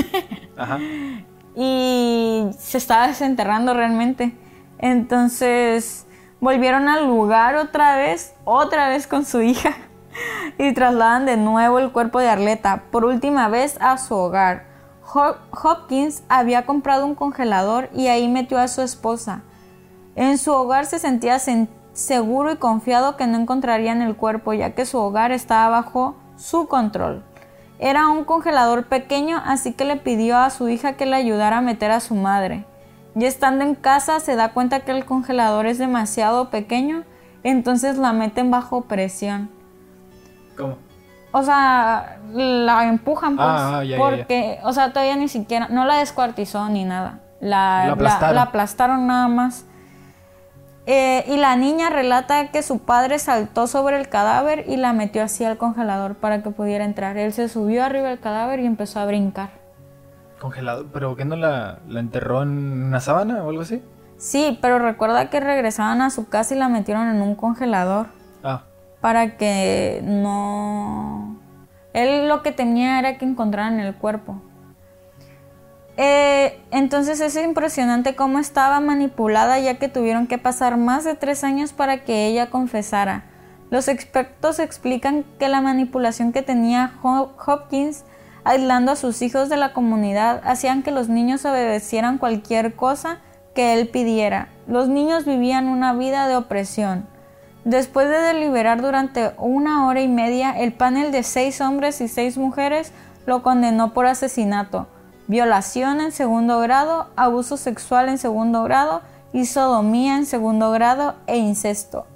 Ajá. 0.57 0.79
Y 1.55 2.45
se 2.57 2.77
estaba 2.77 3.07
desenterrando 3.07 3.73
realmente. 3.73 4.33
Entonces 4.77 6.05
volvieron 6.39 6.87
al 6.87 7.07
lugar 7.07 7.55
otra 7.55 7.97
vez, 7.97 8.33
otra 8.45 8.89
vez 8.89 9.07
con 9.07 9.25
su 9.25 9.41
hija. 9.41 9.75
Y 10.57 10.73
trasladan 10.73 11.25
de 11.25 11.37
nuevo 11.37 11.79
el 11.79 11.91
cuerpo 11.91 12.19
de 12.19 12.27
Arleta, 12.27 12.83
por 12.91 13.05
última 13.05 13.47
vez 13.47 13.77
a 13.79 13.97
su 13.97 14.15
hogar. 14.15 14.65
Hopkins 15.13 16.23
había 16.27 16.65
comprado 16.65 17.05
un 17.05 17.15
congelador 17.15 17.89
y 17.93 18.07
ahí 18.07 18.27
metió 18.27 18.57
a 18.57 18.67
su 18.67 18.81
esposa. 18.81 19.43
En 20.19 20.37
su 20.37 20.51
hogar 20.51 20.85
se 20.85 20.99
sentía 20.99 21.39
seguro 21.93 22.51
y 22.51 22.57
confiado 22.57 23.15
que 23.15 23.25
no 23.25 23.37
encontrarían 23.37 24.01
el 24.01 24.17
cuerpo, 24.17 24.51
ya 24.51 24.71
que 24.71 24.85
su 24.85 24.97
hogar 24.97 25.31
estaba 25.31 25.69
bajo 25.69 26.17
su 26.35 26.67
control. 26.67 27.23
Era 27.79 28.09
un 28.09 28.25
congelador 28.25 28.87
pequeño, 28.87 29.41
así 29.45 29.71
que 29.71 29.85
le 29.85 29.95
pidió 29.95 30.37
a 30.37 30.49
su 30.49 30.67
hija 30.67 30.97
que 30.97 31.05
le 31.05 31.15
ayudara 31.15 31.59
a 31.59 31.61
meter 31.61 31.91
a 31.91 32.01
su 32.01 32.15
madre. 32.15 32.65
Y 33.15 33.23
estando 33.23 33.63
en 33.63 33.75
casa 33.75 34.19
se 34.19 34.35
da 34.35 34.51
cuenta 34.51 34.81
que 34.81 34.91
el 34.91 35.05
congelador 35.05 35.65
es 35.67 35.77
demasiado 35.77 36.49
pequeño, 36.49 37.03
entonces 37.43 37.97
la 37.97 38.11
meten 38.11 38.51
bajo 38.51 38.81
presión. 38.81 39.49
¿Cómo? 40.57 40.75
O 41.31 41.43
sea, 41.43 42.19
la 42.33 42.89
empujan 42.89 43.37
pues, 43.37 43.47
ah, 43.49 43.83
porque, 43.97 44.59
o 44.63 44.73
sea, 44.73 44.91
todavía 44.91 45.15
ni 45.15 45.29
siquiera, 45.29 45.69
no 45.69 45.85
la 45.85 45.99
descuartizó 45.99 46.67
ni 46.67 46.83
nada. 46.83 47.19
la 47.39 47.93
aplastaron 48.41 49.07
nada 49.07 49.29
más. 49.29 49.65
Eh, 50.91 51.23
y 51.27 51.37
la 51.37 51.55
niña 51.55 51.91
relata 51.91 52.49
que 52.49 52.63
su 52.63 52.79
padre 52.79 53.19
saltó 53.19 53.67
sobre 53.67 53.99
el 53.99 54.09
cadáver 54.09 54.65
y 54.67 54.75
la 54.75 54.91
metió 54.91 55.21
así 55.21 55.45
al 55.45 55.59
congelador 55.59 56.15
para 56.15 56.41
que 56.41 56.49
pudiera 56.49 56.83
entrar. 56.83 57.15
Él 57.15 57.31
se 57.31 57.47
subió 57.47 57.83
arriba 57.83 58.07
del 58.07 58.19
cadáver 58.19 58.59
y 58.59 58.65
empezó 58.65 58.99
a 58.99 59.05
brincar. 59.05 59.51
¿Congelado? 60.39 60.87
¿Pero 60.91 61.15
qué 61.15 61.25
no 61.25 61.35
la, 61.35 61.77
enterró 61.87 62.41
en 62.41 62.87
una 62.87 62.99
sábana 63.01 63.43
o 63.43 63.49
algo 63.49 63.61
así? 63.61 63.83
Sí, 64.17 64.57
pero 64.63 64.79
recuerda 64.79 65.29
que 65.29 65.39
regresaban 65.39 66.01
a 66.01 66.09
su 66.09 66.27
casa 66.27 66.55
y 66.55 66.57
la 66.57 66.69
metieron 66.69 67.07
en 67.07 67.21
un 67.21 67.35
congelador. 67.35 68.07
Ah. 68.43 68.63
Para 68.99 69.37
que 69.37 70.01
no... 70.03 71.39
Él 71.93 72.27
lo 72.27 72.41
que 72.41 72.51
temía 72.51 72.97
era 72.97 73.19
que 73.19 73.25
encontraran 73.25 73.79
el 73.79 73.93
cuerpo. 73.93 74.41
Eh, 76.01 76.61
entonces 76.71 77.19
es 77.19 77.35
impresionante 77.35 78.15
cómo 78.15 78.39
estaba 78.39 78.79
manipulada 78.79 79.59
ya 79.59 79.79
que 79.79 79.89
tuvieron 79.89 80.27
que 80.27 80.37
pasar 80.37 80.77
más 80.77 81.03
de 81.03 81.15
tres 81.15 81.43
años 81.43 81.73
para 81.73 82.05
que 82.05 82.25
ella 82.27 82.49
confesara. 82.49 83.25
Los 83.69 83.89
expertos 83.89 84.59
explican 84.59 85.25
que 85.39 85.49
la 85.49 85.59
manipulación 85.59 86.31
que 86.31 86.41
tenía 86.41 86.93
Hopkins 87.03 88.05
aislando 88.45 88.93
a 88.93 88.95
sus 88.95 89.21
hijos 89.21 89.49
de 89.49 89.57
la 89.57 89.73
comunidad 89.73 90.39
hacían 90.45 90.83
que 90.83 90.91
los 90.91 91.09
niños 91.09 91.43
obedecieran 91.43 92.17
cualquier 92.17 92.77
cosa 92.77 93.17
que 93.53 93.73
él 93.73 93.89
pidiera. 93.89 94.47
Los 94.67 94.87
niños 94.87 95.25
vivían 95.25 95.67
una 95.67 95.91
vida 95.91 96.29
de 96.29 96.37
opresión. 96.37 97.07
Después 97.65 98.07
de 98.07 98.19
deliberar 98.19 98.81
durante 98.81 99.33
una 99.37 99.85
hora 99.85 99.99
y 99.99 100.07
media, 100.07 100.57
el 100.57 100.71
panel 100.71 101.11
de 101.11 101.23
seis 101.23 101.59
hombres 101.59 101.99
y 101.99 102.07
seis 102.07 102.37
mujeres 102.37 102.93
lo 103.25 103.43
condenó 103.43 103.93
por 103.93 104.05
asesinato, 104.05 104.87
violación 105.29 106.01
en 106.01 106.11
segundo 106.11 106.59
grado, 106.59 107.07
abuso 107.15 107.55
sexual 107.55 108.09
en 108.09 108.17
segundo 108.17 108.63
grado 108.63 109.01
y 109.31 109.45
sodomía 109.45 110.17
en 110.17 110.25
segundo 110.25 110.71
grado 110.71 111.15
e 111.27 111.37
incesto. 111.37 112.07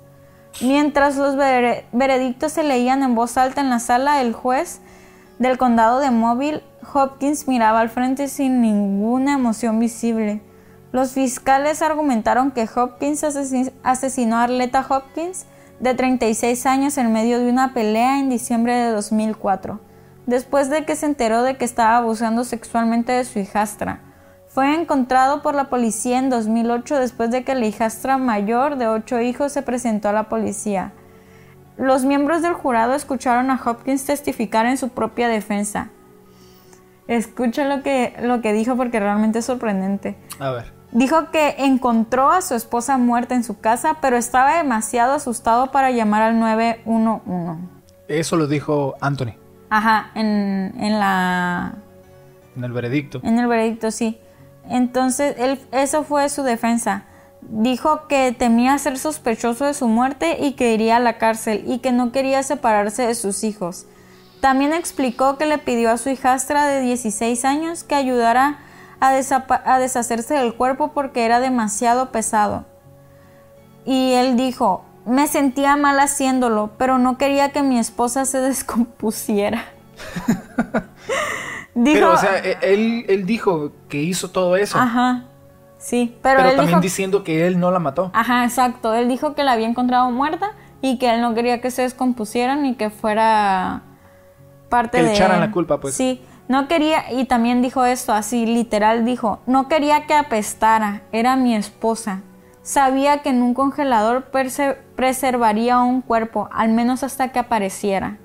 Mientras 0.62 1.16
los 1.16 1.36
veredictos 1.38 2.52
se 2.52 2.64
leían 2.64 3.04
en 3.04 3.16
voz 3.16 3.38
alta 3.38 3.62
en 3.62 3.70
la 3.70 3.80
sala, 3.80 4.20
el 4.22 4.34
juez 4.34 4.82
del 5.40 5.58
condado 5.58 6.00
de 6.00 6.12
Mobile, 6.12 6.64
Hopkins 6.92 7.48
miraba 7.48 7.80
al 7.80 7.90
frente 7.90 8.28
sin 8.28 8.62
ninguna 8.62 9.34
emoción 9.34 9.80
visible. 9.80 10.42
Los 10.92 11.12
fiscales 11.12 11.82
argumentaron 11.82 12.52
que 12.52 12.68
Hopkins 12.76 13.24
asesinó 13.24 14.38
a 14.38 14.44
Arletta 14.44 14.86
Hopkins, 14.90 15.46
de 15.80 15.94
36 15.94 16.66
años, 16.66 16.98
en 16.98 17.12
medio 17.12 17.40
de 17.40 17.50
una 17.50 17.74
pelea 17.74 18.20
en 18.20 18.30
diciembre 18.30 18.74
de 18.74 18.92
2004, 18.92 19.80
después 20.26 20.70
de 20.70 20.86
que 20.86 20.96
se 20.96 21.06
enteró 21.06 21.44
de 21.44 21.58
que 21.58 21.66
estaba 21.66 21.98
abusando 21.98 22.44
sexualmente 22.44 23.12
de 23.12 23.26
su 23.26 23.40
hijastra. 23.40 24.00
Fue 24.48 24.76
encontrado 24.76 25.42
por 25.42 25.56
la 25.56 25.70
policía 25.70 26.20
en 26.20 26.30
2008 26.30 27.00
después 27.00 27.32
de 27.32 27.44
que 27.44 27.56
la 27.56 27.66
hijastra 27.66 28.18
mayor 28.18 28.78
de 28.78 28.88
ocho 28.88 29.20
hijos 29.20 29.52
se 29.52 29.64
presentó 29.64 30.10
a 30.10 30.14
la 30.14 30.30
policía. 30.30 30.94
Los 31.76 32.06
miembros 32.06 32.44
del 32.44 32.54
jurado 32.54 32.94
escucharon 32.94 33.50
a 33.50 33.60
Hopkins 33.64 34.06
testificar 34.06 34.68
en 34.68 34.78
su 34.78 34.90
propia 34.90 35.28
defensa. 35.28 35.90
Escucha 37.08 37.66
lo 37.66 37.82
que, 37.82 38.16
lo 38.22 38.42
que 38.42 38.54
dijo 38.54 38.78
porque 38.78 39.00
realmente 39.00 39.40
es 39.40 39.46
sorprendente. 39.46 40.16
A 40.40 40.52
ver. 40.52 40.72
Dijo 40.92 41.32
que 41.32 41.56
encontró 41.58 42.32
a 42.32 42.42
su 42.42 42.54
esposa 42.54 43.00
muerta 43.00 43.34
en 43.34 43.44
su 43.44 43.60
casa, 43.60 43.98
pero 44.00 44.16
estaba 44.16 44.58
demasiado 44.58 45.14
asustado 45.14 45.72
para 45.72 45.90
llamar 45.90 46.22
al 46.22 46.40
911. 46.40 47.68
Eso 48.08 48.38
lo 48.38 48.46
dijo 48.46 48.94
Anthony. 49.02 49.43
Ajá, 49.76 50.12
en, 50.14 50.72
la... 51.00 51.74
En 52.56 52.64
el 52.64 52.72
veredicto. 52.74 53.22
En 53.24 53.40
el 53.40 53.48
veredicto, 53.48 53.90
sí. 53.90 54.20
Entonces, 54.70 55.36
él, 55.40 55.60
eso 55.72 56.04
fue 56.04 56.30
su 56.30 56.44
defensa. 56.44 57.06
Dijo 57.42 58.08
que 58.08 58.36
temía 58.38 58.78
ser 58.78 59.00
sospechoso 59.00 59.66
de 59.66 59.74
su 59.74 59.88
muerte 59.88 60.38
y 60.40 60.52
que 60.52 60.76
iría 60.76 60.98
a 60.98 61.00
la 61.00 61.18
cárcel 61.18 61.64
y 61.66 61.80
que 61.80 61.92
no 61.92 62.12
quería 62.12 62.44
separarse 62.44 63.08
de 63.08 63.16
sus 63.16 63.44
hijos. 63.44 63.88
También 64.42 64.74
explicó 64.74 65.40
que 65.40 65.48
le 65.48 65.58
pidió 65.58 65.90
a 65.90 65.98
su 65.98 66.12
hijastra 66.12 66.68
de 66.68 66.82
16 66.82 67.44
años 67.44 67.84
que 67.84 67.96
ayudara 67.96 68.60
a, 69.00 69.80
deshacerse 69.80 70.36
del 70.36 70.54
cuerpo 70.54 70.90
porque 70.90 71.26
era 71.26 71.40
demasiado 71.40 72.12
pesado. 72.12 72.66
Y 73.86 74.12
él 74.12 74.38
dijo, 74.38 74.86
me 75.06 75.28
sentía 75.28 75.76
mal 75.76 76.00
haciéndolo, 76.00 76.72
pero 76.78 76.98
no 76.98 77.18
quería 77.18 77.50
que 77.50 77.62
mi 77.62 77.80
esposa 77.80 78.26
se 78.26 78.38
descompusiera. 78.42 79.66
dijo, 81.76 81.96
pero, 81.96 82.14
o 82.14 82.18
sea, 82.18 82.40
e, 82.40 82.58
él, 82.62 83.26
dijo 83.26 83.72
que 83.90 84.02
hizo 84.02 84.30
todo 84.30 84.56
eso. 84.56 84.78
Ajá. 84.78 85.26
Sí, 85.78 86.16
pero, 86.22 86.40
pero 86.42 86.56
también 86.56 86.80
diciendo 86.80 87.26
que 87.26 87.46
él 87.46 87.60
no 87.60 87.70
la 87.70 87.80
mató. 87.80 88.10
Ajá, 88.14 88.46
exacto. 88.46 88.94
Él 88.94 89.10
dijo 89.10 89.36
que 89.36 89.44
la 89.44 89.52
había 89.52 89.68
encontrado 89.68 90.10
muerta 90.12 90.54
y 90.82 90.98
que 90.98 91.14
él 91.14 91.22
no 91.22 91.34
quería 91.34 91.60
que 91.60 91.72
se 91.72 91.82
descompusieran 91.82 92.64
ni 92.64 92.76
que 92.76 92.90
fuera 92.90 93.82
parte 94.70 94.98
que 94.98 95.04
de. 95.04 95.10
le 95.10 95.16
echaran 95.16 95.42
la 95.42 95.52
culpa, 95.52 95.80
pues. 95.82 95.96
Sí. 95.96 96.22
No 96.48 96.68
quería, 96.68 97.12
y 97.12 97.26
también 97.26 97.62
dijo 97.62 97.86
esto 97.86 98.12
así, 98.14 98.46
literal 98.46 99.06
dijo, 99.06 99.40
no 99.46 99.70
quería 99.70 100.06
que 100.08 100.14
apestara, 100.14 101.02
era 101.12 101.36
mi 101.36 101.56
esposa. 101.56 102.22
Sabía 102.64 103.22
que 103.22 103.30
en 103.30 103.42
un 103.42 103.54
congelador 103.54 104.32
preservaría 104.96 105.80
un 105.80 106.02
cuerpo, 106.02 106.48
al 106.52 106.70
menos 106.70 107.04
hasta 107.04 107.32
que 107.34 107.40
apareciera. 107.40 108.18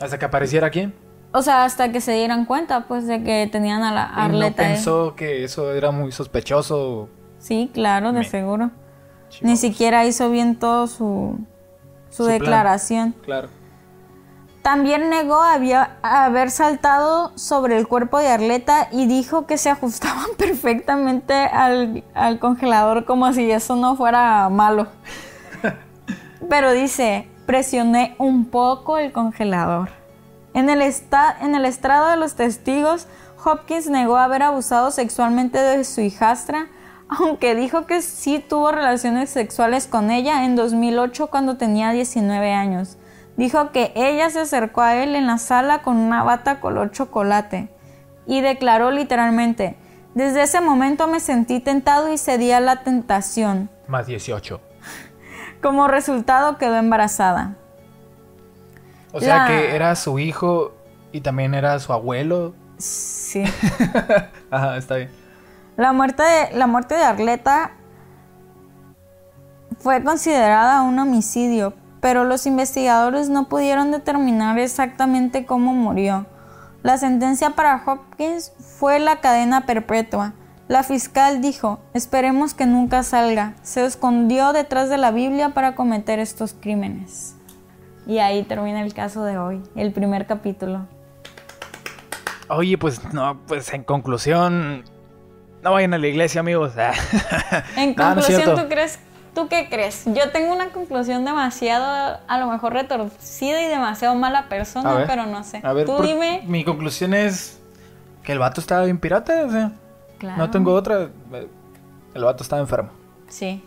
¿Hasta 0.00 0.18
que 0.18 0.24
apareciera 0.24 0.70
quién? 0.70 0.94
O 1.32 1.42
sea, 1.42 1.64
hasta 1.64 1.90
que 1.90 2.00
se 2.00 2.12
dieran 2.12 2.44
cuenta, 2.46 2.86
pues, 2.86 3.08
de 3.08 3.24
que 3.24 3.48
tenían 3.50 3.82
a 3.82 3.92
la 3.92 4.04
Arleta. 4.04 4.62
¿No 4.62 4.68
pensó 4.68 5.14
que 5.16 5.42
eso 5.42 5.72
era 5.72 5.90
muy 5.90 6.12
sospechoso? 6.12 7.08
Sí, 7.40 7.70
claro, 7.74 8.12
de 8.12 8.24
seguro. 8.24 8.70
Ni 9.42 9.56
siquiera 9.56 10.06
hizo 10.06 10.30
bien 10.30 10.56
todo 10.56 10.86
su, 10.86 11.38
su, 12.08 12.24
declaración. 12.24 13.14
Claro. 13.24 13.48
También 14.68 15.08
negó 15.08 15.40
había, 15.40 15.96
haber 16.02 16.50
saltado 16.50 17.32
sobre 17.38 17.78
el 17.78 17.88
cuerpo 17.88 18.18
de 18.18 18.28
Arleta 18.28 18.88
y 18.92 19.06
dijo 19.06 19.46
que 19.46 19.56
se 19.56 19.70
ajustaban 19.70 20.26
perfectamente 20.36 21.32
al, 21.32 22.04
congelador 22.38 23.06
como 23.06 23.32
si 23.32 23.50
eso 23.50 23.76
no 23.76 23.96
fuera 23.96 24.46
malo. 24.50 24.88
Pero 26.50 26.72
dice, 26.72 27.30
presioné 27.46 28.14
un 28.18 28.44
poco 28.44 28.98
el 28.98 29.10
congelador. 29.10 29.88
En 30.52 30.68
el, 30.68 30.82
en 30.82 31.54
el 31.54 31.64
estrado 31.64 32.08
de 32.08 32.18
los 32.18 32.34
testigos, 32.34 33.06
Hopkins 33.42 33.88
negó 33.88 34.18
haber 34.18 34.42
abusado 34.42 34.90
sexualmente 34.90 35.56
de 35.56 35.82
su 35.82 36.02
hijastra, 36.02 36.66
aunque 37.08 37.54
dijo 37.54 37.86
que 37.86 38.02
sí 38.02 38.44
tuvo 38.46 38.70
relaciones 38.70 39.30
sexuales 39.30 39.86
con 39.86 40.10
ella 40.10 40.44
en 40.44 40.56
2008 40.56 41.28
cuando 41.28 41.56
tenía 41.56 41.92
19 41.92 42.52
años. 42.52 42.98
Dijo 43.38 43.70
que 43.70 43.92
ella 43.94 44.28
se 44.30 44.40
acercó 44.40 44.82
a 44.82 44.96
él 44.96 45.14
en 45.14 45.28
la 45.28 45.38
sala 45.38 45.82
con 45.82 45.96
una 45.96 46.24
bata 46.24 46.58
color 46.58 46.90
chocolate 46.90 47.68
y 48.26 48.40
declaró 48.40 48.90
literalmente, 48.90 49.76
desde 50.14 50.42
ese 50.42 50.60
momento 50.60 51.06
me 51.06 51.20
sentí 51.20 51.60
tentado 51.60 52.12
y 52.12 52.18
cedí 52.18 52.50
a 52.50 52.58
la 52.58 52.82
tentación. 52.82 53.70
Más 53.86 54.08
18. 54.08 54.60
Como 55.62 55.86
resultado 55.86 56.58
quedó 56.58 56.76
embarazada. 56.78 57.54
O 59.12 59.20
sea 59.20 59.46
que 59.46 59.74
era 59.74 59.94
su 59.94 60.18
hijo 60.18 60.74
y 61.12 61.20
también 61.20 61.54
era 61.54 61.78
su 61.78 61.92
abuelo. 61.92 62.54
Sí. 62.76 63.44
Ajá, 64.50 64.76
está 64.76 64.96
bien. 64.96 65.10
La 65.76 65.92
muerte 65.92 66.24
de, 66.24 66.58
la 66.58 66.66
muerte 66.66 66.96
de 66.96 67.04
Arleta 67.04 67.70
fue 69.78 70.02
considerada 70.02 70.82
un 70.82 70.98
homicidio, 70.98 71.72
pero 72.00 72.24
los 72.24 72.46
investigadores 72.46 73.28
no 73.28 73.48
pudieron 73.48 73.90
determinar 73.90 74.58
exactamente 74.58 75.46
cómo 75.46 75.72
murió. 75.72 76.26
La 76.82 76.96
sentencia 76.96 77.50
para 77.50 77.82
Hopkins 77.84 78.52
fue 78.78 78.98
la 78.98 79.20
cadena 79.20 79.66
perpetua. 79.66 80.34
La 80.68 80.82
fiscal 80.82 81.40
dijo, 81.40 81.80
esperemos 81.94 82.54
que 82.54 82.66
nunca 82.66 83.02
salga. 83.02 83.54
Se 83.62 83.84
escondió 83.84 84.52
detrás 84.52 84.88
de 84.88 84.98
la 84.98 85.10
Biblia 85.10 85.50
para 85.50 85.74
cometer 85.74 86.18
estos 86.18 86.54
crímenes. 86.54 87.34
Y 88.06 88.18
ahí 88.18 88.42
termina 88.42 88.82
el 88.82 88.94
caso 88.94 89.24
de 89.24 89.38
hoy, 89.38 89.62
el 89.74 89.92
primer 89.92 90.26
capítulo. 90.26 90.86
Oye, 92.48 92.78
pues 92.78 93.12
no, 93.12 93.38
pues 93.46 93.72
en 93.74 93.82
conclusión, 93.82 94.84
no 95.62 95.72
vayan 95.72 95.94
a 95.94 95.98
la 95.98 96.06
iglesia, 96.06 96.40
amigos. 96.40 96.72
en 97.76 97.94
conclusión, 97.94 98.54
¿tú 98.54 98.68
crees 98.68 98.98
¿Tú 99.38 99.46
qué 99.46 99.68
crees? 99.70 100.02
Yo 100.06 100.32
tengo 100.32 100.52
una 100.52 100.70
conclusión 100.70 101.24
demasiado, 101.24 102.18
a 102.26 102.38
lo 102.40 102.48
mejor 102.48 102.72
retorcida 102.72 103.62
y 103.62 103.68
demasiado 103.68 104.16
mala 104.16 104.48
persona, 104.48 105.04
pero 105.06 105.26
no 105.26 105.44
sé. 105.44 105.60
A 105.62 105.72
ver, 105.72 105.86
Tú 105.86 106.02
dime. 106.02 106.42
Mi 106.44 106.64
conclusión 106.64 107.14
es 107.14 107.60
que 108.24 108.32
el 108.32 108.40
vato 108.40 108.60
estaba 108.60 108.82
bien 108.82 108.98
pirata, 108.98 109.44
o 109.46 109.50
sea. 109.52 109.70
Claro. 110.18 110.38
No 110.38 110.50
tengo 110.50 110.74
otra. 110.74 111.10
El 112.14 112.24
vato 112.24 112.42
estaba 112.42 112.60
enfermo. 112.60 112.90
Sí. 113.28 113.62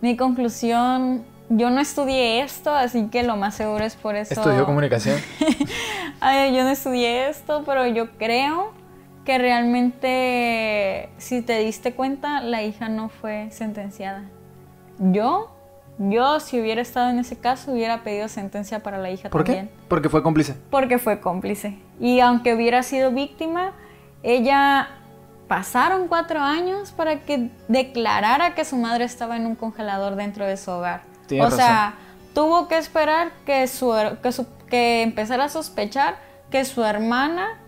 Mi 0.00 0.16
conclusión, 0.16 1.24
yo 1.48 1.70
no 1.70 1.80
estudié 1.80 2.40
esto, 2.42 2.74
así 2.74 3.06
que 3.06 3.22
lo 3.22 3.36
más 3.36 3.54
seguro 3.54 3.84
es 3.84 3.94
por 3.94 4.16
eso. 4.16 4.34
¿Estudió 4.34 4.66
comunicación? 4.66 5.20
Ay, 6.20 6.56
yo 6.56 6.64
no 6.64 6.70
estudié 6.70 7.28
esto, 7.28 7.62
pero 7.64 7.86
yo 7.86 8.10
creo 8.18 8.72
que 9.24 9.38
realmente, 9.38 11.08
si 11.18 11.42
te 11.42 11.58
diste 11.58 11.94
cuenta, 11.94 12.40
la 12.40 12.62
hija 12.62 12.88
no 12.88 13.08
fue 13.08 13.48
sentenciada. 13.50 14.24
Yo, 14.98 15.50
yo 15.98 16.40
si 16.40 16.60
hubiera 16.60 16.82
estado 16.82 17.10
en 17.10 17.18
ese 17.18 17.36
caso, 17.36 17.72
hubiera 17.72 18.04
pedido 18.04 18.28
sentencia 18.28 18.82
para 18.82 18.98
la 18.98 19.10
hija 19.10 19.30
¿Por 19.30 19.44
también. 19.44 19.68
qué? 19.68 19.74
Porque 19.88 20.08
fue 20.08 20.22
cómplice. 20.22 20.54
Porque 20.70 20.98
fue 20.98 21.20
cómplice. 21.20 21.78
Y 21.98 22.20
aunque 22.20 22.54
hubiera 22.54 22.82
sido 22.82 23.10
víctima, 23.12 23.72
ella 24.22 24.88
pasaron 25.48 26.08
cuatro 26.08 26.40
años 26.40 26.92
para 26.92 27.20
que 27.20 27.50
declarara 27.68 28.54
que 28.54 28.64
su 28.64 28.76
madre 28.76 29.04
estaba 29.04 29.36
en 29.36 29.46
un 29.46 29.54
congelador 29.54 30.16
dentro 30.16 30.46
de 30.46 30.56
su 30.56 30.70
hogar. 30.70 31.02
o 31.40 31.50
sea, 31.50 31.94
tuvo 32.34 32.68
que 32.68 32.76
esperar 32.76 33.30
que, 33.46 33.66
su, 33.68 33.92
que, 34.22 34.30
que 34.68 35.02
empezara 35.02 35.44
a 35.44 35.48
sospechar 35.48 36.16
que 36.50 36.64
su 36.64 36.84
hermana 36.84 37.58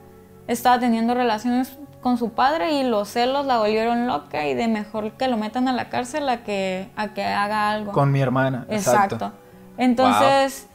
estaba 0.49 0.79
teniendo 0.79 1.15
relaciones 1.15 1.79
con 2.01 2.19
su 2.19 2.31
padre 2.31 2.81
y 2.81 2.85
los 2.85 3.09
celos 3.09 3.47
la 3.47 3.59
volvieron 3.59 4.07
loca 4.07 4.47
y 4.47 4.55
de 4.55 4.69
mejor 4.69 5.13
que 5.13 5.29
lo 5.29 5.37
metan 5.37 5.67
a 5.69 5.73
la 5.73 5.89
cárcel 5.89 6.29
a 6.29 6.45
que, 6.45 6.89
a 6.97 7.15
que 7.15 7.25
haga 7.25 7.71
algo. 7.71 7.93
Con 7.93 8.13
mi 8.13 8.21
hermana. 8.21 8.67
Exacto. 8.71 9.17
Exacto. 9.17 9.33
Entonces, 9.77 10.69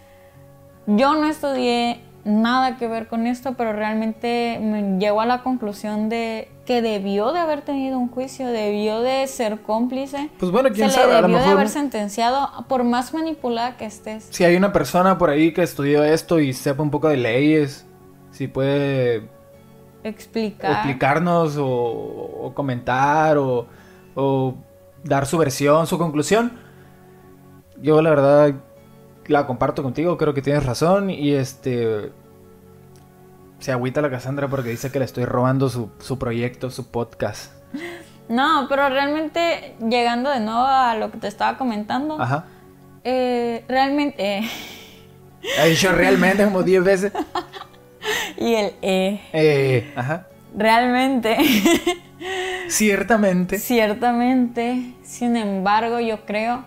yo 0.87 1.15
no 1.15 1.27
estudié 1.27 2.01
nada 2.23 2.77
que 2.77 2.87
ver 2.87 3.07
con 3.07 3.25
esto, 3.25 3.53
pero 3.53 3.73
realmente 3.73 4.59
me 4.61 4.99
llegó 4.99 5.21
a 5.21 5.25
la 5.25 5.41
conclusión 5.41 6.09
de 6.09 6.51
que 6.65 6.81
debió 6.81 7.31
de 7.31 7.39
haber 7.39 7.61
tenido 7.61 7.97
un 7.97 8.09
juicio, 8.09 8.47
debió 8.47 9.01
de 9.01 9.25
ser 9.27 9.61
cómplice. 9.61 10.29
Pues 10.37 10.51
bueno, 10.51 10.69
quién 10.73 10.89
se 10.89 10.97
sabe, 10.97 11.13
le 11.13 11.17
a 11.17 11.21
lo 11.21 11.27
debió 11.29 11.43
de 11.43 11.51
haber 11.51 11.69
sentenciado 11.69 12.49
por 12.67 12.83
más 12.83 13.13
manipulada 13.13 13.77
que 13.77 13.85
estés. 13.85 14.27
Si 14.29 14.43
hay 14.43 14.55
una 14.55 14.71
persona 14.71 15.17
por 15.17 15.29
ahí 15.29 15.53
que 15.53 15.63
estudió 15.63 16.03
esto 16.03 16.39
y 16.39 16.53
sepa 16.53 16.83
un 16.83 16.91
poco 16.91 17.07
de 17.07 17.17
leyes, 17.17 17.87
si 18.31 18.47
puede 18.47 19.29
Explicar. 20.03 20.71
explicarnos 20.71 21.57
o, 21.57 21.65
o 21.67 22.53
comentar 22.53 23.37
o, 23.37 23.67
o 24.15 24.55
dar 25.03 25.25
su 25.25 25.37
versión, 25.37 25.87
su 25.87 25.97
conclusión. 25.97 26.53
Yo 27.81 28.01
la 28.01 28.09
verdad 28.11 28.53
la 29.27 29.47
comparto 29.47 29.83
contigo, 29.83 30.17
creo 30.17 30.33
que 30.33 30.41
tienes 30.41 30.65
razón 30.65 31.09
y 31.09 31.31
este 31.33 32.11
se 33.59 33.71
agüita 33.71 34.01
la 34.01 34.09
Cassandra 34.09 34.47
porque 34.47 34.69
dice 34.69 34.91
que 34.91 34.97
le 34.99 35.05
estoy 35.05 35.25
robando 35.25 35.69
su, 35.69 35.91
su 35.99 36.17
proyecto, 36.17 36.69
su 36.69 36.89
podcast. 36.91 37.53
No, 38.29 38.67
pero 38.69 38.87
realmente 38.87 39.75
llegando 39.81 40.29
de 40.29 40.39
nuevo 40.39 40.61
a 40.65 40.95
lo 40.95 41.11
que 41.11 41.17
te 41.17 41.27
estaba 41.27 41.57
comentando, 41.57 42.21
Ajá. 42.21 42.45
eh, 43.03 43.65
realmente 43.67 44.37
eh, 44.37 44.49
Ha 45.59 45.65
dicho 45.65 45.91
realmente 45.91 46.45
como 46.45 46.63
10 46.63 46.83
veces. 46.83 47.11
y 48.37 48.53
el 48.55 48.73
eh, 48.81 49.21
Eh, 49.33 49.93
ajá. 49.95 50.27
realmente 50.57 51.37
Ciertamente. 52.67 53.57
Ciertamente, 53.59 54.93
sin 55.03 55.35
embargo, 55.35 55.99
yo 55.99 56.25
creo 56.25 56.63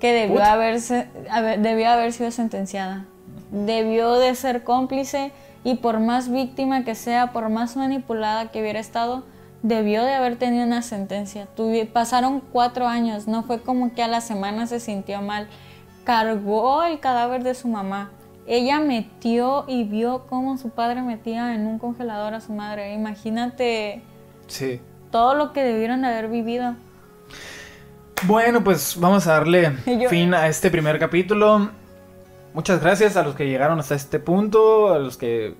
que 0.00 0.12
debió 0.12 0.34
Puta. 0.36 0.52
haberse, 0.52 1.08
haber- 1.30 1.60
debió 1.60 1.88
haber 1.90 2.12
sido 2.12 2.30
sentenciada. 2.30 3.04
Debió 3.50 4.14
de 4.14 4.34
ser 4.34 4.62
cómplice 4.62 5.32
y 5.64 5.76
por 5.76 5.98
más 6.00 6.30
víctima 6.30 6.84
que 6.84 6.94
sea, 6.94 7.32
por 7.32 7.48
más 7.48 7.76
manipulada 7.76 8.50
que 8.50 8.60
hubiera 8.60 8.78
estado, 8.78 9.24
debió 9.62 10.04
de 10.04 10.14
haber 10.14 10.36
tenido 10.36 10.64
una 10.64 10.82
sentencia. 10.82 11.48
Tuvi- 11.56 11.88
pasaron 11.88 12.40
cuatro 12.52 12.86
años, 12.86 13.26
no 13.26 13.42
fue 13.42 13.60
como 13.60 13.92
que 13.94 14.02
a 14.02 14.08
la 14.08 14.20
semana 14.20 14.66
se 14.66 14.78
sintió 14.78 15.20
mal. 15.22 15.48
Cargó 16.04 16.84
el 16.84 17.00
cadáver 17.00 17.42
de 17.42 17.54
su 17.54 17.66
mamá. 17.68 18.10
Ella 18.48 18.80
metió 18.80 19.64
y 19.68 19.84
vio 19.84 20.24
cómo 20.28 20.56
su 20.56 20.70
padre 20.70 21.02
metía 21.02 21.54
en 21.54 21.66
un 21.66 21.78
congelador 21.78 22.32
a 22.34 22.40
su 22.40 22.52
madre. 22.52 22.94
Imagínate 22.94 24.02
Sí. 24.46 24.80
todo 25.10 25.34
lo 25.34 25.52
que 25.52 25.62
debieron 25.62 26.00
de 26.00 26.08
haber 26.08 26.28
vivido. 26.28 26.74
Bueno, 28.26 28.64
pues 28.64 28.96
vamos 28.98 29.26
a 29.26 29.32
darle 29.34 29.72
Yo- 29.86 30.08
fin 30.08 30.34
a 30.34 30.48
este 30.48 30.70
primer 30.70 30.98
capítulo. 30.98 31.70
Muchas 32.54 32.80
gracias 32.80 33.16
a 33.16 33.22
los 33.22 33.34
que 33.34 33.46
llegaron 33.46 33.78
hasta 33.78 33.94
este 33.94 34.18
punto, 34.18 34.92
a 34.92 34.98
los 34.98 35.16
que 35.16 35.54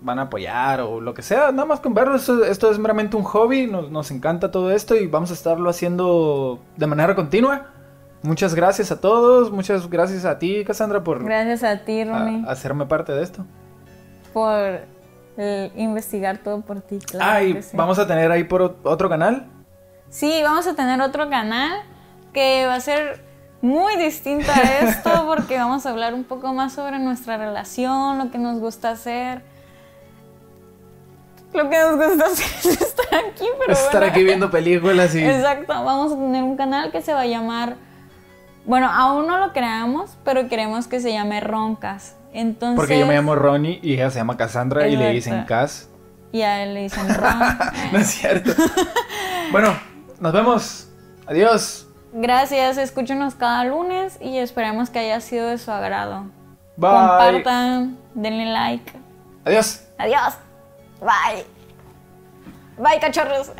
van 0.00 0.18
a 0.18 0.22
apoyar 0.22 0.80
o 0.80 1.00
lo 1.00 1.12
que 1.14 1.22
sea. 1.22 1.52
Nada 1.52 1.66
más 1.66 1.80
con 1.80 1.92
verlo, 1.94 2.16
esto, 2.16 2.42
esto 2.44 2.70
es 2.70 2.78
meramente 2.78 3.16
un 3.16 3.22
hobby, 3.22 3.66
nos, 3.66 3.90
nos 3.90 4.10
encanta 4.10 4.50
todo 4.50 4.70
esto 4.72 4.96
y 4.96 5.06
vamos 5.06 5.30
a 5.30 5.34
estarlo 5.34 5.68
haciendo 5.68 6.58
de 6.76 6.86
manera 6.86 7.14
continua. 7.14 7.66
Muchas 8.22 8.54
gracias 8.54 8.92
a 8.92 9.00
todos, 9.00 9.50
muchas 9.50 9.88
gracias 9.88 10.24
a 10.26 10.38
ti, 10.38 10.62
Cassandra, 10.64 11.02
por 11.02 11.24
Gracias 11.24 11.62
a 11.64 11.78
ti, 11.84 12.02
a- 12.02 12.04
Ronnie, 12.04 12.44
hacerme 12.48 12.84
parte 12.86 13.12
de 13.12 13.22
esto. 13.22 13.46
por 14.34 14.80
eh, 15.38 15.72
investigar 15.76 16.38
todo 16.38 16.60
por 16.60 16.82
ti. 16.82 16.98
Claro 16.98 17.24
ah, 17.30 17.42
y 17.42 17.62
sí. 17.62 17.76
vamos 17.76 17.98
a 17.98 18.06
tener 18.06 18.30
ahí 18.30 18.44
por 18.44 18.76
otro 18.82 19.08
canal. 19.08 19.46
Sí, 20.10 20.40
vamos 20.42 20.66
a 20.66 20.74
tener 20.74 21.00
otro 21.00 21.30
canal 21.30 21.72
que 22.34 22.66
va 22.66 22.74
a 22.74 22.80
ser 22.80 23.22
muy 23.62 23.96
distinto 23.96 24.50
a 24.52 24.60
esto 24.82 25.10
porque 25.26 25.56
vamos 25.56 25.86
a 25.86 25.90
hablar 25.90 26.12
un 26.12 26.24
poco 26.24 26.52
más 26.52 26.74
sobre 26.74 26.98
nuestra 26.98 27.38
relación, 27.38 28.18
lo 28.18 28.30
que 28.30 28.36
nos 28.38 28.58
gusta 28.60 28.90
hacer. 28.90 29.42
Lo 31.54 31.68
que 31.68 31.78
nos 31.78 31.96
gusta 31.96 32.26
hacer 32.32 32.70
es 32.72 32.80
estar 32.82 33.06
aquí, 33.14 33.44
pero 33.58 33.72
Estar 33.72 33.92
bueno. 34.00 34.06
aquí 34.12 34.24
viendo 34.24 34.50
películas 34.50 35.14
y... 35.14 35.24
Exacto, 35.24 35.72
vamos 35.72 36.12
a 36.12 36.16
tener 36.16 36.42
un 36.44 36.56
canal 36.56 36.92
que 36.92 37.00
se 37.02 37.12
va 37.12 37.22
a 37.22 37.26
llamar, 37.26 37.76
bueno, 38.70 38.88
aún 38.88 39.26
no 39.26 39.38
lo 39.38 39.52
creamos, 39.52 40.16
pero 40.24 40.48
queremos 40.48 40.86
que 40.86 41.00
se 41.00 41.12
llame 41.12 41.40
Roncas. 41.40 42.14
Entonces, 42.32 42.76
Porque 42.76 43.00
yo 43.00 43.04
me 43.04 43.14
llamo 43.14 43.34
Ronnie 43.34 43.80
y 43.82 43.94
ella 43.94 44.10
se 44.10 44.20
llama 44.20 44.36
Cassandra 44.36 44.86
y 44.86 44.94
le 44.94 45.10
dicen. 45.10 45.42
Cass. 45.44 45.88
Y 46.30 46.42
a 46.42 46.62
él 46.62 46.74
le 46.74 46.82
dicen 46.82 47.12
Ron. 47.12 47.58
No 47.92 47.98
es 47.98 48.06
cierto. 48.06 48.52
bueno, 49.50 49.76
nos 50.20 50.32
vemos. 50.32 50.88
Adiós. 51.26 51.88
Gracias, 52.12 52.78
escúchenos 52.78 53.34
cada 53.34 53.64
lunes 53.64 54.16
y 54.20 54.38
esperemos 54.38 54.88
que 54.88 55.00
haya 55.00 55.20
sido 55.20 55.48
de 55.48 55.58
su 55.58 55.72
agrado. 55.72 56.26
Bye. 56.76 56.90
Compartan, 56.90 57.98
denle 58.14 58.46
like. 58.46 58.92
Adiós. 59.44 59.84
Adiós. 59.98 60.34
Bye. 61.00 61.44
Bye, 62.78 63.00
cachorros. 63.00 63.50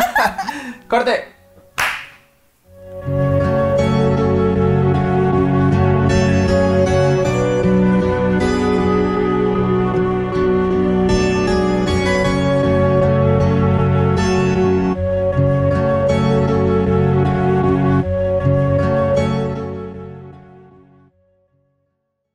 Corte. 0.88 1.33